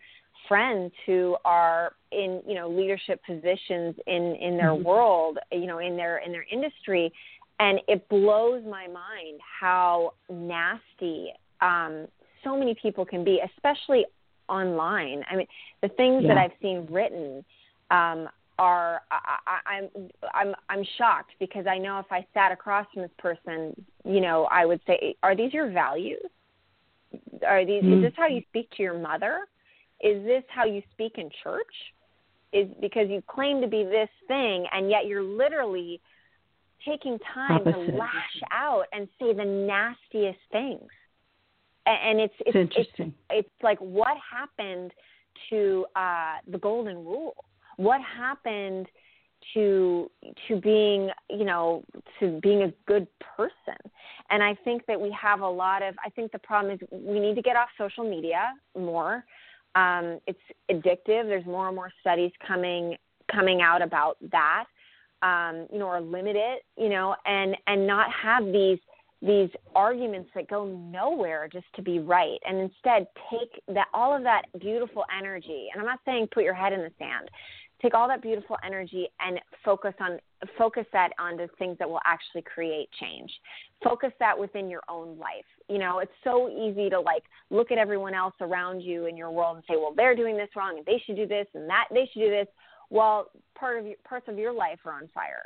friends 0.48 0.92
who 1.06 1.36
are 1.46 1.94
in, 2.12 2.42
you 2.48 2.56
know, 2.56 2.70
leadership 2.70 3.22
positions 3.26 3.96
in 4.06 4.36
in 4.40 4.58
their 4.58 4.72
mm-hmm. 4.72 4.84
world, 4.84 5.40
you 5.52 5.66
know, 5.66 5.80
in 5.80 5.96
their 5.96 6.18
in 6.20 6.32
their 6.32 6.46
industry 6.52 7.12
and 7.60 7.80
it 7.88 8.08
blows 8.10 8.64
my 8.66 8.88
mind 8.88 9.40
how 9.60 10.14
nasty 10.30 11.32
um 11.62 12.08
so 12.44 12.58
many 12.58 12.76
people 12.80 13.06
can 13.06 13.24
be, 13.24 13.42
especially 13.56 14.06
online. 14.48 15.24
I 15.32 15.36
mean, 15.36 15.48
the 15.82 15.90
things 15.90 16.22
yeah. 16.22 16.36
that 16.36 16.38
I've 16.38 16.52
seen 16.62 16.88
written 16.90 17.44
um 17.92 18.30
are 18.58 19.02
I, 19.12 19.60
I'm 19.66 19.90
I'm 20.34 20.56
I'm 20.70 20.86
shocked 20.98 21.32
because 21.40 21.68
I 21.68 21.78
know 21.78 22.00
if 22.00 22.12
I 22.12 22.26
sat 22.34 22.52
across 22.52 22.86
from 22.94 23.04
this 23.04 23.12
person, 23.18 23.76
you 24.04 24.22
know, 24.22 24.48
I 24.52 24.66
would 24.66 24.80
say, 24.88 25.16
"Are 25.24 25.36
these 25.36 25.54
your 25.54 25.72
values? 25.72 26.26
Are 27.46 27.66
these? 27.66 27.84
Mm-hmm. 27.84 28.06
Is 28.06 28.12
this 28.12 28.14
how 28.16 28.28
you 28.28 28.42
speak 28.50 28.70
to 28.78 28.84
your 28.84 28.98
mother? 28.98 29.42
Is 30.02 30.24
this 30.24 30.44
how 30.50 30.66
you 30.66 30.82
speak 30.92 31.14
in 31.18 31.30
church? 31.44 31.64
Is 32.54 32.68
because 32.80 33.10
you 33.10 33.22
claim 33.28 33.62
to 33.62 33.68
be 33.68 33.84
this 33.84 34.10
thing, 34.28 34.66
and 34.72 34.90
yet 34.90 35.08
you're 35.08 35.24
literally 35.24 36.00
taking 36.88 37.18
time 37.34 37.62
Opposite. 37.62 37.92
to 37.92 37.98
lash 37.98 38.42
out 38.52 38.86
and 38.94 39.08
say 39.20 39.34
the 39.34 39.46
nastiest 39.46 40.40
things." 40.52 40.90
And 41.88 42.20
it's 42.20 42.34
it's 42.40 42.56
it's, 42.56 42.56
interesting. 42.56 43.14
it's, 43.30 43.48
it's 43.48 43.64
like 43.64 43.78
what 43.80 44.18
happened 44.18 44.92
to 45.50 45.86
uh, 45.96 46.38
the 46.48 46.58
golden 46.58 46.98
rule 46.98 47.36
what 47.78 48.02
happened 48.02 48.88
to 49.54 50.10
to 50.48 50.60
being 50.60 51.10
you 51.30 51.46
know 51.46 51.84
to 52.20 52.40
being 52.42 52.64
a 52.64 52.74
good 52.88 53.08
person. 53.38 53.78
And 54.30 54.42
i 54.44 54.56
think 54.64 54.86
that 54.88 55.00
we 55.00 55.16
have 55.20 55.42
a 55.42 55.50
lot 55.50 55.84
of 55.84 55.96
i 56.04 56.10
think 56.10 56.32
the 56.32 56.40
problem 56.40 56.74
is 56.74 56.80
we 56.92 57.20
need 57.20 57.36
to 57.36 57.42
get 57.42 57.56
off 57.56 57.70
social 57.78 58.10
media 58.10 58.54
more. 58.78 59.24
Um, 59.76 60.20
it's 60.26 60.40
addictive. 60.72 61.28
There's 61.28 61.46
more 61.46 61.68
and 61.68 61.76
more 61.76 61.92
studies 62.00 62.32
coming 62.46 62.96
coming 63.32 63.62
out 63.62 63.82
about 63.82 64.18
that 64.32 64.66
um, 65.22 65.68
you 65.72 65.80
know 65.80 65.88
or 65.88 66.02
limit 66.02 66.36
it 66.36 66.64
you 66.78 66.90
know 66.90 67.16
and 67.26 67.56
and 67.68 67.86
not 67.86 68.12
have 68.12 68.46
these 68.46 68.80
these 69.22 69.50
arguments 69.74 70.30
that 70.36 70.48
go 70.48 70.66
nowhere 70.66 71.48
just 71.52 71.66
to 71.76 71.82
be 71.82 72.00
right. 72.00 72.38
And 72.48 72.60
instead 72.60 73.08
take 73.32 73.60
that 73.74 73.88
all 73.94 74.16
of 74.16 74.24
that 74.24 74.44
beautiful 74.60 75.04
energy 75.18 75.68
and 75.72 75.82
i'm 75.82 75.88
not 75.88 76.00
saying 76.06 76.28
put 76.32 76.44
your 76.44 76.54
head 76.54 76.74
in 76.74 76.82
the 76.82 76.92
sand 77.00 77.30
take 77.86 77.94
all 77.94 78.08
that 78.08 78.22
beautiful 78.22 78.58
energy 78.66 79.08
and 79.20 79.40
focus 79.64 79.94
on 80.00 80.18
focus 80.58 80.86
that 80.92 81.10
on 81.20 81.38
the 81.38 81.48
things 81.60 81.78
that 81.78 81.88
will 81.88 82.02
actually 82.06 82.42
create 82.42 82.90
change. 83.00 83.32
Focus 83.84 84.12
that 84.20 84.38
within 84.38 84.70
your 84.70 84.82
own 84.90 85.18
life. 85.20 85.46
You 85.70 85.78
know 85.78 86.00
it's 86.00 86.12
so 86.24 86.50
easy 86.50 86.90
to 86.90 87.00
like 87.00 87.24
look 87.52 87.72
at 87.72 87.78
everyone 87.78 88.16
else 88.16 88.34
around 88.42 88.82
you 88.82 89.06
in 89.06 89.16
your 89.16 89.30
world 89.32 89.58
and 89.58 89.66
say 89.70 89.76
well 89.78 89.94
they're 89.96 90.16
doing 90.16 90.36
this 90.36 90.50
wrong 90.56 90.78
and 90.78 90.86
they 90.86 91.02
should 91.06 91.16
do 91.16 91.28
this 91.28 91.48
and 91.54 91.70
that 91.70 91.86
they 91.92 92.10
should 92.12 92.22
do 92.22 92.30
this. 92.30 92.48
While 92.90 93.28
part 93.58 93.80
of 93.80 93.86
your, 93.86 93.96
parts 94.08 94.28
of 94.28 94.38
your 94.38 94.54
life 94.54 94.80
are 94.86 94.94
on 94.94 95.08
fire. 95.14 95.44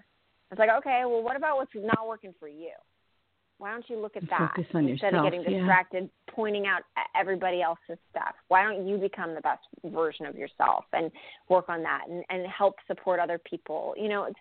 It's 0.51 0.59
like 0.59 0.69
okay 0.79 1.03
well 1.05 1.21
what 1.21 1.35
about 1.35 1.57
what's 1.57 1.71
not 1.75 2.07
working 2.07 2.33
for 2.39 2.47
you 2.47 2.71
why 3.59 3.71
don't 3.71 3.87
you 3.89 3.99
look 3.99 4.15
at 4.15 4.23
that 4.29 4.53
instead 4.57 4.85
yourself, 4.85 5.13
of 5.13 5.23
getting 5.25 5.43
distracted 5.43 6.03
yeah. 6.03 6.33
pointing 6.33 6.65
out 6.65 6.81
everybody 7.13 7.61
else's 7.61 7.99
stuff? 8.09 8.33
Why 8.47 8.63
don't 8.63 8.87
you 8.87 8.97
become 8.97 9.35
the 9.35 9.41
best 9.41 9.59
version 9.83 10.25
of 10.25 10.35
yourself 10.35 10.85
and 10.93 11.11
work 11.49 11.67
on 11.67 11.83
that 11.83 12.05
and, 12.09 12.23
and 12.29 12.47
help 12.47 12.75
support 12.87 13.19
other 13.19 13.37
people? 13.37 13.93
You 13.97 14.07
know, 14.07 14.23
it's, 14.23 14.39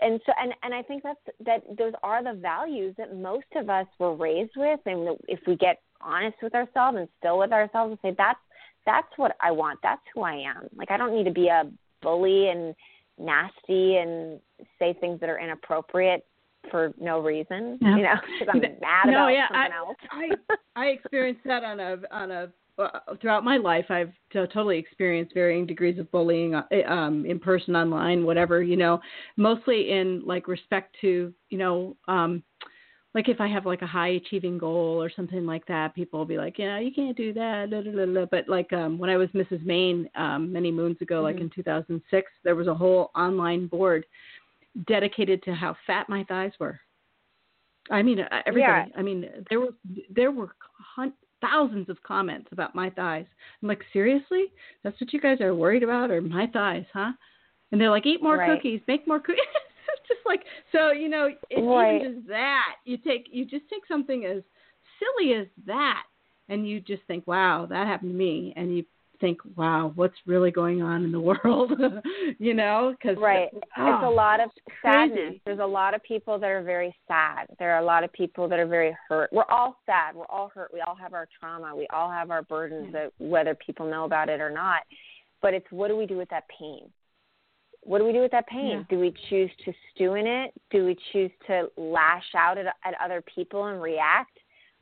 and 0.00 0.20
so 0.26 0.32
and 0.38 0.52
and 0.64 0.74
I 0.74 0.82
think 0.82 1.04
that's 1.04 1.18
that 1.46 1.62
those 1.78 1.92
are 2.02 2.22
the 2.22 2.38
values 2.38 2.94
that 2.98 3.16
most 3.16 3.46
of 3.54 3.70
us 3.70 3.86
were 4.00 4.14
raised 4.14 4.52
with, 4.56 4.80
and 4.84 5.16
if 5.28 5.40
we 5.46 5.56
get 5.56 5.80
honest 6.00 6.36
with 6.42 6.54
ourselves 6.54 6.98
and 6.98 7.08
still 7.18 7.38
with 7.38 7.52
ourselves 7.52 7.92
and 7.92 7.98
say 8.02 8.14
that's 8.18 8.40
that's 8.84 9.08
what 9.16 9.36
I 9.40 9.52
want, 9.52 9.78
that's 9.82 10.02
who 10.12 10.22
I 10.22 10.34
am. 10.34 10.68
Like 10.76 10.90
I 10.90 10.96
don't 10.96 11.14
need 11.14 11.24
to 11.24 11.30
be 11.30 11.46
a 11.46 11.70
bully 12.02 12.48
and 12.48 12.74
nasty 13.16 13.96
and 13.96 14.40
say 14.78 14.92
things 15.00 15.20
that 15.20 15.30
are 15.30 15.38
inappropriate 15.38 16.26
for 16.70 16.92
no 17.00 17.20
reason, 17.20 17.78
yeah. 17.80 17.96
you 17.96 18.02
know, 18.02 18.14
because 18.38 18.54
I'm 18.54 18.60
mad 18.80 19.06
no, 19.06 19.12
about 19.12 19.28
yeah, 19.28 19.48
something 19.48 19.72
I, 19.72 19.76
else. 19.76 19.96
I 20.76 20.82
I 20.82 20.86
experienced 20.86 21.42
that 21.44 21.64
on 21.64 21.80
a 21.80 21.96
on 22.10 22.30
a 22.30 22.48
uh, 22.78 22.88
throughout 23.20 23.44
my 23.44 23.56
life. 23.56 23.86
I've 23.88 24.12
t- 24.32 24.38
totally 24.52 24.78
experienced 24.78 25.34
varying 25.34 25.66
degrees 25.66 25.98
of 25.98 26.10
bullying, 26.10 26.54
uh, 26.54 26.64
um, 26.86 27.24
in 27.24 27.38
person, 27.38 27.74
online, 27.74 28.24
whatever. 28.24 28.62
You 28.62 28.76
know, 28.76 29.00
mostly 29.36 29.90
in 29.90 30.22
like 30.26 30.48
respect 30.48 30.96
to 31.02 31.32
you 31.48 31.58
know. 31.58 31.96
um 32.08 32.42
like 33.16 33.30
if 33.30 33.40
I 33.40 33.48
have 33.48 33.64
like 33.64 33.80
a 33.80 33.86
high 33.86 34.08
achieving 34.10 34.58
goal 34.58 35.02
or 35.02 35.10
something 35.10 35.46
like 35.46 35.64
that, 35.68 35.94
people 35.94 36.18
will 36.18 36.26
be 36.26 36.36
like, 36.36 36.58
yeah, 36.58 36.78
you 36.78 36.92
can't 36.92 37.16
do 37.16 37.32
that. 37.32 37.70
Blah, 37.70 37.80
blah, 37.80 38.04
blah. 38.04 38.26
But 38.26 38.46
like 38.46 38.70
um, 38.74 38.98
when 38.98 39.08
I 39.08 39.16
was 39.16 39.30
Mrs. 39.30 39.64
Maine 39.64 40.06
um, 40.16 40.52
many 40.52 40.70
moons 40.70 40.98
ago, 41.00 41.14
mm-hmm. 41.14 41.24
like 41.24 41.40
in 41.40 41.48
2006, 41.48 42.30
there 42.44 42.54
was 42.54 42.66
a 42.66 42.74
whole 42.74 43.10
online 43.16 43.68
board 43.68 44.04
dedicated 44.86 45.42
to 45.44 45.54
how 45.54 45.76
fat 45.86 46.08
my 46.08 46.24
thighs 46.24 46.52
were. 46.58 46.80
I 47.90 48.02
mean, 48.02 48.20
uh, 48.20 48.42
everybody. 48.46 48.90
Yeah. 48.90 48.98
I 48.98 49.02
mean, 49.02 49.28
there 49.48 49.60
were 49.60 49.74
there 50.14 50.32
were 50.32 50.54
hun- 50.78 51.12
thousands 51.40 51.88
of 51.88 52.02
comments 52.02 52.48
about 52.52 52.74
my 52.74 52.90
thighs. 52.90 53.26
I'm 53.62 53.68
like, 53.68 53.82
seriously, 53.92 54.46
that's 54.82 55.00
what 55.00 55.12
you 55.12 55.20
guys 55.20 55.40
are 55.40 55.54
worried 55.54 55.82
about, 55.82 56.10
or 56.10 56.20
my 56.20 56.46
thighs, 56.48 56.86
huh? 56.92 57.12
And 57.70 57.80
they're 57.80 57.90
like, 57.90 58.06
eat 58.06 58.22
more 58.22 58.38
right. 58.38 58.56
cookies, 58.56 58.80
make 58.88 59.06
more 59.06 59.20
cookies. 59.20 59.42
it's 59.98 60.08
just 60.08 60.20
like 60.26 60.42
so, 60.72 60.92
you 60.92 61.08
know, 61.08 61.28
it's 61.50 61.66
right. 61.66 62.00
even 62.00 62.14
just 62.16 62.28
that 62.28 62.74
you 62.84 62.96
take 62.96 63.28
you 63.30 63.44
just 63.44 63.68
take 63.70 63.82
something 63.86 64.24
as 64.24 64.42
silly 64.98 65.34
as 65.34 65.46
that, 65.66 66.04
and 66.48 66.68
you 66.68 66.80
just 66.80 67.02
think, 67.06 67.26
wow, 67.26 67.66
that 67.68 67.86
happened 67.86 68.10
to 68.12 68.16
me, 68.16 68.52
and 68.56 68.76
you 68.76 68.84
think, 69.20 69.38
wow, 69.56 69.92
what's 69.94 70.14
really 70.26 70.50
going 70.50 70.82
on 70.82 71.04
in 71.04 71.12
the 71.12 71.20
world? 71.44 71.72
you 72.38 72.54
know, 72.54 72.94
because 72.98 73.16
right, 73.20 73.48
oh, 73.52 73.58
it's 73.58 74.02
a 74.02 74.06
ah, 74.06 74.10
lot 74.10 74.40
of 74.40 74.50
sadness. 74.82 75.18
Crazy. 75.18 75.42
There's 75.44 75.58
a 75.58 75.66
lot 75.66 75.94
of 75.94 76.02
people 76.02 76.38
that 76.38 76.46
are 76.46 76.62
very 76.62 76.94
sad. 77.08 77.46
There 77.58 77.74
are 77.74 77.80
a 77.80 77.84
lot 77.84 78.04
of 78.04 78.12
people 78.12 78.48
that 78.48 78.58
are 78.58 78.66
very 78.66 78.96
hurt. 79.08 79.30
We're 79.32 79.44
all 79.50 79.76
sad. 79.86 80.14
We're 80.14 80.26
all 80.26 80.50
hurt. 80.54 80.70
We 80.72 80.80
all 80.80 80.94
have 80.94 81.14
our 81.14 81.28
trauma. 81.38 81.74
We 81.74 81.86
all 81.92 82.10
have 82.10 82.30
our 82.30 82.42
burdens, 82.42 82.90
yeah. 82.92 83.04
that, 83.04 83.12
whether 83.18 83.54
people 83.54 83.88
know 83.88 84.04
about 84.04 84.28
it 84.28 84.40
or 84.40 84.50
not. 84.50 84.82
But 85.42 85.54
it's 85.54 85.66
what 85.70 85.88
do 85.88 85.96
we 85.96 86.06
do 86.06 86.16
with 86.16 86.30
that 86.30 86.44
pain? 86.58 86.90
What 87.82 87.98
do 87.98 88.04
we 88.04 88.12
do 88.12 88.20
with 88.20 88.32
that 88.32 88.48
pain? 88.48 88.78
Yeah. 88.78 88.82
Do 88.90 88.98
we 88.98 89.14
choose 89.30 89.50
to 89.64 89.72
stew 89.94 90.14
in 90.14 90.26
it? 90.26 90.52
Do 90.70 90.84
we 90.84 90.96
choose 91.12 91.30
to 91.46 91.68
lash 91.76 92.34
out 92.36 92.58
at, 92.58 92.66
at 92.84 92.94
other 93.02 93.22
people 93.32 93.66
and 93.66 93.80
react? 93.80 94.35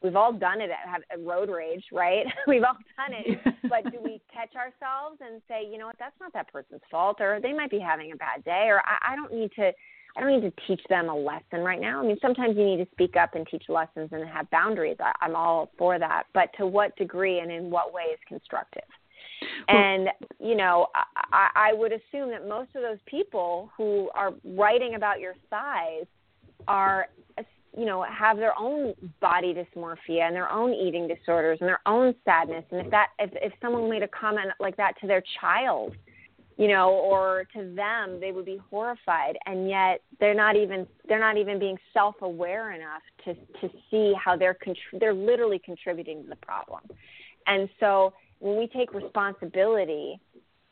We've 0.05 0.17
all 0.17 0.33
done 0.33 0.61
it 0.61 0.71
at, 0.71 1.01
at 1.11 1.25
road 1.25 1.49
rage, 1.49 1.85
right? 1.91 2.27
we've 2.47 2.63
all 2.63 2.77
done 2.97 3.19
it. 3.25 3.41
but 3.69 3.91
do 3.91 3.99
we 4.05 4.21
catch 4.33 4.55
ourselves 4.55 5.21
and 5.21 5.41
say, 5.49 5.67
you 5.69 5.79
know 5.79 5.87
what, 5.87 5.97
that's 5.99 6.15
not 6.21 6.33
that 6.35 6.53
person's 6.53 6.83
fault, 6.91 7.21
or 7.21 7.41
they 7.43 7.53
might 7.53 7.71
be 7.71 7.81
having 7.81 8.13
a 8.13 8.17
bad 8.17 8.45
day, 8.45 8.67
or 8.69 8.81
I, 8.81 9.13
I 9.13 9.17
don't 9.17 9.33
need 9.33 9.51
to. 9.57 9.73
I 10.17 10.21
don't 10.21 10.41
need 10.41 10.49
to 10.49 10.67
teach 10.69 10.81
them 10.89 11.09
a 11.09 11.17
lesson 11.17 11.59
right 11.65 11.81
now. 11.81 12.01
I 12.01 12.07
mean, 12.07 12.17
sometimes 12.23 12.57
you 12.57 12.65
need 12.65 12.77
to 12.77 12.87
speak 12.93 13.17
up 13.17 13.35
and 13.35 13.45
teach 13.51 13.65
lessons 13.69 14.11
and 14.13 14.25
have 14.29 14.49
boundaries. 14.51 14.97
I, 15.01 15.11
I'm 15.21 15.35
all 15.35 15.73
for 15.77 15.99
that. 15.99 16.27
But 16.33 16.51
to 16.59 16.69
what 16.69 16.95
degree 16.95 17.41
and 17.41 17.51
in 17.51 17.69
what 17.69 17.93
way 17.93 18.03
is 18.13 18.21
constructive? 18.29 18.85
and 19.69 20.09
you 20.39 20.55
know 20.55 20.87
I, 21.33 21.49
I 21.57 21.73
would 21.73 21.93
assume 21.93 22.31
that 22.31 22.49
most 22.49 22.69
of 22.77 22.83
those 22.83 22.99
people 23.07 23.71
who 23.77 24.09
are 24.15 24.33
writing 24.45 24.95
about 24.95 25.19
your 25.19 25.35
size 25.51 26.07
are 26.69 27.09
you 27.77 27.85
know 27.85 28.03
have 28.05 28.37
their 28.37 28.59
own 28.59 28.95
body 29.21 29.55
dysmorphia 29.55 30.23
and 30.23 30.35
their 30.35 30.51
own 30.51 30.73
eating 30.73 31.09
disorders 31.09 31.59
and 31.61 31.69
their 31.69 31.81
own 31.87 32.15
sadness. 32.25 32.65
And 32.71 32.81
if 32.81 32.91
that 32.91 33.09
if 33.19 33.31
if 33.35 33.53
someone 33.61 33.89
made 33.91 34.03
a 34.03 34.09
comment 34.09 34.49
like 34.61 34.77
that 34.77 34.99
to 35.01 35.07
their 35.07 35.23
child 35.41 35.95
you 36.57 36.69
know 36.69 36.91
or 36.91 37.47
to 37.53 37.75
them 37.75 38.21
they 38.21 38.33
would 38.33 38.45
be 38.45 38.61
horrified. 38.71 39.37
And 39.47 39.69
yet 39.69 40.03
they're 40.21 40.35
not 40.35 40.57
even 40.57 40.87
they're 41.09 41.21
not 41.21 41.37
even 41.37 41.59
being 41.59 41.79
self 41.93 42.17
aware 42.21 42.73
enough 42.73 43.03
to 43.25 43.35
to 43.35 43.75
see 43.91 44.15
how 44.23 44.37
they're 44.37 44.55
contr- 44.55 45.01
they're 45.01 45.15
literally 45.15 45.59
contributing 45.59 46.23
to 46.23 46.29
the 46.29 46.37
problem. 46.37 46.83
And 47.47 47.69
so 47.81 48.15
when 48.39 48.57
we 48.59 48.67
take 48.67 48.95
responsibility 48.95 50.21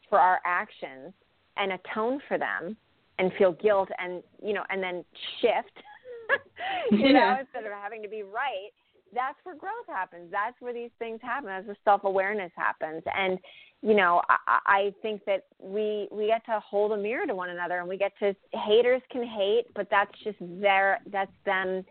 for 0.08 0.18
our 0.18 0.40
actions 0.44 1.12
and 1.56 1.72
atone 1.72 2.20
for 2.28 2.38
them 2.38 2.76
and 3.18 3.32
feel 3.38 3.52
guilt 3.52 3.88
and 3.98 4.22
you 4.42 4.52
know 4.52 4.64
and 4.70 4.82
then 4.82 5.04
shift 5.40 5.82
you 6.90 7.08
yeah. 7.08 7.12
know 7.12 7.36
instead 7.40 7.64
of 7.64 7.72
having 7.72 8.02
to 8.02 8.08
be 8.08 8.22
right 8.22 8.70
that's 9.14 9.36
where 9.44 9.54
growth 9.54 9.86
happens. 9.88 10.30
That's 10.30 10.58
where 10.60 10.72
these 10.72 10.90
things 10.98 11.20
happen. 11.22 11.46
That's 11.46 11.66
where 11.66 11.76
self 11.84 12.04
awareness 12.04 12.50
happens. 12.56 13.02
And 13.14 13.38
you 13.82 13.94
know 13.94 14.22
I, 14.28 14.58
I 14.66 14.94
think 15.02 15.24
that 15.26 15.44
we 15.58 16.08
we 16.10 16.26
get 16.26 16.44
to 16.46 16.60
hold 16.60 16.92
a 16.92 16.96
mirror 16.96 17.26
to 17.26 17.34
one 17.34 17.50
another 17.50 17.78
and 17.78 17.88
we 17.88 17.96
get 17.96 18.12
to 18.20 18.34
haters 18.52 19.02
can 19.10 19.26
hate 19.26 19.64
but 19.74 19.88
that's 19.90 20.12
just 20.22 20.38
their 20.40 21.00
that's 21.10 21.32
them 21.44 21.84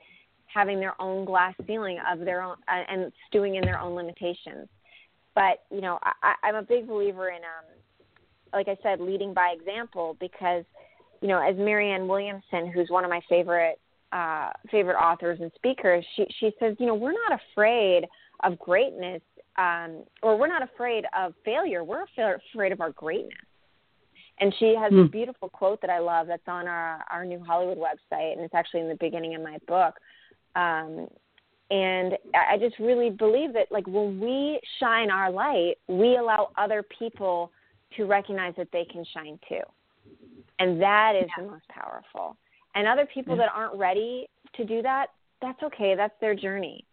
having 0.46 0.80
their 0.80 1.00
own 1.02 1.26
glass 1.26 1.54
ceiling 1.68 2.00
of 2.10 2.20
their 2.20 2.42
own 2.42 2.56
uh, 2.68 2.84
and 2.90 3.12
stewing 3.28 3.56
in 3.56 3.64
their 3.64 3.80
own 3.80 3.94
limitations. 3.94 4.70
But 5.36 5.64
you 5.70 5.82
know 5.82 6.00
I, 6.02 6.34
i'm 6.44 6.56
a 6.56 6.64
big 6.64 6.88
believer 6.88 7.30
in 7.30 7.38
um 7.38 7.66
like 8.54 8.68
i 8.70 8.78
said 8.82 9.02
leading 9.02 9.34
by 9.34 9.54
example 9.58 10.16
because 10.20 10.64
you 11.22 11.28
know, 11.28 11.40
as 11.40 11.56
Marianne 11.56 12.08
Williamson, 12.08 12.72
who's 12.74 12.90
one 12.90 13.04
of 13.04 13.10
my 13.10 13.22
favorite 13.30 13.80
uh, 14.12 14.50
favorite 14.70 14.98
authors 14.98 15.40
and 15.42 15.52
speakers, 15.56 16.06
she 16.16 16.26
she 16.40 16.52
says, 16.60 16.76
you 16.80 16.86
know, 16.86 16.96
we're 16.96 17.14
not 17.14 17.40
afraid 17.52 18.06
of 18.44 18.58
greatness, 18.60 19.22
um, 19.58 20.04
or 20.22 20.38
we're 20.38 20.48
not 20.48 20.64
afraid 20.64 21.06
of 21.18 21.34
failure. 21.46 21.84
We're 21.84 22.04
afraid 22.04 22.72
of 22.72 22.82
our 22.82 22.92
greatness. 22.92 23.34
And 24.40 24.54
she 24.58 24.76
has 24.76 24.92
mm. 24.92 25.06
a 25.06 25.08
beautiful 25.08 25.50
quote 25.50 25.82
that 25.82 25.92
I 25.92 26.00
love 26.00 26.28
that's 26.28 26.48
on 26.48 26.68
our 26.68 27.04
our 27.12 27.24
new 27.24 27.44
Hollywood 27.44 27.78
website, 27.78 28.34
and 28.34 28.42
it's 28.42 28.56
actually 28.56 28.82
in 28.82 28.90
the 28.90 28.96
beginning 28.96 29.36
of 29.36 29.42
my 29.42 29.58
book. 29.68 29.96
Um, 30.56 31.08
and 31.70 32.18
I 32.34 32.58
just 32.58 32.78
really 32.80 33.10
believe 33.10 33.54
that, 33.54 33.72
like, 33.72 33.88
when 33.88 34.20
we 34.20 34.60
shine 34.80 35.10
our 35.10 35.32
light, 35.32 35.76
we 35.88 36.18
allow 36.18 36.50
other 36.58 36.84
people 36.84 37.52
to 37.96 38.06
recognize 38.06 38.54
that 38.58 38.68
they 38.74 38.84
can 38.84 39.06
shine 39.14 39.40
too. 39.48 39.62
And 40.60 40.82
that 40.82 41.14
is 41.16 41.30
yeah. 41.38 41.44
the 41.44 41.52
most 41.52 41.68
powerful. 41.70 42.36
And 42.76 42.88
other 42.88 43.08
people 43.14 43.36
yeah. 43.36 43.44
that 43.44 43.52
aren't 43.54 43.78
ready 43.78 44.28
to 44.56 44.66
do 44.66 44.82
that, 44.82 45.08
that's 45.42 45.62
okay. 45.64 45.96
That's 45.96 46.14
their 46.22 46.36
journey. 46.36 46.86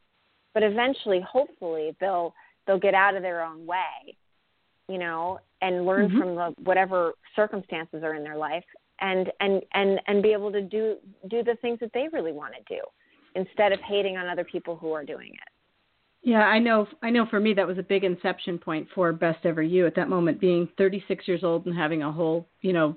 But 0.55 0.63
eventually, 0.63 1.21
hopefully, 1.21 1.95
they'll 2.01 2.35
they'll 2.67 2.79
get 2.79 2.95
out 2.95 3.15
of 3.15 3.23
their 3.23 3.43
own 3.43 3.67
way, 3.67 4.17
you 4.89 4.99
know, 4.99 5.39
and 5.61 5.87
learn 5.87 6.09
mm-hmm. 6.09 6.19
from 6.19 6.35
the, 6.35 6.55
whatever 6.63 7.13
circumstances 7.37 8.03
are 8.03 8.15
in 8.15 8.25
their 8.25 8.37
life, 8.37 8.65
and 9.01 9.31
and 9.41 9.63
and 9.75 10.01
and 10.07 10.23
be 10.23 10.33
able 10.33 10.51
to 10.53 10.63
do 10.63 10.97
do 11.29 11.45
the 11.45 11.57
things 11.61 11.79
that 11.81 11.91
they 11.93 12.09
really 12.13 12.33
want 12.33 12.55
to 12.55 12.75
do, 12.75 12.81
instead 13.35 13.73
of 13.73 13.81
hating 13.81 14.17
on 14.17 14.29
other 14.29 14.45
people 14.45 14.77
who 14.77 14.93
are 14.93 15.05
doing 15.05 15.29
it. 15.29 15.53
Yeah, 16.23 16.41
I 16.41 16.59
know. 16.59 16.87
I 17.03 17.11
know. 17.11 17.27
For 17.27 17.39
me, 17.39 17.55
that 17.55 17.67
was 17.67 17.79
a 17.79 17.83
big 17.83 18.05
inception 18.05 18.59
point 18.59 18.89
for 18.95 19.13
Best 19.13 19.47
Ever 19.47 19.63
You. 19.63 19.87
At 19.87 19.95
that 19.97 20.09
moment, 20.09 20.41
being 20.41 20.69
36 20.77 21.29
years 21.29 21.45
old 21.45 21.67
and 21.67 21.77
having 21.77 22.03
a 22.03 22.11
whole, 22.11 22.49
you 22.61 22.73
know, 22.73 22.97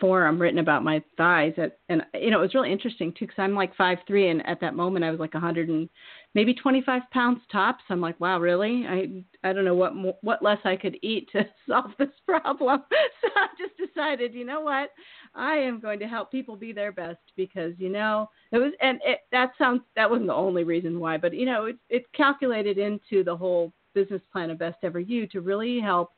forum 0.00 0.40
written 0.40 0.58
about 0.58 0.84
my 0.84 1.02
thighs 1.16 1.52
at, 1.56 1.78
and 1.88 2.02
you 2.14 2.30
know 2.30 2.38
it 2.38 2.42
was 2.42 2.54
really 2.54 2.72
interesting 2.72 3.12
too 3.12 3.26
because 3.26 3.38
i'm 3.38 3.54
like 3.54 3.74
five 3.76 3.98
three 4.06 4.28
and 4.30 4.46
at 4.46 4.60
that 4.60 4.74
moment 4.74 5.04
i 5.04 5.10
was 5.10 5.20
like 5.20 5.34
a 5.34 5.40
hundred 5.40 5.68
and 5.68 5.88
maybe 6.34 6.54
25 6.54 7.02
pounds 7.10 7.40
tops. 7.50 7.82
I'm 7.88 8.00
like 8.00 8.18
wow 8.20 8.38
really? 8.38 8.84
I 8.86 9.48
i 9.48 9.52
don't 9.52 9.64
know 9.64 9.74
what 9.74 9.92
what 10.22 10.42
less 10.42 10.58
i 10.64 10.76
could 10.76 10.96
eat 11.02 11.28
to 11.32 11.46
solve 11.68 11.90
this 11.98 12.08
problem. 12.26 12.82
So 13.20 13.28
i 13.34 13.48
just 13.58 13.76
decided 13.76 14.34
you 14.34 14.44
know 14.44 14.60
what? 14.60 14.90
I 15.34 15.54
am 15.54 15.80
going 15.80 15.98
to 15.98 16.06
help 16.06 16.30
people 16.30 16.56
be 16.56 16.72
their 16.72 16.92
best 16.92 17.18
because 17.36 17.72
you 17.78 17.88
know 17.88 18.30
it 18.52 18.58
was 18.58 18.72
and 18.80 19.00
it 19.04 19.20
that 19.32 19.52
sounds 19.58 19.82
that 19.96 20.08
wasn't 20.08 20.28
the 20.28 20.34
only 20.34 20.64
reason 20.64 21.00
why 21.00 21.16
but 21.16 21.34
you 21.34 21.46
know 21.46 21.66
it 21.66 21.76
it 21.88 22.04
calculated 22.12 22.78
into 22.78 23.24
the 23.24 23.36
whole 23.36 23.72
business 23.94 24.22
plan 24.30 24.50
of 24.50 24.58
best 24.58 24.78
ever 24.82 25.00
you 25.00 25.26
to 25.26 25.40
really 25.40 25.80
help 25.80 26.12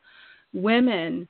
women 0.52 1.26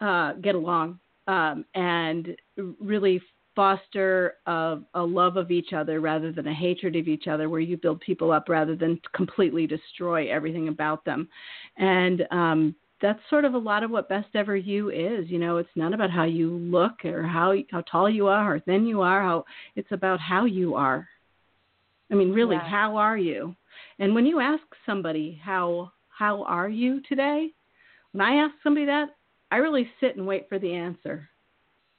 uh, 0.00 0.32
get 0.34 0.54
along 0.56 0.98
um, 1.26 1.64
and 1.74 2.36
really 2.80 3.20
foster 3.54 4.34
a, 4.46 4.78
a, 4.94 5.02
love 5.02 5.36
of 5.36 5.50
each 5.50 5.72
other 5.72 6.00
rather 6.00 6.32
than 6.32 6.46
a 6.46 6.54
hatred 6.54 6.96
of 6.96 7.06
each 7.06 7.26
other, 7.26 7.48
where 7.48 7.60
you 7.60 7.76
build 7.76 8.00
people 8.00 8.32
up 8.32 8.48
rather 8.48 8.74
than 8.74 9.00
completely 9.14 9.66
destroy 9.66 10.30
everything 10.30 10.68
about 10.68 11.04
them. 11.04 11.28
And 11.76 12.26
um, 12.30 12.74
that's 13.02 13.20
sort 13.28 13.44
of 13.44 13.54
a 13.54 13.58
lot 13.58 13.82
of 13.82 13.90
what 13.90 14.08
Best 14.08 14.28
Ever 14.34 14.56
You 14.56 14.90
is. 14.90 15.28
You 15.28 15.38
know, 15.38 15.58
it's 15.58 15.68
not 15.76 15.92
about 15.92 16.10
how 16.10 16.24
you 16.24 16.50
look 16.50 17.04
or 17.04 17.24
how 17.24 17.54
how 17.70 17.82
tall 17.82 18.08
you 18.08 18.28
are 18.28 18.54
or 18.54 18.60
thin 18.60 18.86
you 18.86 19.02
are. 19.02 19.22
How 19.22 19.44
it's 19.76 19.90
about 19.90 20.20
how 20.20 20.44
you 20.44 20.74
are. 20.76 21.08
I 22.10 22.14
mean, 22.14 22.32
really, 22.32 22.56
yeah. 22.56 22.68
how 22.68 22.96
are 22.96 23.18
you? 23.18 23.56
And 23.98 24.14
when 24.14 24.24
you 24.24 24.40
ask 24.40 24.62
somebody 24.86 25.40
how 25.42 25.92
how 26.08 26.44
are 26.44 26.68
you 26.68 27.02
today, 27.08 27.48
when 28.12 28.26
I 28.26 28.36
ask 28.36 28.54
somebody 28.62 28.86
that, 28.86 29.08
I 29.52 29.56
really 29.56 29.86
sit 30.00 30.16
and 30.16 30.26
wait 30.26 30.48
for 30.48 30.58
the 30.58 30.72
answer. 30.72 31.28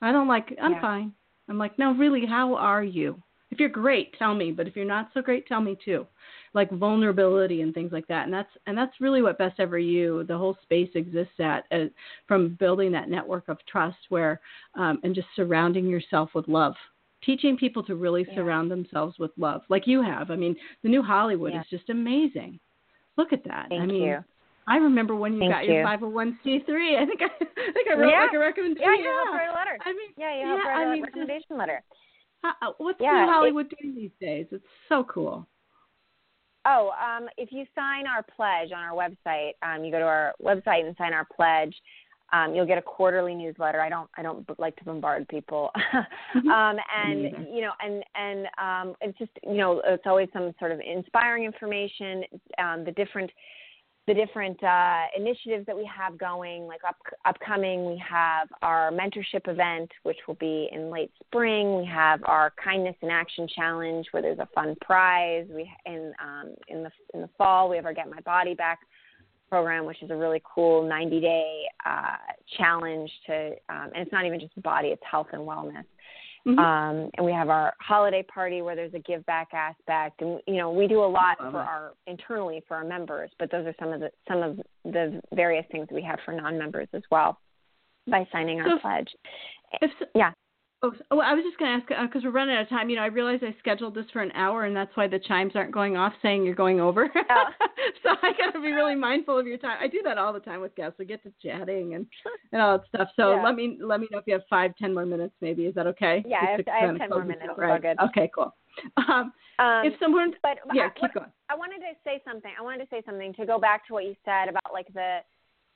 I 0.02 0.12
don't 0.12 0.28
like, 0.28 0.58
I'm 0.60 0.72
yeah. 0.72 0.82
fine. 0.82 1.14
I'm 1.48 1.60
like, 1.60 1.78
no, 1.78 1.94
really, 1.94 2.26
how 2.26 2.56
are 2.56 2.84
you? 2.84 3.22
If 3.52 3.60
you're 3.60 3.70
great, 3.70 4.18
tell 4.18 4.34
me. 4.34 4.52
But 4.52 4.68
if 4.68 4.76
you're 4.76 4.86
not 4.86 5.12
so 5.14 5.22
great, 5.22 5.46
tell 5.46 5.62
me 5.62 5.78
too. 5.86 6.08
Like 6.56 6.72
vulnerability 6.72 7.62
and 7.62 7.72
things 7.72 7.92
like 7.92 8.08
that. 8.08 8.26
And 8.26 8.34
that's 8.34 8.50
and 8.66 8.76
that's 8.76 9.00
really 9.00 9.22
what 9.22 9.38
Best 9.38 9.60
Ever 9.60 9.78
You, 9.78 10.24
the 10.24 10.38
whole 10.38 10.58
space 10.64 10.90
exists 10.96 11.40
at, 11.40 11.66
uh, 11.72 11.86
from 12.28 12.58
building 12.60 12.92
that 12.94 13.10
network 13.10 13.48
of 13.50 13.60
trust, 13.68 13.98
where 14.10 14.42
um, 14.74 15.00
and 15.04 15.14
just 15.14 15.28
surrounding 15.36 15.88
yourself 15.88 16.32
with 16.34 16.48
love 16.48 16.74
teaching 17.24 17.56
people 17.56 17.84
to 17.84 17.96
really 17.96 18.26
yeah. 18.28 18.36
surround 18.36 18.70
themselves 18.70 19.18
with 19.18 19.32
love 19.38 19.62
like 19.70 19.88
you 19.88 20.02
have 20.02 20.30
i 20.30 20.36
mean 20.36 20.54
the 20.84 20.90
new 20.90 21.02
hollywood 21.02 21.54
yeah. 21.54 21.62
is 21.62 21.68
just 21.70 21.90
amazing 21.90 22.60
look 23.16 23.32
at 23.32 23.46
that 23.46 23.68
Thank 23.70 23.82
i 23.82 23.86
mean 23.86 24.04
you. 24.04 24.24
I 24.68 24.78
remember 24.78 25.16
when 25.16 25.34
you 25.34 25.40
Thank 25.40 25.52
got 25.52 25.66
you. 25.66 25.74
your 25.74 25.86
501c3. 25.86 27.02
I 27.02 27.06
think 27.06 27.22
I, 27.22 27.26
I 27.42 27.72
think 27.74 27.88
I 27.92 27.96
wrote 27.96 28.10
yeah. 28.10 28.24
like 28.24 28.34
a 28.34 28.40
recommendation. 28.40 28.88
Yeah, 28.88 28.98
you 28.98 29.04
yeah. 29.04 29.38
write 29.38 29.50
a 29.50 29.54
letter. 29.54 29.78
I 29.86 29.92
mean, 29.92 30.12
yeah, 30.18 30.34
you 30.34 30.40
yeah, 30.42 30.68
write 30.68 30.78
I 30.78 30.84
a 30.84 30.94
mean, 30.94 31.04
recommendation 31.04 31.46
just, 31.50 31.60
letter. 31.60 31.84
Uh, 32.44 32.72
what's 32.78 33.00
yeah, 33.00 33.26
New 33.26 33.32
Hollywood 33.32 33.68
it, 33.72 33.78
doing 33.82 33.96
these 33.96 34.12
days? 34.20 34.48
It's 34.52 34.66
so 34.90 35.04
cool. 35.04 35.48
Oh, 36.66 36.92
um, 36.92 37.28
if 37.38 37.52
you 37.52 37.66
sign 37.76 38.08
our 38.08 38.24
pledge 38.24 38.72
on 38.72 38.84
our 38.84 38.94
website, 38.94 39.52
um, 39.64 39.84
you 39.84 39.92
go 39.92 40.00
to 40.00 40.06
our 40.06 40.34
website 40.42 40.86
and 40.86 40.96
sign 40.98 41.14
our 41.14 41.28
pledge. 41.36 41.76
Um, 42.32 42.56
you'll 42.56 42.66
get 42.66 42.78
a 42.78 42.82
quarterly 42.82 43.36
newsletter. 43.36 43.80
I 43.80 43.90
don't, 43.90 44.10
I 44.18 44.24
don't 44.24 44.48
like 44.60 44.76
to 44.78 44.86
bombard 44.86 45.28
people. 45.28 45.72
Mm-hmm. 46.36 46.50
um, 46.50 46.78
and 46.98 47.48
you 47.54 47.62
know, 47.62 47.70
and 47.80 48.04
and 48.16 48.48
um, 48.60 48.96
it's 49.02 49.16
just, 49.20 49.30
you 49.44 49.54
know, 49.54 49.84
it's 49.86 50.02
always 50.08 50.30
some 50.34 50.52
sort 50.58 50.72
of 50.72 50.80
inspiring 50.80 51.44
information. 51.44 52.24
Um, 52.58 52.84
the 52.84 52.92
different 52.92 53.30
the 54.06 54.14
different 54.14 54.62
uh, 54.62 55.04
initiatives 55.16 55.66
that 55.66 55.76
we 55.76 55.86
have 55.86 56.18
going, 56.18 56.68
like 56.68 56.82
up, 56.88 56.98
upcoming, 57.26 57.86
we 57.86 58.02
have 58.08 58.50
our 58.62 58.92
mentorship 58.92 59.48
event, 59.48 59.90
which 60.04 60.18
will 60.28 60.36
be 60.36 60.70
in 60.74 60.90
late 60.90 61.12
spring. 61.26 61.78
We 61.78 61.86
have 61.86 62.22
our 62.26 62.54
kindness 62.62 62.96
in 63.02 63.10
action 63.10 63.48
challenge, 63.48 64.08
where 64.12 64.22
there's 64.22 64.40
a 64.40 64.50
fun 64.54 64.76
prize. 64.82 65.48
We 65.50 65.72
in 65.86 66.14
um, 66.22 66.54
in 66.68 66.84
the 66.84 66.92
in 67.14 67.22
the 67.22 67.30
fall, 67.38 67.70
we 67.70 67.78
have 67.78 67.86
our 67.86 67.94
Get 67.94 68.10
My 68.10 68.20
Body 68.22 68.56
Back 68.56 68.80
program, 69.54 69.86
which 69.86 70.02
is 70.02 70.10
a 70.10 70.16
really 70.16 70.42
cool 70.44 70.88
90 70.90 71.22
day 71.22 71.64
uh, 71.86 72.16
challenge 72.58 73.12
to, 73.28 73.52
um, 73.70 73.92
and 73.94 73.98
it's 73.98 74.12
not 74.12 74.26
even 74.26 74.40
just 74.40 74.60
body, 74.64 74.88
it's 74.88 75.04
health 75.10 75.28
and 75.32 75.44
wellness. 75.44 75.84
Mm-hmm. 76.46 76.60
Um, 76.60 77.10
and 77.16 77.26
we 77.26 77.32
have 77.32 77.50
our 77.50 77.74
holiday 77.80 78.22
party 78.22 78.62
where 78.62 78.76
there's 78.76 78.94
a 78.94 79.00
give 79.00 79.26
back 79.26 79.54
aspect, 79.54 80.22
and 80.22 80.42
you 80.46 80.58
know 80.58 80.72
we 80.72 80.88
do 80.88 81.02
a 81.02 81.06
lot 81.06 81.38
for 81.38 81.58
our 81.58 81.94
internally 82.06 82.62
for 82.68 82.76
our 82.76 82.84
members, 82.84 83.32
but 83.40 83.50
those 83.50 83.66
are 83.66 83.76
some 83.80 83.94
of 83.94 84.02
the 84.02 84.12
some 84.28 84.44
of 84.44 84.60
the 84.84 85.22
various 85.34 85.66
things 85.72 85.88
we 85.90 86.02
have 86.02 86.20
for 86.26 86.34
non-members 86.34 86.90
as 86.94 87.02
well 87.10 87.40
by 88.08 88.28
signing 88.34 88.60
our 88.60 88.72
so 88.72 88.80
pledge. 88.80 89.08
If, 89.82 89.92
yeah. 90.14 90.32
Oh, 90.86 90.92
well, 91.12 91.22
I 91.22 91.34
was 91.34 91.46
just 91.46 91.58
going 91.58 91.72
to 91.72 91.96
ask 91.96 92.12
because 92.12 92.24
uh, 92.24 92.28
we're 92.28 92.32
running 92.32 92.58
out 92.58 92.64
of 92.64 92.70
time. 92.70 92.90
You 92.90 92.98
know, 92.98 93.04
I 93.04 93.08
realized 93.08 93.42
I 93.42 93.56
scheduled 93.58 93.96
this 93.96 94.06
for 94.12 94.22
an 94.22 94.34
hour, 94.34 94.66
and 94.66 94.76
that's 94.76 94.92
why 94.96 95.08
the 95.08 95.18
chimes 95.18 95.54
aren't 95.56 95.72
going 95.72 95.96
off 95.96 96.12
saying 96.22 96.44
you're 96.44 96.56
going 96.56 96.80
over. 96.80 97.10
Oh. 97.30 97.46
so 98.04 98.10
I 98.22 98.32
got 98.38 98.52
to 98.52 98.62
be 98.62 98.72
really 98.72 98.96
mindful 98.96 99.40
of 99.40 99.48
your 99.48 99.58
time. 99.58 99.78
I 99.82 99.88
do 99.88 100.02
that 100.04 100.18
all 100.18 100.34
the 100.34 100.40
time 100.40 100.62
with 100.62 100.76
guests. 100.76 101.00
We 101.00 101.06
get 101.06 101.24
to 101.24 101.32
chatting 101.42 101.96
and 101.96 102.06
and 102.52 102.62
all 102.62 102.78
that 102.78 102.88
stuff. 102.88 103.08
So 103.16 103.36
yeah. 103.36 103.44
let 103.44 103.56
me 103.56 103.78
let 103.82 104.00
me 104.02 104.08
know 104.12 104.20
if 104.20 104.26
you 104.28 104.34
have 104.34 104.44
five, 104.50 104.76
ten 104.78 104.94
more 104.94 105.06
minutes, 105.06 105.34
maybe. 105.42 105.66
Is 105.66 105.74
that 105.76 105.88
okay? 105.88 106.24
Yeah, 106.28 106.38
I 106.42 106.52
have, 106.52 106.60
I 106.68 106.86
have 106.86 106.98
ten 106.98 107.10
more 107.10 107.24
minutes. 107.24 107.54
Right. 107.58 107.82
good. 107.82 107.98
Okay, 108.10 108.30
cool. 108.36 108.54
Um, 108.98 109.32
um, 109.60 109.86
if 109.86 109.94
someone, 110.00 110.34
but 110.42 110.58
yeah, 110.74 110.90
I, 110.96 111.00
keep 111.00 111.14
going. 111.14 111.30
I 111.50 111.56
wanted 111.56 111.78
to 111.80 111.94
say 112.04 112.22
something. 112.26 112.52
I 112.58 112.64
wanted 112.64 112.80
to 112.80 112.88
say 112.90 113.04
something 113.06 113.34
to 113.36 113.46
go 113.46 113.60
back 113.60 113.86
to 113.88 113.94
what 113.94 114.04
you 114.04 114.16
said 114.26 114.50
about 114.50 114.74
like 114.74 114.88
the 114.94 115.20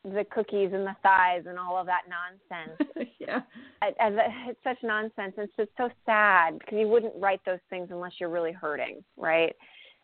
the 0.03 0.25
cookies 0.31 0.71
and 0.73 0.85
the 0.85 0.95
thighs 1.03 1.43
and 1.47 1.57
all 1.59 1.77
of 1.77 1.87
that 1.87 2.03
nonsense. 2.09 3.09
yeah. 3.19 3.41
It's 3.81 4.59
such 4.63 4.77
nonsense. 4.83 5.33
It's 5.37 5.53
just 5.57 5.71
so 5.77 5.89
sad 6.05 6.59
because 6.59 6.77
you 6.77 6.87
wouldn't 6.87 7.13
write 7.17 7.41
those 7.45 7.59
things 7.69 7.89
unless 7.91 8.13
you're 8.19 8.29
really 8.29 8.51
hurting, 8.51 9.03
right? 9.17 9.55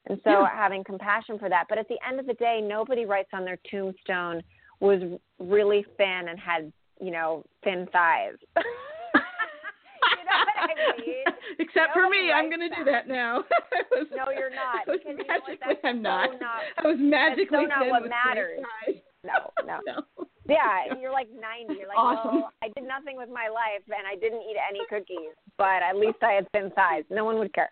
And 0.08 0.20
so 0.24 0.42
yeah. 0.42 0.50
having 0.54 0.84
compassion 0.84 1.40
for 1.40 1.50
that. 1.50 1.66
But 1.70 1.78
at 1.78 1.88
the 1.88 1.98
end 2.08 2.20
of 2.20 2.28
the 2.28 2.34
day, 2.34 2.60
nobody 2.62 3.06
writes 3.06 3.30
on 3.34 3.46
their 3.46 3.58
tombstone 3.70 4.44
was 4.80 5.02
really 5.40 5.86
thin 5.98 6.28
and 6.30 6.38
had, 6.38 6.72
you 7.02 7.12
know, 7.12 7.46
thin 7.64 7.88
thighs. 7.92 8.36
you 8.58 8.64
know 10.26 10.44
I 10.60 11.00
mean? 11.00 11.24
Except 11.60 11.94
for 11.94 12.10
me, 12.10 12.32
I'm 12.34 12.50
going 12.50 12.70
to 12.70 12.76
do 12.76 12.84
that 12.86 13.08
now. 13.08 13.44
was, 13.92 14.08
no, 14.12 14.26
you're 14.32 14.50
not. 14.50 14.88
I 14.88 14.92
was 14.92 15.00
magically, 15.08 15.58
you 15.62 15.68
know 15.74 15.90
I'm 15.90 16.02
not. 16.02 16.30
So 16.32 16.38
not. 16.40 16.62
I 16.78 16.88
was 16.88 16.98
magically 17.00 17.66
that's 17.70 17.80
so 17.80 17.86
not 17.86 18.02
what 18.02 18.10
matters. 18.10 18.60
No, 19.74 19.80
no, 19.86 20.02
no. 20.18 20.28
Yeah, 20.48 20.94
you're 21.02 21.12
like 21.12 21.28
90. 21.32 21.80
You're 21.80 21.88
like, 21.88 21.98
awesome. 21.98 22.42
well, 22.42 22.52
I 22.62 22.68
did 22.76 22.88
nothing 22.88 23.18
with 23.18 23.30
my 23.30 23.48
life 23.48 23.84
and 23.88 24.06
I 24.06 24.16
didn't 24.16 24.42
eat 24.42 24.58
any 24.60 24.82
cookies, 24.90 25.34
but 25.58 25.82
at 25.82 25.96
least 25.96 26.18
I 26.22 26.34
had 26.34 26.52
thin 26.52 26.72
thighs. 26.76 27.04
No 27.10 27.26
one 27.26 27.40
would 27.40 27.54
care. 27.54 27.72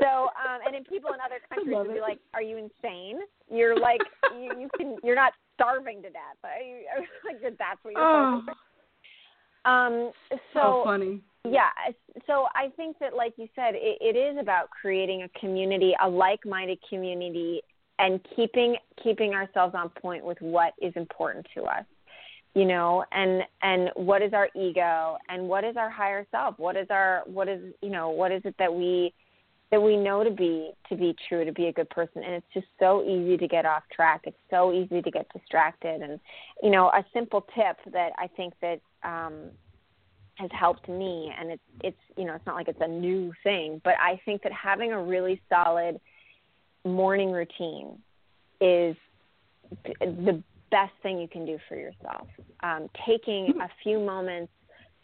So, 0.00 0.28
um, 0.36 0.60
and 0.66 0.74
then 0.74 0.84
people 0.84 1.10
in 1.14 1.20
other 1.24 1.40
countries 1.48 1.76
would 1.76 1.94
be 1.94 2.00
like, 2.00 2.18
"Are 2.34 2.42
you 2.42 2.56
insane? 2.58 3.20
You're 3.50 3.78
like, 3.78 4.00
you, 4.34 4.52
you 4.60 4.68
can, 4.76 4.96
you're 5.02 5.16
not 5.16 5.32
starving 5.54 6.02
to 6.02 6.10
death. 6.10 6.36
but 6.42 6.50
like 7.24 7.40
that's 7.58 7.82
what 7.82 7.94
you're 7.94 8.02
oh. 8.02 8.42
Um, 9.64 10.10
so, 10.30 10.38
so 10.52 10.82
funny. 10.84 11.20
Yeah. 11.44 11.70
So 12.26 12.46
I 12.54 12.68
think 12.76 12.98
that, 13.00 13.14
like 13.14 13.34
you 13.36 13.48
said, 13.54 13.74
it, 13.74 13.98
it 14.00 14.16
is 14.16 14.36
about 14.40 14.70
creating 14.70 15.22
a 15.22 15.38
community, 15.38 15.94
a 16.02 16.08
like-minded 16.08 16.78
community, 16.88 17.62
and 18.02 18.20
keeping 18.36 18.76
keeping 19.02 19.32
ourselves 19.32 19.74
on 19.74 19.88
point 19.88 20.24
with 20.24 20.38
what 20.40 20.74
is 20.82 20.92
important 20.96 21.46
to 21.54 21.62
us. 21.62 21.84
You 22.54 22.66
know, 22.66 23.04
and 23.12 23.42
and 23.62 23.90
what 23.94 24.20
is 24.20 24.34
our 24.34 24.50
ego, 24.54 25.16
and 25.30 25.48
what 25.48 25.64
is 25.64 25.76
our 25.78 25.88
higher 25.88 26.26
self? 26.30 26.58
What 26.58 26.76
is 26.76 26.88
our 26.90 27.22
what 27.24 27.48
is 27.48 27.72
you 27.80 27.88
know 27.88 28.10
what 28.10 28.30
is 28.30 28.42
it 28.44 28.54
that 28.58 28.74
we 28.74 29.14
that 29.70 29.80
we 29.80 29.96
know 29.96 30.22
to 30.22 30.30
be 30.30 30.72
to 30.90 30.96
be 30.96 31.16
true 31.28 31.46
to 31.46 31.52
be 31.52 31.68
a 31.68 31.72
good 31.72 31.88
person 31.88 32.22
and 32.22 32.34
it's 32.34 32.46
just 32.52 32.66
so 32.78 33.02
easy 33.04 33.38
to 33.38 33.48
get 33.48 33.64
off 33.64 33.82
track 33.90 34.20
it's 34.24 34.36
so 34.50 34.70
easy 34.70 35.00
to 35.00 35.10
get 35.10 35.26
distracted 35.32 36.02
and 36.02 36.20
you 36.62 36.68
know 36.68 36.88
a 36.88 37.02
simple 37.14 37.46
tip 37.54 37.78
that 37.90 38.12
i 38.18 38.26
think 38.36 38.52
that 38.60 38.80
um 39.02 39.50
has 40.34 40.50
helped 40.52 40.90
me 40.90 41.32
and 41.38 41.50
it's 41.50 41.62
it's 41.82 41.96
you 42.18 42.24
know 42.26 42.34
it's 42.34 42.44
not 42.44 42.54
like 42.54 42.68
it's 42.68 42.82
a 42.82 42.88
new 42.88 43.32
thing 43.42 43.80
but 43.82 43.94
i 43.98 44.20
think 44.26 44.42
that 44.42 44.52
having 44.52 44.92
a 44.92 45.02
really 45.02 45.40
solid 45.48 45.98
morning 46.84 47.30
routine 47.30 47.98
is 48.60 48.96
the 50.00 50.42
best 50.70 50.92
thing 51.02 51.18
you 51.18 51.28
can 51.28 51.44
do 51.44 51.58
for 51.68 51.76
yourself. 51.76 52.26
Um, 52.62 52.88
taking 53.06 53.54
a 53.60 53.68
few 53.82 53.98
moments 53.98 54.52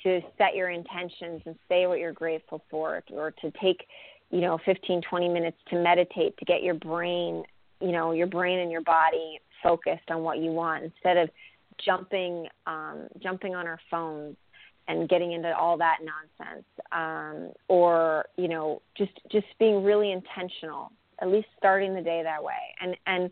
to 0.02 0.20
set 0.36 0.54
your 0.54 0.70
intentions 0.70 1.42
and 1.44 1.56
say 1.68 1.86
what 1.86 1.98
you're 1.98 2.12
grateful 2.12 2.62
for 2.70 3.02
or 3.12 3.32
to 3.32 3.52
take 3.60 3.86
you 4.30 4.40
know 4.40 4.58
15 4.64 5.02
20 5.08 5.28
minutes 5.28 5.56
to 5.70 5.82
meditate 5.82 6.36
to 6.38 6.44
get 6.44 6.62
your 6.62 6.74
brain 6.74 7.42
you 7.80 7.92
know 7.92 8.12
your 8.12 8.26
brain 8.26 8.60
and 8.60 8.70
your 8.70 8.82
body 8.82 9.40
focused 9.62 10.08
on 10.10 10.22
what 10.22 10.38
you 10.38 10.50
want 10.52 10.84
instead 10.84 11.16
of 11.16 11.28
jumping 11.84 12.46
um, 12.66 13.08
jumping 13.20 13.54
on 13.54 13.66
our 13.66 13.80
phones 13.90 14.36
and 14.88 15.08
getting 15.08 15.32
into 15.32 15.54
all 15.56 15.76
that 15.76 15.98
nonsense. 16.02 16.64
Um, 16.92 17.52
or 17.68 18.24
you 18.36 18.48
know 18.48 18.82
just 18.96 19.12
just 19.30 19.46
being 19.58 19.84
really 19.84 20.12
intentional 20.12 20.90
at 21.20 21.28
least 21.28 21.48
starting 21.56 21.94
the 21.94 22.00
day 22.00 22.22
that 22.22 22.42
way 22.42 22.74
and 22.80 22.96
and 23.06 23.30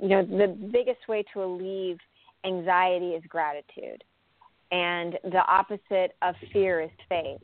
you 0.00 0.08
know 0.08 0.22
the 0.24 0.48
biggest 0.72 1.08
way 1.08 1.24
to 1.32 1.42
alleviate 1.42 1.98
anxiety 2.44 3.10
is 3.10 3.22
gratitude 3.28 4.02
and 4.70 5.18
the 5.24 5.42
opposite 5.48 6.14
of 6.22 6.34
fear 6.52 6.80
is 6.80 6.90
faith 7.08 7.40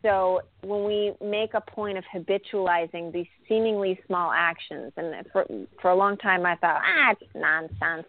so 0.00 0.40
when 0.62 0.84
we 0.84 1.12
make 1.24 1.54
a 1.54 1.60
point 1.60 1.98
of 1.98 2.04
habitualizing 2.14 3.12
these 3.12 3.26
seemingly 3.48 3.98
small 4.06 4.32
actions 4.34 4.92
and 4.96 5.26
for 5.32 5.44
for 5.80 5.90
a 5.90 5.94
long 5.94 6.16
time 6.16 6.46
i 6.46 6.56
thought 6.56 6.80
ah 6.84 7.12
it's 7.12 7.30
nonsense 7.34 8.06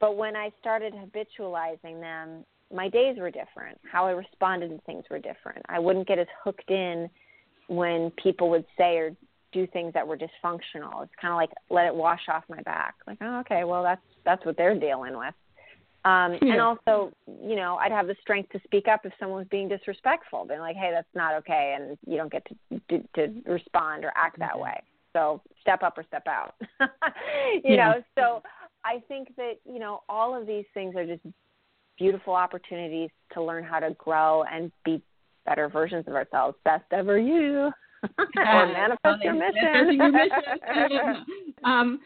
but 0.00 0.16
when 0.16 0.34
i 0.34 0.50
started 0.60 0.92
habitualizing 0.94 2.00
them 2.00 2.44
my 2.72 2.88
days 2.88 3.16
were 3.18 3.30
different. 3.30 3.78
How 3.90 4.06
I 4.06 4.10
responded 4.10 4.70
to 4.70 4.78
things 4.82 5.04
were 5.10 5.18
different. 5.18 5.64
I 5.68 5.78
wouldn't 5.78 6.08
get 6.08 6.18
as 6.18 6.26
hooked 6.42 6.70
in 6.70 7.08
when 7.68 8.10
people 8.22 8.50
would 8.50 8.64
say 8.76 8.96
or 8.96 9.16
do 9.56 9.66
things 9.66 9.94
that 9.94 10.06
were 10.06 10.16
dysfunctional. 10.16 11.02
It's 11.02 11.12
kind 11.20 11.32
of 11.32 11.36
like 11.36 11.50
let 11.70 11.86
it 11.86 11.94
wash 11.94 12.20
off 12.28 12.44
my 12.48 12.60
back. 12.62 12.94
Like, 13.06 13.18
oh, 13.22 13.40
okay, 13.40 13.64
well 13.64 13.82
that's 13.82 14.02
that's 14.24 14.44
what 14.44 14.56
they're 14.56 14.78
dealing 14.78 15.16
with. 15.16 15.34
Um, 16.04 16.38
yeah. 16.40 16.52
And 16.52 16.60
also, 16.60 17.12
you 17.26 17.56
know, 17.56 17.76
I'd 17.76 17.90
have 17.90 18.06
the 18.06 18.14
strength 18.20 18.52
to 18.52 18.60
speak 18.64 18.86
up 18.86 19.00
if 19.04 19.12
someone 19.18 19.38
was 19.38 19.48
being 19.50 19.68
disrespectful, 19.68 20.44
being 20.44 20.60
like, 20.60 20.76
"Hey, 20.76 20.90
that's 20.92 21.08
not 21.14 21.34
okay," 21.38 21.76
and 21.76 21.98
you 22.06 22.16
don't 22.16 22.30
get 22.30 22.46
to 22.46 22.80
to, 22.90 23.02
to 23.16 23.50
respond 23.50 24.04
or 24.04 24.12
act 24.14 24.38
that 24.38 24.58
way. 24.58 24.80
So 25.14 25.40
step 25.62 25.82
up 25.82 25.96
or 25.96 26.04
step 26.04 26.26
out. 26.28 26.54
you 27.64 27.74
yeah. 27.74 27.92
know, 27.92 28.02
so 28.16 28.42
I 28.84 29.02
think 29.08 29.34
that 29.36 29.54
you 29.64 29.78
know 29.78 30.02
all 30.08 30.38
of 30.38 30.46
these 30.46 30.66
things 30.74 30.94
are 30.94 31.06
just 31.06 31.22
beautiful 31.98 32.34
opportunities 32.34 33.10
to 33.32 33.42
learn 33.42 33.64
how 33.64 33.80
to 33.80 33.92
grow 33.94 34.44
and 34.44 34.70
be 34.84 35.02
better 35.46 35.68
versions 35.68 36.06
of 36.06 36.14
ourselves. 36.14 36.56
Best 36.64 36.84
ever 36.92 37.18
you. 37.18 37.72
Or 38.18 38.66
manifest 38.66 39.22
your 39.22 39.34
mission. 39.34 39.92
your 39.92 40.12
mission. 40.12 41.24
um, 41.64 42.00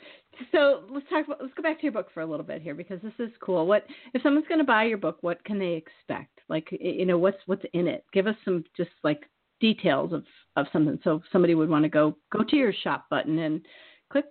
so 0.53 0.83
let's 0.91 1.07
talk 1.11 1.27
about, 1.27 1.39
let's 1.41 1.55
go 1.55 1.63
back 1.63 1.79
to 1.79 1.83
your 1.83 1.93
book 1.93 2.09
for 2.15 2.21
a 2.21 2.27
little 2.27 2.45
bit 2.45 2.63
here 2.63 2.75
because 2.75 3.01
this 3.03 3.13
is 3.19 3.31
cool. 3.41 3.67
What 3.67 3.85
if 4.15 4.23
someone's 4.23 4.49
going 4.49 4.61
to 4.61 4.65
buy 4.65 4.85
your 4.85 4.99
book? 4.99 5.19
What 5.21 5.45
can 5.45 5.59
they 5.59 5.73
expect? 5.73 6.41
Like 6.49 6.69
you 6.71 7.07
know 7.07 7.19
what's 7.19 7.39
what's 7.47 7.65
in 7.73 7.87
it? 7.87 8.05
Give 8.13 8.27
us 8.27 8.37
some 8.45 8.65
just 8.77 8.91
like 9.05 9.29
details 9.61 10.13
of 10.13 10.25
of 10.57 10.67
something. 10.73 10.99
So 11.05 11.17
if 11.17 11.23
somebody 11.33 11.55
would 11.55 11.69
want 11.69 11.85
to 11.85 11.89
go 11.89 12.17
go 12.33 12.43
to 12.43 12.57
your 12.57 12.73
shop 12.73 13.07
button 13.11 13.39
and 13.39 13.61
click 14.11 14.27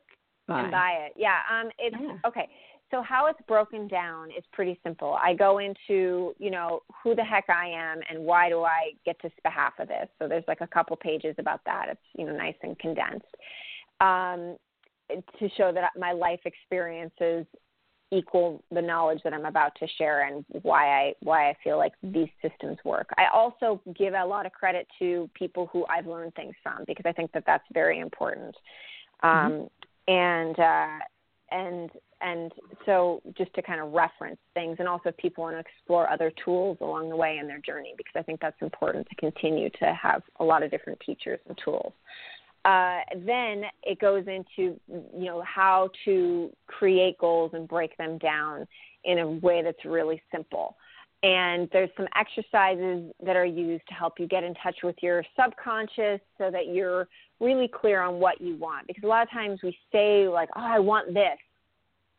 buy 0.48 0.64
and 0.64 0.72
buy 0.72 0.92
it. 1.08 1.14
Yeah. 1.16 1.40
Um. 1.52 1.70
It's 1.78 1.96
yeah. 2.00 2.18
okay 2.28 2.50
so 2.92 3.02
how 3.02 3.28
it's 3.28 3.40
broken 3.48 3.88
down 3.88 4.30
is 4.32 4.44
pretty 4.52 4.80
simple. 4.84 5.18
I 5.22 5.34
go 5.34 5.60
into, 5.60 6.34
you 6.40 6.50
know, 6.50 6.82
who 7.04 7.16
the 7.16 7.24
heck 7.24 7.46
I 7.50 7.68
am 7.68 8.00
and 8.10 8.24
why 8.24 8.50
do 8.50 8.64
I 8.64 8.92
get 9.06 9.18
this 9.22 9.32
behalf 9.44 9.74
of 9.80 9.88
this. 9.88 10.08
So 10.18 10.28
there's 10.28 10.44
like 10.48 10.62
a 10.62 10.68
couple 10.68 10.96
pages 10.96 11.36
about 11.38 11.62
that. 11.66 11.88
It's, 11.90 12.02
you 12.18 12.26
know, 12.26 12.36
nice 12.36 12.56
and 12.64 12.78
condensed. 12.80 13.26
Um, 14.02 14.58
to 15.40 15.50
show 15.58 15.72
that 15.72 15.92
my 15.98 16.12
life 16.12 16.40
experiences 16.46 17.46
equal 18.12 18.64
the 18.72 18.82
knowledge 18.82 19.20
that 19.24 19.34
I'm 19.34 19.46
about 19.46 19.74
to 19.80 19.88
share 19.98 20.28
and 20.28 20.44
why 20.64 20.88
I 20.88 21.14
why 21.20 21.50
I 21.50 21.56
feel 21.64 21.78
like 21.78 21.94
these 22.02 22.30
systems 22.42 22.78
work. 22.84 23.10
I 23.18 23.26
also 23.32 23.82
give 23.98 24.14
a 24.14 24.26
lot 24.26 24.46
of 24.46 24.52
credit 24.52 24.88
to 25.00 25.30
people 25.36 25.70
who 25.72 25.86
I've 25.88 26.08
learned 26.08 26.34
things 26.36 26.56
from 26.64 26.84
because 26.88 27.06
I 27.06 27.12
think 27.12 27.32
that 27.34 27.44
that's 27.46 27.64
very 27.74 28.00
important. 28.00 28.56
Mm-hmm. 29.24 29.62
Um, 29.62 29.70
and 30.08 30.60
uh, 30.60 31.00
and 31.52 31.90
and 32.22 32.52
so 32.86 33.22
just 33.38 33.54
to 33.54 33.62
kind 33.62 33.80
of 33.80 33.94
reference 33.94 34.40
things 34.54 34.76
and 34.80 34.88
also 34.88 35.10
if 35.10 35.18
people 35.18 35.44
want 35.44 35.56
to 35.56 35.60
explore 35.60 36.10
other 36.10 36.32
tools 36.44 36.78
along 36.82 37.10
the 37.10 37.16
way 37.16 37.38
in 37.38 37.48
their 37.48 37.60
journey 37.60 37.94
because 37.98 38.14
i 38.16 38.22
think 38.22 38.40
that's 38.40 38.62
important 38.62 39.08
to 39.10 39.16
continue 39.16 39.70
to 39.70 39.94
have 39.94 40.22
a 40.40 40.44
lot 40.44 40.64
of 40.64 40.72
different 40.72 41.00
teachers 41.06 41.40
and 41.48 41.58
tools. 41.64 41.94
Uh, 42.66 43.00
then 43.26 43.64
it 43.84 44.00
goes 44.00 44.26
into 44.28 44.78
you 44.90 45.26
know 45.26 45.42
how 45.44 45.90
to 46.04 46.52
create 46.68 47.18
goals 47.18 47.52
and 47.54 47.70
break 47.70 47.96
them 47.98 48.18
down 48.18 48.68
in 49.06 49.20
a 49.20 49.28
way 49.28 49.62
that's 49.64 49.86
really 49.86 50.22
simple 50.30 50.76
and 51.22 51.68
there's 51.74 51.90
some 51.98 52.08
exercises 52.16 53.12
that 53.26 53.36
are 53.36 53.46
used 53.46 53.86
to 53.90 53.94
help 53.94 54.20
you 54.20 54.28
get 54.28 54.44
in 54.44 54.54
touch 54.56 54.78
with 54.84 54.96
your 55.02 55.24
subconscious 55.38 56.22
so 56.38 56.50
that 56.50 56.68
you're 56.74 57.08
really 57.40 57.68
clear 57.68 58.02
on 58.02 58.20
what 58.20 58.40
you 58.40 58.56
want 58.56 58.88
because 58.88 59.04
a 59.04 59.08
lot 59.08 59.22
of 59.22 59.30
times 59.30 59.60
we 59.64 59.78
say 59.92 60.28
like 60.28 60.50
oh 60.56 60.62
i 60.62 60.80
want 60.80 61.14
this 61.14 61.38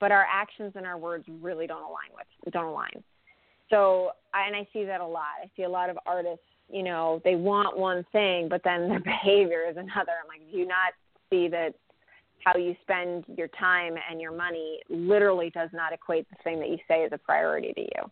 but 0.00 0.10
our 0.10 0.26
actions 0.30 0.72
and 0.74 0.86
our 0.86 0.98
words 0.98 1.24
really 1.40 1.66
don't 1.66 1.82
align 1.82 2.10
with 2.14 2.52
don't 2.52 2.66
align. 2.66 3.02
So, 3.68 4.10
and 4.34 4.56
I 4.56 4.66
see 4.72 4.84
that 4.84 5.00
a 5.00 5.06
lot. 5.06 5.38
I 5.42 5.50
see 5.56 5.62
a 5.62 5.68
lot 5.68 5.90
of 5.90 5.98
artists, 6.04 6.44
you 6.68 6.82
know, 6.82 7.20
they 7.24 7.36
want 7.36 7.78
one 7.78 8.04
thing, 8.10 8.48
but 8.48 8.62
then 8.64 8.88
their 8.88 9.00
behavior 9.00 9.64
is 9.68 9.76
another. 9.76 10.12
I'm 10.20 10.28
like, 10.28 10.50
do 10.50 10.58
you 10.58 10.66
not 10.66 10.92
see 11.30 11.46
that 11.48 11.74
how 12.44 12.56
you 12.56 12.74
spend 12.82 13.24
your 13.36 13.48
time 13.48 13.94
and 14.10 14.20
your 14.20 14.34
money 14.34 14.80
literally 14.88 15.50
does 15.50 15.68
not 15.72 15.92
equate 15.92 16.26
the 16.30 16.36
thing 16.42 16.58
that 16.58 16.70
you 16.70 16.78
say 16.88 17.04
is 17.04 17.12
a 17.12 17.18
priority 17.18 17.72
to 17.74 17.80
you. 17.82 18.10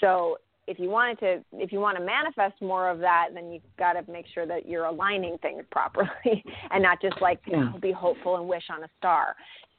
So 0.00 0.38
if 0.66 0.78
you 0.78 0.90
wanted 0.90 1.18
to 1.20 1.44
if 1.52 1.72
you 1.72 1.78
want 1.80 1.96
to 1.96 2.04
manifest 2.04 2.60
more 2.60 2.90
of 2.90 2.98
that 2.98 3.28
then 3.34 3.52
you've 3.52 3.62
got 3.78 3.92
to 3.92 4.10
make 4.10 4.26
sure 4.34 4.46
that 4.46 4.66
you're 4.68 4.86
aligning 4.86 5.38
things 5.38 5.62
properly 5.70 6.44
and 6.72 6.82
not 6.82 7.00
just 7.00 7.20
like 7.20 7.40
yeah. 7.46 7.70
be 7.80 7.92
hopeful 7.92 8.36
and 8.36 8.48
wish 8.48 8.64
on 8.70 8.82
a 8.82 8.88
star 8.98 9.36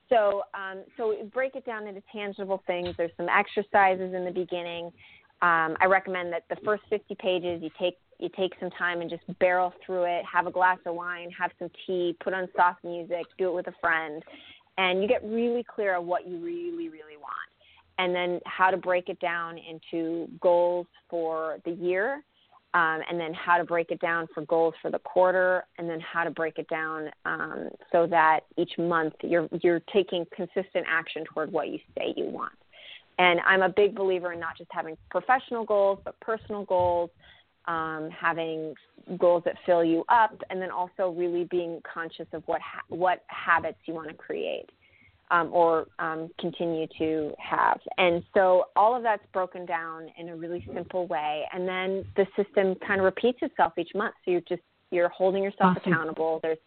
so, 0.09 0.43
um, 0.53 0.83
so 0.95 1.15
break 1.33 1.55
it 1.55 1.65
down 1.65 1.87
into 1.87 2.01
tangible 2.11 2.63
things. 2.65 2.95
There's 2.97 3.11
some 3.17 3.27
exercises 3.29 4.13
in 4.13 4.25
the 4.25 4.31
beginning. 4.31 4.85
Um, 5.41 5.77
I 5.79 5.85
recommend 5.87 6.33
that 6.33 6.43
the 6.49 6.55
first 6.65 6.83
50 6.89 7.15
pages 7.15 7.61
you 7.61 7.69
take 7.79 7.97
you 8.19 8.29
take 8.35 8.53
some 8.59 8.71
time 8.71 9.01
and 9.01 9.11
just 9.11 9.21
barrel 9.37 9.71
through 9.85 10.05
it. 10.05 10.25
Have 10.25 10.47
a 10.47 10.51
glass 10.51 10.79
of 10.87 10.95
wine, 10.95 11.29
have 11.39 11.51
some 11.59 11.69
tea, 11.85 12.15
put 12.19 12.33
on 12.33 12.47
soft 12.55 12.83
music, 12.83 13.25
do 13.37 13.49
it 13.49 13.53
with 13.53 13.67
a 13.67 13.73
friend, 13.79 14.23
and 14.79 15.03
you 15.03 15.07
get 15.07 15.23
really 15.23 15.63
clear 15.63 15.95
on 15.95 16.07
what 16.07 16.27
you 16.27 16.39
really, 16.39 16.89
really 16.89 17.17
want. 17.21 17.56
And 17.97 18.13
then 18.13 18.39
how 18.45 18.69
to 18.71 18.77
break 18.77 19.09
it 19.09 19.19
down 19.19 19.57
into 19.57 20.27
goals 20.39 20.87
for 21.09 21.59
the 21.65 21.71
year, 21.71 22.23
um, 22.73 23.01
and 23.09 23.19
then 23.19 23.33
how 23.33 23.57
to 23.57 23.63
break 23.63 23.91
it 23.91 23.99
down 23.99 24.27
for 24.33 24.45
goals 24.45 24.75
for 24.81 24.91
the 24.91 24.99
quarter, 24.99 25.65
and 25.77 25.89
then 25.89 25.99
how 25.99 26.23
to 26.23 26.31
break 26.31 26.57
it 26.59 26.67
down 26.67 27.09
um, 27.25 27.69
so 27.91 28.05
that 28.07 28.41
each 28.57 28.77
month 28.77 29.13
you're 29.23 29.47
you're 29.61 29.81
taking 29.91 30.25
consistent 30.35 30.85
action 30.87 31.23
toward 31.33 31.51
what 31.51 31.69
you 31.69 31.79
say 31.97 32.13
you 32.15 32.25
want. 32.25 32.53
And 33.19 33.39
I'm 33.47 33.63
a 33.63 33.69
big 33.69 33.95
believer 33.95 34.33
in 34.33 34.39
not 34.39 34.57
just 34.57 34.69
having 34.71 34.95
professional 35.09 35.65
goals, 35.65 35.99
but 36.05 36.19
personal 36.19 36.65
goals, 36.65 37.09
um, 37.65 38.09
having 38.11 38.75
goals 39.17 39.41
that 39.45 39.55
fill 39.65 39.83
you 39.83 40.03
up, 40.07 40.39
and 40.49 40.61
then 40.61 40.69
also 40.69 41.09
really 41.09 41.45
being 41.45 41.81
conscious 41.91 42.27
of 42.33 42.43
what 42.45 42.61
ha- 42.61 42.83
what 42.89 43.23
habits 43.27 43.79
you 43.85 43.93
want 43.95 44.09
to 44.09 44.13
create 44.13 44.69
um, 45.31 45.49
or 45.51 45.87
um, 45.99 46.29
continue 46.39 46.87
to 46.97 47.33
have. 47.37 47.79
And 47.97 48.23
so 48.33 48.65
all 48.75 48.95
of 48.95 49.03
that's 49.03 49.23
broken 49.33 49.65
down 49.65 50.07
in 50.17 50.29
a 50.29 50.35
really 50.35 50.65
simple 50.73 51.07
way, 51.07 51.43
and 51.53 51.67
then 51.67 52.05
the 52.15 52.25
system 52.35 52.75
kind 52.85 52.99
of 52.99 53.05
repeats 53.05 53.39
itself 53.41 53.73
each 53.77 53.91
month. 53.95 54.15
So 54.23 54.31
you're 54.31 54.41
just 54.41 54.61
you're 54.91 55.09
holding 55.09 55.43
yourself 55.43 55.77
awesome. 55.77 55.93
accountable. 55.93 56.39
There's 56.41 56.57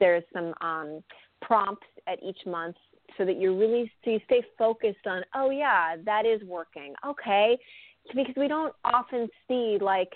there's 0.00 0.24
some 0.32 0.54
um, 0.60 1.02
prompts 1.42 1.86
at 2.06 2.18
each 2.22 2.38
month 2.46 2.76
so 3.16 3.24
that 3.24 3.40
you're 3.40 3.56
really 3.56 3.90
so 4.04 4.10
you 4.10 4.20
stay 4.26 4.42
focused 4.58 5.06
on 5.06 5.22
oh 5.34 5.50
yeah 5.50 5.96
that 6.04 6.26
is 6.26 6.42
working 6.46 6.94
okay 7.06 7.56
because 8.14 8.34
we 8.36 8.48
don't 8.48 8.74
often 8.84 9.28
see 9.46 9.78
like 9.80 10.12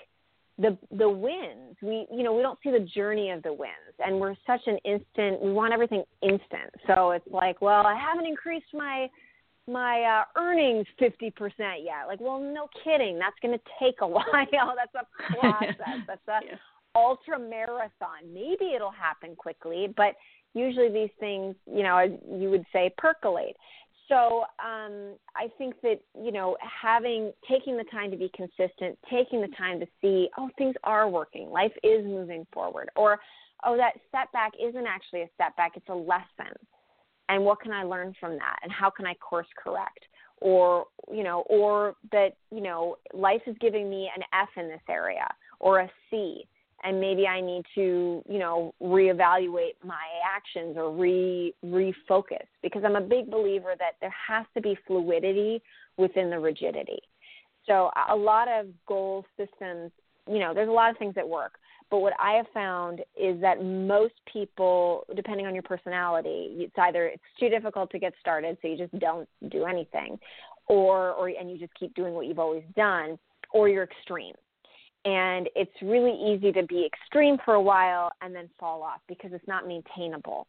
the 0.62 0.78
the 0.96 1.08
wins. 1.08 1.76
We 1.82 2.06
you 2.10 2.22
know 2.22 2.32
we 2.32 2.42
don't 2.42 2.58
see 2.62 2.70
the 2.70 2.80
journey 2.80 3.30
of 3.30 3.42
the 3.42 3.52
wins, 3.52 3.94
and 3.98 4.18
we're 4.18 4.36
such 4.46 4.62
an 4.66 4.78
instant. 4.84 5.42
We 5.42 5.52
want 5.52 5.74
everything 5.74 6.04
instant. 6.22 6.70
So 6.86 7.10
it's 7.10 7.26
like, 7.30 7.60
well, 7.60 7.84
I 7.84 7.94
haven't 7.94 8.26
increased 8.26 8.72
my 8.72 9.10
my 9.68 10.02
uh, 10.02 10.40
earnings 10.40 10.86
50% 11.00 11.30
yet. 11.84 12.08
Like, 12.08 12.20
well, 12.20 12.40
no 12.40 12.68
kidding. 12.82 13.18
That's 13.18 13.36
going 13.40 13.56
to 13.56 13.64
take 13.78 14.00
a 14.00 14.06
while. 14.08 14.24
That's 14.34 14.94
a 14.94 15.34
process. 15.40 15.76
That's 16.06 16.28
a 16.28 16.40
yeah. 16.44 16.56
ultra 16.96 17.38
marathon. 17.38 18.32
Maybe 18.32 18.72
it'll 18.74 18.90
happen 18.90 19.36
quickly, 19.36 19.92
but 19.96 20.14
usually 20.54 20.88
these 20.88 21.14
things, 21.20 21.54
you 21.66 21.82
know, 21.82 22.18
you 22.36 22.50
would 22.50 22.64
say 22.72 22.92
percolate 22.98 23.56
so 24.08 24.44
um, 24.64 25.14
I 25.36 25.48
think 25.58 25.74
that 25.82 26.00
you 26.20 26.32
know 26.32 26.56
having 26.60 27.32
taking 27.48 27.76
the 27.76 27.84
time 27.84 28.10
to 28.10 28.16
be 28.16 28.30
consistent, 28.34 28.98
taking 29.10 29.40
the 29.40 29.48
time 29.58 29.80
to 29.80 29.86
see 30.00 30.28
oh 30.38 30.50
things 30.58 30.74
are 30.84 31.08
working, 31.08 31.50
life 31.50 31.72
is 31.82 32.04
moving 32.04 32.46
forward, 32.52 32.90
or 32.96 33.18
oh 33.64 33.76
that 33.76 33.94
setback 34.10 34.52
isn't 34.62 34.86
actually 34.86 35.22
a 35.22 35.30
setback, 35.38 35.72
it's 35.76 35.88
a 35.88 35.94
lesson, 35.94 36.52
and 37.28 37.44
what 37.44 37.60
can 37.60 37.72
I 37.72 37.84
learn 37.84 38.14
from 38.18 38.32
that, 38.32 38.58
and 38.62 38.72
how 38.72 38.90
can 38.90 39.06
I 39.06 39.14
course 39.14 39.46
correct, 39.62 40.04
or 40.40 40.86
you 41.12 41.22
know, 41.22 41.44
or 41.48 41.94
that 42.10 42.36
you 42.50 42.60
know 42.60 42.96
life 43.14 43.42
is 43.46 43.56
giving 43.60 43.88
me 43.88 44.10
an 44.14 44.22
F 44.32 44.48
in 44.56 44.68
this 44.68 44.82
area 44.88 45.28
or 45.60 45.80
a 45.80 45.90
C, 46.10 46.46
and 46.84 47.00
maybe 47.00 47.26
I 47.26 47.40
need 47.40 47.64
to, 47.74 48.22
you 48.28 48.38
know, 48.38 48.74
reevaluate 48.82 49.74
my 49.84 50.04
actions 50.24 50.76
or 50.76 50.92
re 50.92 51.54
refocus 51.64 52.46
because 52.62 52.82
I'm 52.84 52.96
a 52.96 53.00
big 53.00 53.30
believer 53.30 53.74
that 53.78 53.92
there 54.00 54.14
has 54.28 54.46
to 54.54 54.60
be 54.60 54.76
fluidity 54.86 55.62
within 55.96 56.30
the 56.30 56.38
rigidity. 56.38 57.00
So 57.66 57.90
a 58.08 58.16
lot 58.16 58.48
of 58.48 58.66
goal 58.86 59.24
systems, 59.36 59.92
you 60.28 60.40
know, 60.40 60.52
there's 60.52 60.68
a 60.68 60.72
lot 60.72 60.90
of 60.90 60.98
things 60.98 61.14
that 61.14 61.28
work, 61.28 61.58
but 61.90 62.00
what 62.00 62.14
I 62.18 62.32
have 62.32 62.46
found 62.52 63.00
is 63.20 63.40
that 63.40 63.62
most 63.62 64.14
people, 64.32 65.04
depending 65.14 65.46
on 65.46 65.54
your 65.54 65.62
personality, 65.62 66.48
it's 66.56 66.74
either 66.78 67.06
it's 67.06 67.22
too 67.38 67.48
difficult 67.48 67.90
to 67.90 67.98
get 67.98 68.14
started, 68.18 68.56
so 68.62 68.68
you 68.68 68.76
just 68.76 68.98
don't 68.98 69.28
do 69.50 69.66
anything, 69.66 70.18
or 70.66 71.10
or 71.10 71.28
and 71.28 71.50
you 71.50 71.58
just 71.58 71.74
keep 71.78 71.94
doing 71.94 72.14
what 72.14 72.26
you've 72.26 72.38
always 72.38 72.64
done, 72.74 73.18
or 73.52 73.68
you're 73.68 73.84
extreme 73.84 74.34
and 75.04 75.48
it's 75.56 75.72
really 75.82 76.12
easy 76.12 76.52
to 76.52 76.62
be 76.64 76.86
extreme 76.86 77.36
for 77.44 77.54
a 77.54 77.62
while 77.62 78.12
and 78.20 78.34
then 78.34 78.48
fall 78.58 78.82
off 78.82 79.00
because 79.08 79.32
it's 79.32 79.46
not 79.48 79.66
maintainable. 79.66 80.46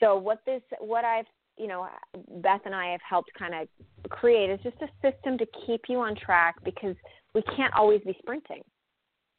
So 0.00 0.16
what 0.16 0.40
this 0.46 0.62
what 0.80 1.04
I've 1.04 1.26
you 1.58 1.66
know 1.66 1.88
Beth 2.36 2.62
and 2.64 2.74
I 2.74 2.86
have 2.92 3.00
helped 3.08 3.30
kind 3.38 3.54
of 3.54 3.68
create 4.08 4.50
is 4.50 4.60
just 4.62 4.76
a 4.82 4.88
system 5.02 5.38
to 5.38 5.46
keep 5.66 5.82
you 5.88 6.00
on 6.00 6.16
track 6.16 6.56
because 6.64 6.96
we 7.34 7.42
can't 7.56 7.72
always 7.74 8.00
be 8.02 8.16
sprinting. 8.18 8.62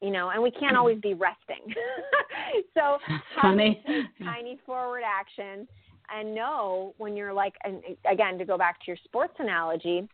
You 0.02 0.12
know, 0.12 0.32
and 0.32 0.44
we 0.44 0.52
can't 0.52 0.76
always 0.76 1.00
be 1.00 1.14
resting. 1.14 1.74
so 2.74 2.98
funny 3.42 3.84
tiny 4.24 4.60
forward 4.66 5.04
action 5.06 5.68
and 6.14 6.36
know 6.36 6.94
when 6.98 7.16
you're 7.16 7.34
like 7.34 7.54
and 7.64 7.82
again 8.10 8.38
to 8.38 8.46
go 8.46 8.58
back 8.58 8.80
to 8.80 8.84
your 8.88 8.98
sports 9.06 9.34
analogy, 9.40 10.08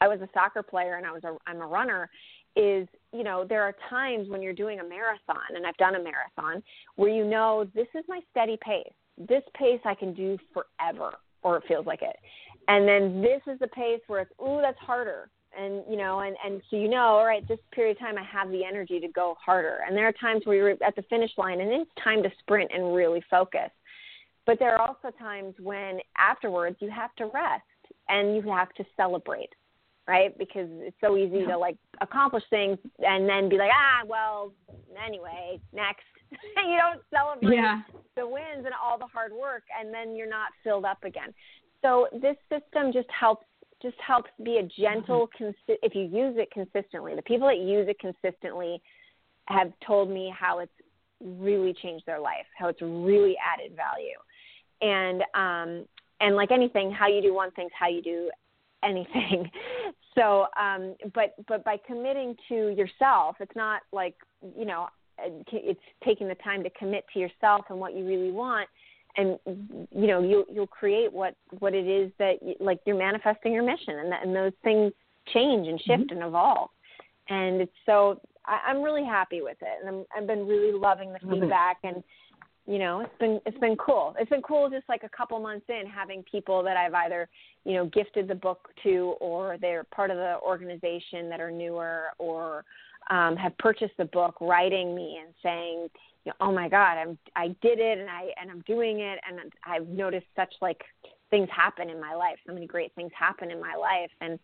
I 0.00 0.08
was 0.08 0.20
a 0.20 0.28
soccer 0.32 0.62
player 0.62 0.96
and 0.96 1.06
I 1.06 1.12
was 1.12 1.24
a 1.24 1.36
I'm 1.46 1.60
a 1.60 1.66
runner 1.66 2.08
is 2.56 2.88
you 3.12 3.22
know 3.22 3.44
there 3.48 3.62
are 3.62 3.74
times 3.88 4.28
when 4.28 4.42
you're 4.42 4.52
doing 4.52 4.80
a 4.80 4.84
marathon 4.84 5.54
and 5.54 5.66
I've 5.66 5.76
done 5.76 5.94
a 5.94 6.02
marathon 6.02 6.62
where 6.96 7.10
you 7.10 7.24
know 7.24 7.66
this 7.74 7.86
is 7.94 8.04
my 8.08 8.20
steady 8.30 8.58
pace. 8.64 8.92
This 9.18 9.42
pace 9.54 9.80
I 9.84 9.94
can 9.94 10.14
do 10.14 10.38
forever 10.52 11.12
or 11.42 11.58
it 11.58 11.64
feels 11.68 11.86
like 11.86 12.02
it. 12.02 12.16
And 12.68 12.88
then 12.88 13.22
this 13.22 13.40
is 13.46 13.58
the 13.60 13.68
pace 13.68 14.00
where 14.06 14.22
it's 14.22 14.32
ooh 14.40 14.60
that's 14.62 14.78
harder. 14.78 15.28
And 15.58 15.84
you 15.88 15.96
know 15.96 16.20
and 16.20 16.36
and 16.44 16.60
so 16.70 16.76
you 16.76 16.88
know 16.88 16.98
all 16.98 17.26
right 17.26 17.46
this 17.46 17.58
period 17.72 17.96
of 17.96 18.00
time 18.00 18.16
I 18.18 18.24
have 18.24 18.50
the 18.50 18.64
energy 18.64 18.98
to 19.00 19.08
go 19.08 19.36
harder. 19.44 19.78
And 19.86 19.96
there 19.96 20.08
are 20.08 20.12
times 20.12 20.42
where 20.44 20.56
you're 20.56 20.84
at 20.84 20.96
the 20.96 21.02
finish 21.08 21.30
line 21.36 21.60
and 21.60 21.70
it's 21.70 21.90
time 22.02 22.22
to 22.22 22.30
sprint 22.40 22.70
and 22.74 22.94
really 22.94 23.22
focus. 23.30 23.70
But 24.46 24.58
there 24.58 24.76
are 24.76 24.88
also 24.88 25.16
times 25.18 25.54
when 25.60 25.98
afterwards 26.16 26.76
you 26.80 26.90
have 26.90 27.14
to 27.16 27.26
rest 27.26 27.64
and 28.08 28.36
you 28.36 28.42
have 28.50 28.72
to 28.74 28.84
celebrate 28.96 29.50
right? 30.06 30.36
Because 30.38 30.68
it's 30.70 30.96
so 31.00 31.16
easy 31.16 31.44
to 31.46 31.58
like 31.58 31.76
accomplish 32.00 32.44
things 32.50 32.78
and 33.00 33.28
then 33.28 33.48
be 33.48 33.58
like, 33.58 33.70
ah, 33.72 34.06
well, 34.06 34.52
anyway, 35.04 35.60
next. 35.72 36.04
you 36.30 36.76
don't 36.76 37.02
celebrate 37.12 37.56
yeah. 37.56 37.82
the 38.16 38.26
wins 38.26 38.64
and 38.64 38.74
all 38.82 38.98
the 38.98 39.06
hard 39.06 39.32
work, 39.32 39.62
and 39.78 39.92
then 39.94 40.16
you're 40.16 40.28
not 40.28 40.48
filled 40.64 40.84
up 40.84 41.04
again. 41.04 41.32
So 41.82 42.08
this 42.12 42.36
system 42.50 42.92
just 42.92 43.08
helps 43.10 43.46
just 43.82 43.96
helps 44.04 44.30
be 44.42 44.56
a 44.56 44.62
gentle 44.80 45.28
mm-hmm. 45.28 45.44
consi- 45.44 45.78
if 45.82 45.94
you 45.94 46.02
use 46.02 46.36
it 46.38 46.50
consistently. 46.50 47.14
The 47.14 47.22
people 47.22 47.46
that 47.46 47.58
use 47.58 47.86
it 47.88 47.98
consistently 48.00 48.80
have 49.48 49.70
told 49.86 50.10
me 50.10 50.32
how 50.36 50.60
it's 50.60 50.72
really 51.20 51.74
changed 51.74 52.06
their 52.06 52.18
life, 52.18 52.46
how 52.58 52.68
it's 52.68 52.80
really 52.80 53.36
added 53.38 53.76
value. 53.76 54.18
And 54.80 55.22
um 55.34 55.86
and 56.20 56.34
like 56.34 56.50
anything, 56.50 56.90
how 56.90 57.06
you 57.06 57.20
do 57.20 57.34
one 57.34 57.50
thing's 57.52 57.70
how 57.78 57.88
you 57.88 58.02
do 58.02 58.30
anything. 58.82 59.50
So, 60.16 60.46
um, 60.58 60.94
but 61.14 61.34
but 61.46 61.62
by 61.62 61.76
committing 61.86 62.36
to 62.48 62.70
yourself, 62.70 63.36
it's 63.38 63.54
not 63.54 63.82
like 63.92 64.14
you 64.56 64.64
know, 64.64 64.88
it's 65.18 65.80
taking 66.02 66.26
the 66.26 66.34
time 66.36 66.62
to 66.62 66.70
commit 66.70 67.04
to 67.12 67.18
yourself 67.18 67.66
and 67.68 67.78
what 67.78 67.94
you 67.94 68.06
really 68.06 68.30
want, 68.30 68.66
and 69.18 69.38
you 69.46 70.06
know, 70.06 70.22
you'll 70.22 70.44
you'll 70.50 70.66
create 70.66 71.12
what 71.12 71.34
what 71.58 71.74
it 71.74 71.86
is 71.86 72.10
that 72.18 72.42
you, 72.42 72.54
like 72.60 72.80
you're 72.86 72.96
manifesting 72.96 73.52
your 73.52 73.62
mission, 73.62 73.98
and 73.98 74.10
that, 74.10 74.24
and 74.24 74.34
those 74.34 74.52
things 74.64 74.92
change 75.34 75.68
and 75.68 75.78
shift 75.82 76.04
mm-hmm. 76.04 76.16
and 76.16 76.26
evolve, 76.26 76.70
and 77.28 77.60
it's 77.60 77.72
so 77.84 78.18
I, 78.46 78.70
I'm 78.70 78.82
really 78.82 79.04
happy 79.04 79.42
with 79.42 79.58
it, 79.60 79.84
and 79.84 79.88
I'm, 79.88 80.04
I've 80.16 80.26
been 80.26 80.46
really 80.46 80.72
loving 80.72 81.12
the 81.12 81.18
feedback 81.18 81.76
and 81.84 82.02
you 82.66 82.78
know 82.78 83.00
it's 83.00 83.18
been 83.18 83.40
it's 83.46 83.58
been 83.58 83.76
cool. 83.76 84.14
It's 84.18 84.30
been 84.30 84.42
cool 84.42 84.68
just 84.68 84.88
like 84.88 85.04
a 85.04 85.08
couple 85.08 85.38
months 85.38 85.66
in 85.68 85.86
having 85.86 86.22
people 86.24 86.62
that 86.64 86.76
i've 86.76 86.94
either 86.94 87.28
you 87.64 87.74
know 87.74 87.86
gifted 87.86 88.28
the 88.28 88.34
book 88.34 88.68
to 88.82 89.14
or 89.20 89.56
they're 89.60 89.84
part 89.84 90.10
of 90.10 90.16
the 90.16 90.36
organization 90.44 91.28
that 91.30 91.40
are 91.40 91.50
newer 91.50 92.06
or 92.18 92.64
um, 93.08 93.36
have 93.36 93.56
purchased 93.58 93.96
the 93.98 94.04
book 94.06 94.36
writing 94.40 94.94
me 94.94 95.18
and 95.24 95.32
saying 95.42 95.88
you 96.24 96.32
know, 96.32 96.34
oh 96.40 96.52
my 96.52 96.68
god 96.68 96.98
i'm 96.98 97.18
i 97.36 97.48
did 97.62 97.78
it 97.78 97.98
and 97.98 98.10
i 98.10 98.30
and 98.40 98.50
i'm 98.50 98.62
doing 98.66 99.00
it. 99.00 99.18
And 99.28 99.52
i've 99.64 99.88
noticed 99.88 100.26
such 100.34 100.52
like 100.60 100.82
things 101.30 101.48
happen 101.54 101.88
in 101.88 102.00
my 102.00 102.14
life 102.14 102.36
so 102.46 102.52
many 102.52 102.66
great 102.66 102.92
things 102.94 103.12
happen 103.16 103.50
in 103.50 103.60
my 103.60 103.74
life. 103.74 104.10
And 104.20 104.38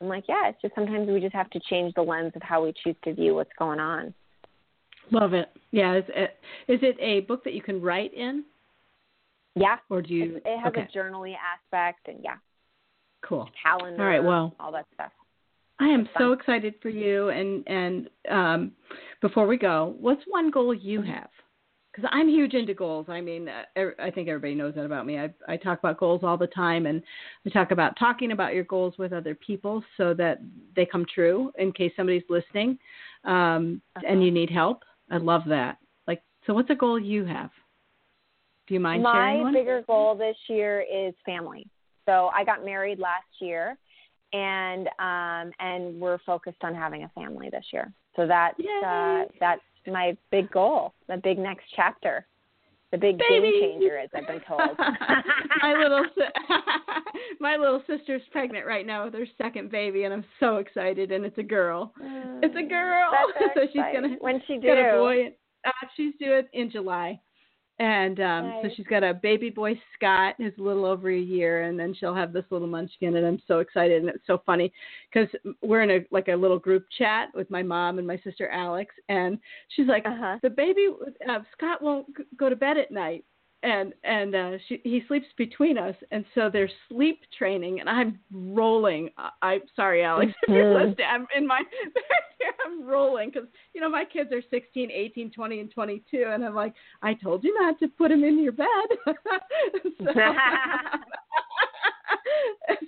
i'm 0.00 0.08
like 0.08 0.24
yeah 0.28 0.48
it's 0.48 0.62
just 0.62 0.74
sometimes 0.74 1.08
we 1.08 1.20
just 1.20 1.34
have 1.34 1.50
to 1.50 1.60
change 1.68 1.92
the 1.94 2.02
lens 2.02 2.32
of 2.34 2.42
how 2.42 2.64
we 2.64 2.72
choose 2.82 2.96
to 3.04 3.12
view 3.12 3.34
what's 3.34 3.52
going 3.58 3.80
on 3.80 4.14
Love 5.12 5.34
it. 5.34 5.48
Yeah. 5.70 5.96
Is 5.96 6.04
it, 6.08 6.38
is 6.68 6.80
it 6.82 6.96
a 7.00 7.20
book 7.20 7.44
that 7.44 7.54
you 7.54 7.62
can 7.62 7.80
write 7.80 8.14
in? 8.14 8.44
Yeah. 9.56 9.76
Or 9.88 10.02
do 10.02 10.14
you? 10.14 10.36
It, 10.36 10.42
it 10.46 10.58
has 10.60 10.68
okay. 10.68 10.88
a 10.92 10.98
journaling 10.98 11.34
aspect, 11.34 12.08
and 12.08 12.18
yeah. 12.22 12.36
Cool. 13.22 13.48
Calendar. 13.62 14.02
All 14.02 14.08
right. 14.08 14.22
Well, 14.22 14.54
all 14.60 14.72
that 14.72 14.86
stuff. 14.94 15.12
I 15.80 15.88
am 15.88 16.08
so 16.18 16.32
excited 16.32 16.74
for 16.82 16.90
you. 16.90 17.30
And 17.30 17.66
and 17.66 18.10
um, 18.30 18.72
before 19.20 19.46
we 19.46 19.56
go, 19.56 19.96
what's 19.98 20.22
one 20.28 20.50
goal 20.50 20.74
you 20.74 21.02
have? 21.02 21.30
Because 21.90 22.08
I'm 22.12 22.28
huge 22.28 22.54
into 22.54 22.72
goals. 22.72 23.06
I 23.08 23.20
mean, 23.20 23.48
uh, 23.48 23.82
I 23.98 24.10
think 24.10 24.28
everybody 24.28 24.54
knows 24.54 24.74
that 24.76 24.84
about 24.84 25.06
me. 25.06 25.18
I 25.18 25.30
I 25.48 25.56
talk 25.56 25.78
about 25.80 25.98
goals 25.98 26.20
all 26.22 26.36
the 26.36 26.46
time, 26.46 26.86
and 26.86 27.02
I 27.46 27.50
talk 27.50 27.72
about 27.72 27.98
talking 27.98 28.32
about 28.32 28.54
your 28.54 28.64
goals 28.64 28.94
with 28.98 29.12
other 29.12 29.34
people 29.34 29.82
so 29.96 30.14
that 30.14 30.40
they 30.76 30.86
come 30.86 31.04
true. 31.12 31.50
In 31.58 31.72
case 31.72 31.92
somebody's 31.96 32.22
listening, 32.28 32.78
um, 33.24 33.82
uh-huh. 33.96 34.06
and 34.06 34.22
you 34.22 34.30
need 34.30 34.50
help, 34.50 34.84
I 35.10 35.16
love 35.16 35.42
that. 35.48 35.78
Like, 36.06 36.22
so 36.46 36.54
what's 36.54 36.70
a 36.70 36.74
goal 36.74 36.98
you 36.98 37.24
have? 37.24 37.50
Do 38.66 38.74
you 38.74 38.80
mind 38.80 39.02
My 39.02 39.12
sharing 39.12 39.42
My 39.42 39.52
bigger 39.52 39.82
goal 39.86 40.14
this 40.14 40.36
year 40.48 40.80
is 40.80 41.14
family. 41.26 41.66
So 42.06 42.30
I 42.34 42.44
got 42.44 42.64
married 42.64 42.98
last 42.98 43.26
year, 43.40 43.76
and 44.32 44.88
um, 44.98 45.52
and 45.58 46.00
we're 46.00 46.18
focused 46.24 46.62
on 46.62 46.74
having 46.74 47.04
a 47.04 47.08
family 47.08 47.50
this 47.50 47.64
year. 47.72 47.92
So 48.16 48.26
that's 48.26 48.58
uh, 48.84 49.24
that's 49.38 49.60
my 49.86 50.16
big 50.30 50.50
goal, 50.50 50.94
the 51.08 51.16
big 51.16 51.38
next 51.38 51.64
chapter, 51.74 52.26
the 52.92 52.98
big 52.98 53.18
Baby. 53.18 53.52
game 53.52 53.80
changer, 53.80 53.98
as 53.98 54.10
I've 54.14 54.26
been 54.26 54.40
told. 54.46 54.76
my 55.62 55.74
little 55.74 56.04
my 57.40 57.56
little 57.56 57.82
sister's 57.86 58.22
pregnant 58.32 58.66
right 58.66 58.84
now 58.84 59.04
with 59.04 59.14
her 59.14 59.26
second 59.38 59.70
baby, 59.70 60.04
and 60.04 60.12
I'm 60.12 60.24
so 60.40 60.56
excited. 60.56 61.12
And 61.12 61.24
it's 61.24 61.38
a 61.38 61.42
girl. 61.42 61.92
Mm, 62.02 62.40
it's 62.42 62.56
a 62.56 62.68
girl. 62.68 63.10
so 63.54 63.60
she's 63.72 63.82
gonna 63.92 64.16
when 64.20 64.42
she 64.46 64.58
do? 64.58 64.68
Got 64.68 64.78
a 64.78 64.98
boy. 64.98 65.34
Uh, 65.64 65.70
she's 65.96 66.14
due 66.18 66.42
in 66.52 66.70
July. 66.70 67.20
And 67.80 68.20
um, 68.20 68.48
nice. 68.48 68.62
so 68.62 68.70
she's 68.76 68.86
got 68.86 69.02
a 69.02 69.14
baby 69.14 69.48
boy 69.48 69.72
Scott, 69.96 70.34
who's 70.36 70.52
a 70.58 70.62
little 70.62 70.84
over 70.84 71.10
a 71.10 71.18
year, 71.18 71.62
and 71.62 71.80
then 71.80 71.94
she'll 71.98 72.14
have 72.14 72.30
this 72.30 72.44
little 72.50 72.68
munchkin, 72.68 73.16
and 73.16 73.26
I'm 73.26 73.40
so 73.48 73.60
excited. 73.60 74.02
And 74.02 74.10
it's 74.10 74.26
so 74.26 74.42
funny 74.44 74.70
because 75.10 75.30
we're 75.62 75.80
in 75.80 75.90
a 75.90 76.00
like 76.10 76.28
a 76.28 76.34
little 76.36 76.58
group 76.58 76.84
chat 76.98 77.28
with 77.34 77.50
my 77.50 77.62
mom 77.62 77.96
and 77.96 78.06
my 78.06 78.20
sister 78.22 78.50
Alex, 78.50 78.94
and 79.08 79.38
she's 79.74 79.86
like, 79.86 80.04
uh-huh. 80.04 80.36
the 80.42 80.50
baby 80.50 80.88
uh, 81.26 81.38
Scott 81.56 81.80
won't 81.80 82.06
go 82.36 82.50
to 82.50 82.56
bed 82.56 82.76
at 82.76 82.90
night, 82.90 83.24
and 83.62 83.92
and 84.04 84.34
uh 84.34 84.52
she 84.68 84.80
he 84.84 85.02
sleeps 85.06 85.26
between 85.36 85.76
us 85.76 85.94
and 86.10 86.24
so 86.34 86.48
they're 86.50 86.70
sleep 86.88 87.20
training 87.36 87.80
and 87.80 87.88
i'm 87.88 88.18
rolling 88.32 89.10
i 89.42 89.54
am 89.54 89.60
sorry 89.76 90.02
alex 90.02 90.32
if 90.42 90.48
you're 90.48 90.64
mm-hmm. 90.64 90.88
listening 90.88 91.06
i'm 91.08 91.26
in 91.36 91.46
my 91.46 91.62
i'm 92.66 92.86
rolling 92.86 93.30
because 93.30 93.48
you 93.74 93.80
know 93.80 93.88
my 93.88 94.04
kids 94.04 94.32
are 94.32 94.42
16 94.50 94.90
18 94.90 95.30
20 95.30 95.60
and 95.60 95.70
22 95.72 96.24
and 96.32 96.44
i'm 96.44 96.54
like 96.54 96.74
i 97.02 97.12
told 97.14 97.44
you 97.44 97.54
not 97.60 97.78
to 97.78 97.88
put 97.88 98.10
him 98.10 98.24
in 98.24 98.42
your 98.42 98.52
bed 98.52 98.66
so, 99.98 100.12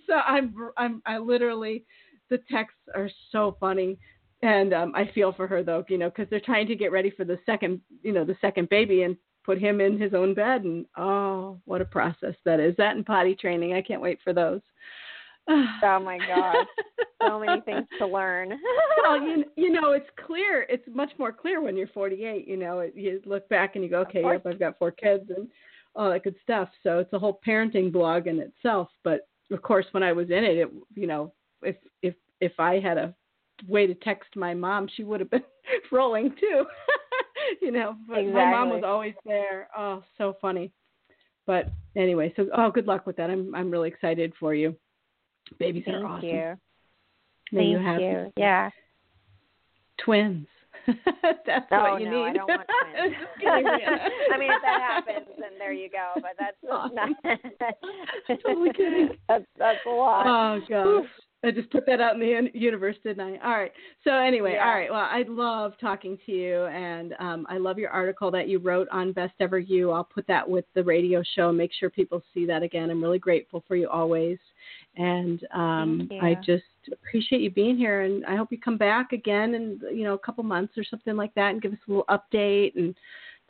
so 0.06 0.14
i'm 0.26 0.54
i'm 0.78 1.02
i 1.04 1.18
literally 1.18 1.84
the 2.30 2.38
texts 2.50 2.80
are 2.94 3.10
so 3.30 3.56
funny 3.60 3.98
and 4.42 4.72
um 4.72 4.92
i 4.94 5.10
feel 5.14 5.32
for 5.34 5.46
her 5.46 5.62
though 5.62 5.84
you 5.88 5.98
know 5.98 6.08
because 6.08 6.28
they're 6.30 6.40
trying 6.40 6.66
to 6.66 6.74
get 6.74 6.92
ready 6.92 7.10
for 7.10 7.24
the 7.24 7.38
second 7.44 7.78
you 8.02 8.12
know 8.12 8.24
the 8.24 8.36
second 8.40 8.70
baby 8.70 9.02
and 9.02 9.16
put 9.44 9.58
him 9.58 9.80
in 9.80 9.98
his 9.98 10.14
own 10.14 10.34
bed 10.34 10.64
and 10.64 10.86
oh 10.96 11.58
what 11.64 11.80
a 11.80 11.84
process 11.86 12.34
that 12.44 12.60
is. 12.60 12.74
That 12.76 12.96
and 12.96 13.06
potty 13.06 13.34
training 13.34 13.74
i 13.74 13.82
can't 13.82 14.02
wait 14.02 14.18
for 14.22 14.32
those. 14.32 14.60
Oh 15.48 15.98
my 15.98 16.18
god 16.18 16.66
so 17.26 17.38
many 17.38 17.60
things 17.64 17.86
to 17.98 18.06
learn. 18.06 18.52
Well 19.02 19.20
you, 19.20 19.44
you 19.56 19.70
know 19.70 19.92
it's 19.92 20.08
clear 20.26 20.66
it's 20.68 20.86
much 20.92 21.10
more 21.18 21.32
clear 21.32 21.60
when 21.60 21.76
you're 21.76 21.88
48 21.88 22.46
you 22.46 22.56
know 22.56 22.88
you 22.94 23.20
look 23.24 23.48
back 23.48 23.74
and 23.74 23.84
you 23.84 23.90
go 23.90 24.00
okay 24.00 24.22
yep 24.22 24.46
i've 24.46 24.58
got 24.58 24.78
four 24.78 24.90
kids 24.90 25.30
and 25.36 25.48
all 25.94 26.10
that 26.10 26.24
good 26.24 26.36
stuff. 26.42 26.70
So 26.82 27.00
it's 27.00 27.12
a 27.12 27.18
whole 27.18 27.40
parenting 27.46 27.92
blog 27.92 28.26
in 28.26 28.38
itself 28.40 28.88
but 29.04 29.28
of 29.50 29.62
course 29.62 29.86
when 29.92 30.02
i 30.02 30.12
was 30.12 30.30
in 30.30 30.44
it 30.44 30.56
it 30.56 30.68
you 30.94 31.06
know 31.06 31.32
if 31.62 31.76
if 32.02 32.14
if 32.40 32.52
i 32.58 32.78
had 32.78 32.98
a 32.98 33.14
way 33.68 33.86
to 33.86 33.94
text 33.94 34.30
my 34.34 34.54
mom 34.54 34.88
she 34.96 35.04
would 35.04 35.20
have 35.20 35.30
been 35.30 35.42
rolling 35.92 36.34
too 36.40 36.64
you 37.60 37.70
know, 37.70 37.96
but 38.08 38.18
exactly. 38.18 38.32
my 38.32 38.50
mom 38.50 38.70
was 38.70 38.82
always 38.84 39.14
there. 39.24 39.68
Oh, 39.76 40.02
so 40.18 40.36
funny. 40.40 40.72
But 41.46 41.66
anyway, 41.96 42.32
so 42.36 42.46
oh, 42.56 42.70
good 42.70 42.86
luck 42.86 43.06
with 43.06 43.16
that. 43.16 43.30
I'm 43.30 43.54
I'm 43.54 43.70
really 43.70 43.88
excited 43.88 44.32
for 44.38 44.54
you. 44.54 44.76
Babies 45.58 45.84
Thank 45.86 45.98
are 45.98 46.06
awesome. 46.06 46.28
You. 46.28 46.54
Thank 47.52 48.00
you. 48.00 48.06
you. 48.06 48.32
Yeah. 48.36 48.70
Twins. 50.04 50.46
that's 51.46 51.66
oh, 51.70 51.92
what 51.92 52.00
you 52.00 52.10
no, 52.10 52.24
need. 52.24 52.30
I 52.30 52.32
don't 52.32 52.48
want 52.48 52.60
twins. 53.40 53.60
I 54.32 54.38
mean, 54.38 54.50
if 54.50 54.62
that 54.62 54.80
happens, 54.80 55.28
then 55.38 55.50
there 55.58 55.72
you 55.72 55.88
go. 55.90 56.12
But 56.14 56.32
that's 56.38 56.56
awesome. 56.70 56.94
not. 56.94 58.40
totally 58.44 58.72
kidding. 58.72 59.10
That's 59.28 59.44
that's 59.58 59.78
a 59.86 59.90
lot. 59.90 60.26
Oh 60.26 60.60
gosh. 60.68 61.06
I 61.44 61.50
just 61.50 61.70
put 61.70 61.84
that 61.86 62.00
out 62.00 62.14
in 62.14 62.20
the 62.20 62.50
universe, 62.54 62.96
didn't 63.02 63.20
I? 63.20 63.38
All 63.44 63.58
right. 63.58 63.72
So 64.04 64.12
anyway, 64.12 64.52
yeah. 64.54 64.64
all 64.64 64.74
right. 64.74 64.90
Well, 64.90 65.00
I 65.00 65.24
love 65.26 65.72
talking 65.80 66.16
to 66.24 66.32
you, 66.32 66.66
and 66.66 67.14
um, 67.18 67.46
I 67.48 67.58
love 67.58 67.78
your 67.78 67.90
article 67.90 68.30
that 68.30 68.46
you 68.46 68.60
wrote 68.60 68.88
on 68.92 69.12
Best 69.12 69.34
Ever 69.40 69.58
You. 69.58 69.90
I'll 69.90 70.04
put 70.04 70.26
that 70.28 70.48
with 70.48 70.64
the 70.74 70.84
radio 70.84 71.22
show. 71.34 71.48
And 71.48 71.58
make 71.58 71.72
sure 71.78 71.90
people 71.90 72.22
see 72.32 72.46
that 72.46 72.62
again. 72.62 72.90
I'm 72.90 73.02
really 73.02 73.18
grateful 73.18 73.64
for 73.66 73.74
you 73.74 73.88
always, 73.88 74.38
and 74.96 75.44
um, 75.52 76.08
I 76.22 76.36
just 76.46 76.62
appreciate 76.92 77.40
you 77.40 77.50
being 77.50 77.76
here. 77.76 78.02
And 78.02 78.24
I 78.26 78.36
hope 78.36 78.52
you 78.52 78.58
come 78.58 78.78
back 78.78 79.12
again 79.12 79.54
in 79.54 79.80
you 79.92 80.04
know 80.04 80.14
a 80.14 80.18
couple 80.18 80.44
months 80.44 80.74
or 80.78 80.84
something 80.84 81.16
like 81.16 81.34
that, 81.34 81.50
and 81.50 81.60
give 81.60 81.72
us 81.72 81.78
a 81.88 81.90
little 81.90 82.06
update 82.08 82.76
and 82.76 82.94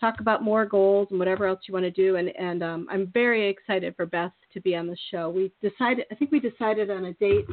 talk 0.00 0.20
about 0.20 0.42
more 0.42 0.64
goals 0.64 1.08
and 1.10 1.18
whatever 1.18 1.46
else 1.46 1.60
you 1.68 1.74
want 1.74 1.84
to 1.84 1.90
do. 1.90 2.16
And 2.16 2.30
and 2.38 2.62
um, 2.62 2.86
I'm 2.90 3.08
very 3.08 3.50
excited 3.50 3.94
for 3.96 4.06
Beth 4.06 4.32
to 4.54 4.62
be 4.62 4.74
on 4.76 4.86
the 4.86 4.96
show. 5.10 5.28
We 5.28 5.52
decided. 5.60 6.06
I 6.10 6.14
think 6.14 6.32
we 6.32 6.40
decided 6.40 6.90
on 6.90 7.04
a 7.04 7.12
date 7.14 7.44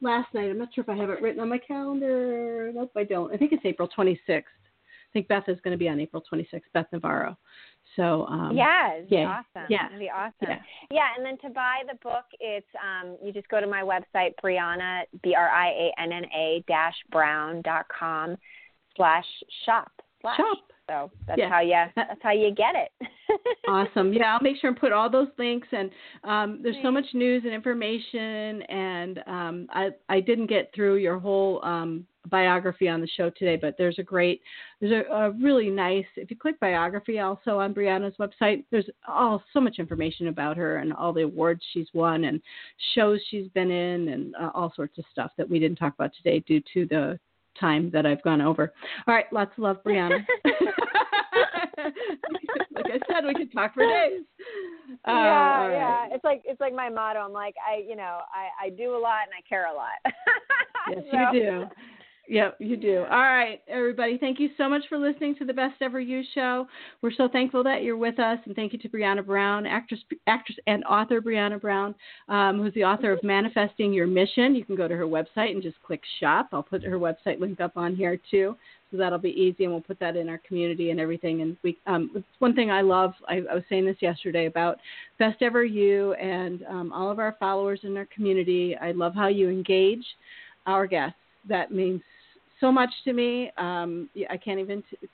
last 0.00 0.32
night. 0.34 0.50
I'm 0.50 0.58
not 0.58 0.72
sure 0.74 0.82
if 0.82 0.88
I 0.88 0.96
have 0.96 1.10
it 1.10 1.20
written 1.20 1.40
on 1.40 1.48
my 1.48 1.58
calendar. 1.58 2.70
Nope, 2.74 2.92
I 2.96 3.04
don't. 3.04 3.32
I 3.32 3.36
think 3.36 3.52
it's 3.52 3.64
April 3.64 3.88
26th. 3.96 4.28
I 4.28 5.12
think 5.12 5.28
Beth 5.28 5.48
is 5.48 5.58
going 5.64 5.72
to 5.72 5.78
be 5.78 5.88
on 5.88 6.00
April 6.00 6.22
26th, 6.30 6.60
Beth 6.74 6.86
Navarro. 6.92 7.36
So 7.96 8.26
um, 8.26 8.54
yeah, 8.54 9.00
yeah, 9.08 9.42
awesome. 9.56 9.66
Yeah, 9.70 9.86
It'd 9.86 9.98
be 9.98 10.10
awesome. 10.10 10.34
Yeah. 10.42 10.58
yeah, 10.90 11.06
and 11.16 11.24
then 11.24 11.38
to 11.38 11.48
buy 11.48 11.78
the 11.90 11.96
book, 12.02 12.24
it's 12.38 12.66
um, 12.76 13.16
you 13.24 13.32
just 13.32 13.48
go 13.48 13.60
to 13.60 13.66
my 13.66 13.82
website, 13.82 14.32
Brianna 14.44 15.02
B 15.22 15.34
R 15.34 15.48
I 15.48 15.68
A 15.68 15.92
N 15.98 16.12
N 16.12 16.24
A 16.26 16.62
dash 16.68 16.94
Brown 17.10 17.62
dot 17.62 17.86
com 17.88 18.36
slash 18.96 19.24
shop. 19.64 19.90
Shop. 20.22 20.58
So 20.88 21.10
that's 21.26 21.38
yeah. 21.38 21.48
how 21.48 21.60
you 21.60 21.74
that's 21.94 22.22
how 22.22 22.32
you 22.32 22.50
get 22.54 22.74
it. 22.74 23.08
awesome. 23.68 24.12
Yeah, 24.12 24.34
I'll 24.34 24.42
make 24.42 24.56
sure 24.58 24.70
and 24.70 24.78
put 24.78 24.92
all 24.92 25.10
those 25.10 25.28
links 25.38 25.68
and 25.72 25.90
um, 26.24 26.60
there's 26.62 26.76
so 26.82 26.90
much 26.90 27.04
news 27.12 27.42
and 27.44 27.52
information 27.52 28.62
and 28.62 29.20
um, 29.26 29.66
I 29.70 29.90
I 30.08 30.20
didn't 30.20 30.46
get 30.46 30.70
through 30.74 30.96
your 30.96 31.18
whole 31.18 31.62
um, 31.64 32.06
biography 32.30 32.88
on 32.88 33.00
the 33.00 33.08
show 33.16 33.30
today, 33.30 33.56
but 33.56 33.74
there's 33.76 33.98
a 33.98 34.02
great 34.02 34.40
there's 34.80 35.04
a, 35.06 35.12
a, 35.12 35.30
really 35.32 35.68
nice 35.68 36.06
if 36.16 36.30
you 36.30 36.36
click 36.36 36.58
biography 36.60 37.18
also 37.18 37.58
on 37.58 37.74
Brianna's 37.74 38.16
website, 38.18 38.64
there's 38.70 38.88
all 39.06 39.42
so 39.52 39.60
much 39.60 39.78
information 39.78 40.28
about 40.28 40.56
her 40.56 40.78
and 40.78 40.92
all 40.94 41.12
the 41.12 41.22
awards 41.22 41.60
she's 41.72 41.88
won 41.92 42.24
and 42.24 42.40
shows 42.94 43.20
she's 43.30 43.48
been 43.48 43.70
in 43.70 44.08
and 44.08 44.34
uh, 44.36 44.50
all 44.54 44.72
sorts 44.74 44.98
of 44.98 45.04
stuff 45.12 45.32
that 45.36 45.48
we 45.48 45.58
didn't 45.58 45.76
talk 45.76 45.94
about 45.94 46.12
today 46.16 46.40
due 46.40 46.62
to 46.72 46.86
the 46.86 47.18
time 47.60 47.90
that 47.92 48.06
I've 48.06 48.22
gone 48.22 48.40
over. 48.40 48.72
All 49.06 49.14
right, 49.14 49.26
lots 49.32 49.52
of 49.56 49.62
love, 49.62 49.78
Brianna. 49.84 50.24
like 52.74 52.86
I 52.86 52.98
said, 53.10 53.24
we 53.26 53.34
could 53.34 53.52
talk 53.52 53.74
for 53.74 53.84
days. 53.84 54.22
Uh, 55.06 55.12
yeah, 55.12 55.66
right. 55.66 55.72
yeah. 55.72 56.06
It's 56.14 56.24
like 56.24 56.42
it's 56.44 56.60
like 56.60 56.74
my 56.74 56.88
motto. 56.88 57.20
I'm 57.20 57.32
like 57.32 57.54
I, 57.66 57.82
you 57.86 57.96
know, 57.96 58.20
I 58.32 58.66
I 58.66 58.70
do 58.70 58.96
a 58.96 58.98
lot 58.98 59.22
and 59.24 59.32
I 59.36 59.42
care 59.48 59.66
a 59.66 59.74
lot. 59.74 59.98
yes, 60.90 60.98
so. 61.10 61.32
you 61.32 61.40
do. 61.40 61.64
Yep, 62.30 62.56
you 62.58 62.76
do. 62.76 63.06
All 63.10 63.22
right, 63.22 63.62
everybody. 63.68 64.18
Thank 64.18 64.38
you 64.38 64.50
so 64.58 64.68
much 64.68 64.82
for 64.90 64.98
listening 64.98 65.34
to 65.36 65.46
the 65.46 65.52
Best 65.54 65.76
Ever 65.80 65.98
You 65.98 66.22
show. 66.34 66.66
We're 67.00 67.10
so 67.10 67.26
thankful 67.26 67.64
that 67.64 67.82
you're 67.82 67.96
with 67.96 68.18
us, 68.18 68.38
and 68.44 68.54
thank 68.54 68.74
you 68.74 68.78
to 68.80 68.88
Brianna 68.90 69.24
Brown, 69.24 69.64
actress, 69.64 70.00
actress 70.26 70.58
and 70.66 70.84
author 70.84 71.22
Brianna 71.22 71.58
Brown, 71.58 71.94
um, 72.28 72.60
who's 72.60 72.74
the 72.74 72.84
author 72.84 73.12
of 73.12 73.22
Manifesting 73.22 73.94
Your 73.94 74.06
Mission. 74.06 74.54
You 74.54 74.62
can 74.62 74.76
go 74.76 74.86
to 74.86 74.94
her 74.94 75.06
website 75.06 75.52
and 75.52 75.62
just 75.62 75.82
click 75.82 76.02
shop. 76.20 76.50
I'll 76.52 76.62
put 76.62 76.82
her 76.82 76.98
website 76.98 77.40
link 77.40 77.62
up 77.62 77.78
on 77.78 77.96
here 77.96 78.20
too, 78.30 78.54
so 78.90 78.98
that'll 78.98 79.18
be 79.18 79.30
easy, 79.30 79.64
and 79.64 79.72
we'll 79.72 79.80
put 79.80 79.98
that 80.00 80.14
in 80.14 80.28
our 80.28 80.40
community 80.46 80.90
and 80.90 81.00
everything. 81.00 81.40
And 81.40 81.56
we, 81.62 81.78
um, 81.86 82.10
it's 82.14 82.26
one 82.40 82.54
thing 82.54 82.70
I 82.70 82.82
love. 82.82 83.14
I, 83.26 83.36
I 83.50 83.54
was 83.54 83.64
saying 83.70 83.86
this 83.86 83.96
yesterday 84.02 84.44
about 84.44 84.76
Best 85.18 85.40
Ever 85.40 85.64
You 85.64 86.12
and 86.14 86.62
um, 86.68 86.92
all 86.92 87.10
of 87.10 87.20
our 87.20 87.36
followers 87.40 87.80
in 87.84 87.96
our 87.96 88.08
community. 88.14 88.76
I 88.76 88.92
love 88.92 89.14
how 89.14 89.28
you 89.28 89.48
engage 89.48 90.04
our 90.66 90.86
guests. 90.86 91.16
That 91.48 91.72
means 91.72 92.02
so 92.60 92.72
much 92.72 92.90
to 93.04 93.12
me. 93.12 93.50
Um, 93.56 94.08
I 94.30 94.36
can't 94.36 94.60
even 94.60 94.82
t- 94.90 95.08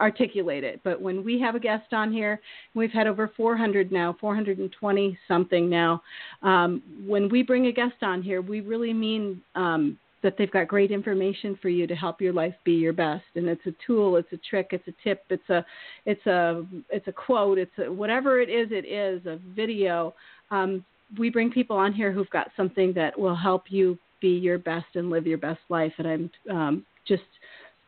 articulate 0.00 0.64
it. 0.64 0.80
But 0.84 1.00
when 1.00 1.24
we 1.24 1.40
have 1.40 1.54
a 1.54 1.60
guest 1.60 1.92
on 1.92 2.12
here, 2.12 2.40
we've 2.74 2.90
had 2.90 3.06
over 3.06 3.30
400 3.36 3.90
now, 3.90 4.16
420 4.20 5.18
something 5.26 5.68
now. 5.68 6.02
Um, 6.42 6.82
when 7.06 7.28
we 7.28 7.42
bring 7.42 7.66
a 7.66 7.72
guest 7.72 8.02
on 8.02 8.22
here, 8.22 8.40
we 8.40 8.60
really 8.60 8.92
mean 8.92 9.42
um, 9.54 9.98
that 10.22 10.34
they've 10.36 10.50
got 10.50 10.68
great 10.68 10.90
information 10.90 11.58
for 11.60 11.68
you 11.68 11.86
to 11.86 11.94
help 11.94 12.20
your 12.20 12.32
life 12.32 12.54
be 12.64 12.72
your 12.72 12.92
best. 12.92 13.24
And 13.34 13.48
it's 13.48 13.66
a 13.66 13.74
tool, 13.86 14.16
it's 14.16 14.32
a 14.32 14.38
trick, 14.48 14.68
it's 14.72 14.86
a 14.88 14.94
tip, 15.02 15.22
it's 15.30 15.48
a, 15.48 15.64
it's 16.06 16.26
a, 16.26 16.64
it's 16.90 17.08
a 17.08 17.12
quote, 17.12 17.58
it's 17.58 17.72
a, 17.78 17.92
whatever 17.92 18.40
it 18.40 18.48
is, 18.48 18.68
it 18.70 18.84
is 18.84 19.24
a 19.26 19.38
video. 19.54 20.14
Um, 20.50 20.84
we 21.18 21.30
bring 21.30 21.50
people 21.50 21.76
on 21.76 21.92
here 21.92 22.12
who've 22.12 22.28
got 22.30 22.48
something 22.56 22.92
that 22.94 23.18
will 23.18 23.36
help 23.36 23.64
you 23.68 23.98
be 24.20 24.28
your 24.28 24.58
best 24.58 24.86
and 24.94 25.10
live 25.10 25.26
your 25.26 25.38
best 25.38 25.60
life. 25.68 25.92
And 25.98 26.06
I'm 26.06 26.56
um, 26.56 26.86
just 27.06 27.22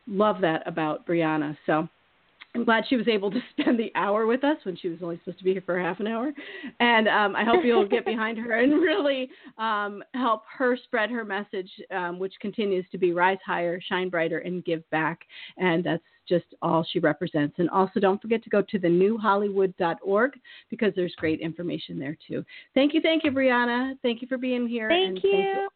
love 0.07 0.41
that 0.41 0.67
about 0.67 1.05
Brianna. 1.05 1.57
So 1.65 1.87
I'm 2.53 2.65
glad 2.65 2.83
she 2.89 2.97
was 2.97 3.07
able 3.07 3.31
to 3.31 3.39
spend 3.59 3.79
the 3.79 3.91
hour 3.95 4.25
with 4.25 4.43
us 4.43 4.57
when 4.63 4.75
she 4.75 4.89
was 4.89 4.99
only 5.01 5.17
supposed 5.19 5.37
to 5.39 5.43
be 5.43 5.53
here 5.53 5.63
for 5.65 5.79
half 5.79 5.99
an 5.99 6.07
hour. 6.07 6.31
And 6.79 7.07
um, 7.07 7.35
I 7.35 7.43
hope 7.43 7.63
you'll 7.63 7.87
get 7.87 8.05
behind 8.05 8.37
her 8.37 8.53
and 8.59 8.73
really 8.81 9.29
um, 9.57 10.03
help 10.13 10.43
her 10.57 10.77
spread 10.83 11.09
her 11.09 11.23
message, 11.23 11.69
um, 11.95 12.19
which 12.19 12.33
continues 12.41 12.85
to 12.91 12.97
be 12.97 13.13
rise 13.13 13.37
higher, 13.45 13.79
shine 13.81 14.09
brighter, 14.09 14.39
and 14.39 14.65
give 14.65 14.87
back. 14.89 15.21
And 15.57 15.83
that's 15.83 16.03
just 16.27 16.45
all 16.61 16.85
she 16.91 16.99
represents. 16.99 17.55
And 17.57 17.69
also, 17.69 17.99
don't 17.99 18.21
forget 18.21 18.43
to 18.43 18.49
go 18.49 18.61
to 18.61 18.79
the 18.79 18.87
newhollywood.org 18.87 20.39
because 20.69 20.93
there's 20.95 21.13
great 21.17 21.39
information 21.39 21.99
there 21.99 22.17
too. 22.27 22.45
Thank 22.73 22.93
you, 22.93 23.01
thank 23.01 23.23
you, 23.23 23.31
Brianna. 23.31 23.97
Thank 24.01 24.21
you 24.21 24.27
for 24.27 24.37
being 24.37 24.67
here. 24.67 24.89
Thank 24.89 25.23
you. 25.23 25.69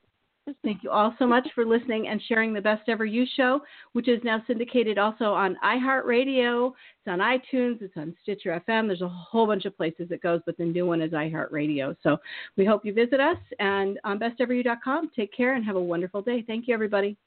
Thank 0.64 0.84
you 0.84 0.92
all 0.92 1.16
so 1.18 1.26
much 1.26 1.48
for 1.56 1.66
listening 1.66 2.08
and 2.08 2.22
sharing 2.28 2.54
the 2.54 2.62
Best 2.62 2.88
Ever 2.88 3.04
You 3.04 3.26
show, 3.36 3.62
which 3.94 4.08
is 4.08 4.24
now 4.24 4.44
syndicated 4.46 5.00
also 5.00 5.26
on 5.26 5.58
iHeartRadio. 5.64 6.68
It's 6.68 7.08
on 7.08 7.20
iTunes, 7.20 7.82
it's 7.82 7.98
on 7.98 8.16
Stitcher 8.22 8.62
FM. 8.68 8.88
There's 8.88 9.02
a 9.02 9.08
whole 9.08 9.48
bunch 9.48 9.66
of 9.66 9.76
places 9.76 10.12
it 10.12 10.22
goes, 10.22 10.42
but 10.46 10.56
the 10.58 10.66
new 10.66 10.86
one 10.86 11.02
is 11.02 11.12
iHeartRadio. 11.14 11.96
So 12.04 12.18
we 12.58 12.66
hope 12.66 12.86
you 12.86 12.94
visit 12.94 13.20
us 13.20 13.38
and 13.60 14.00
on 14.04 14.20
besteveryou.com. 14.20 15.10
Take 15.16 15.36
care 15.36 15.56
and 15.56 15.66
have 15.66 15.78
a 15.78 15.82
wonderful 15.82 16.22
day. 16.22 16.44
Thank 16.46 16.68
you, 16.68 16.76
everybody. 16.76 17.18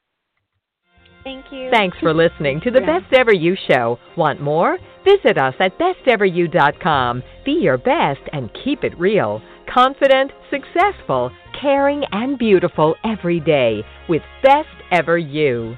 Thank 1.25 1.47
you. 1.51 1.71
Thanks 1.73 1.99
for 1.99 2.15
listening 2.15 2.61
to 2.63 2.71
the 2.71 2.81
yeah. 2.81 3.01
Best 3.01 3.13
Ever 3.13 3.35
You 3.35 3.57
show. 3.69 3.99
Want 4.17 4.41
more? 4.41 4.79
Visit 5.05 5.39
us 5.39 5.55
at 5.59 5.77
besteveryou.com. 5.79 7.23
Be 7.45 7.53
your 7.53 7.79
best 7.79 8.21
and 8.33 8.49
keep 8.65 8.85
it 8.85 8.97
real. 8.99 9.43
Confident, 9.73 10.31
successful, 10.51 11.31
caring, 11.61 12.05
and 12.13 12.39
beautiful 12.39 12.95
every 13.05 13.41
day 13.41 13.85
with 14.09 14.23
Best 14.43 14.69
Ever 14.91 15.19
You. 15.19 15.77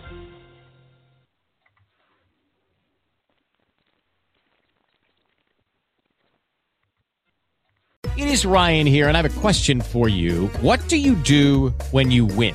It 8.17 8.29
is 8.29 8.45
Ryan 8.45 8.87
here, 8.87 9.09
and 9.09 9.17
I 9.17 9.23
have 9.23 9.37
a 9.37 9.41
question 9.41 9.81
for 9.81 10.09
you. 10.09 10.49
What 10.61 10.87
do 10.89 10.99
you 10.99 11.15
do 11.15 11.71
when 11.91 12.11
you 12.11 12.27
win? 12.27 12.55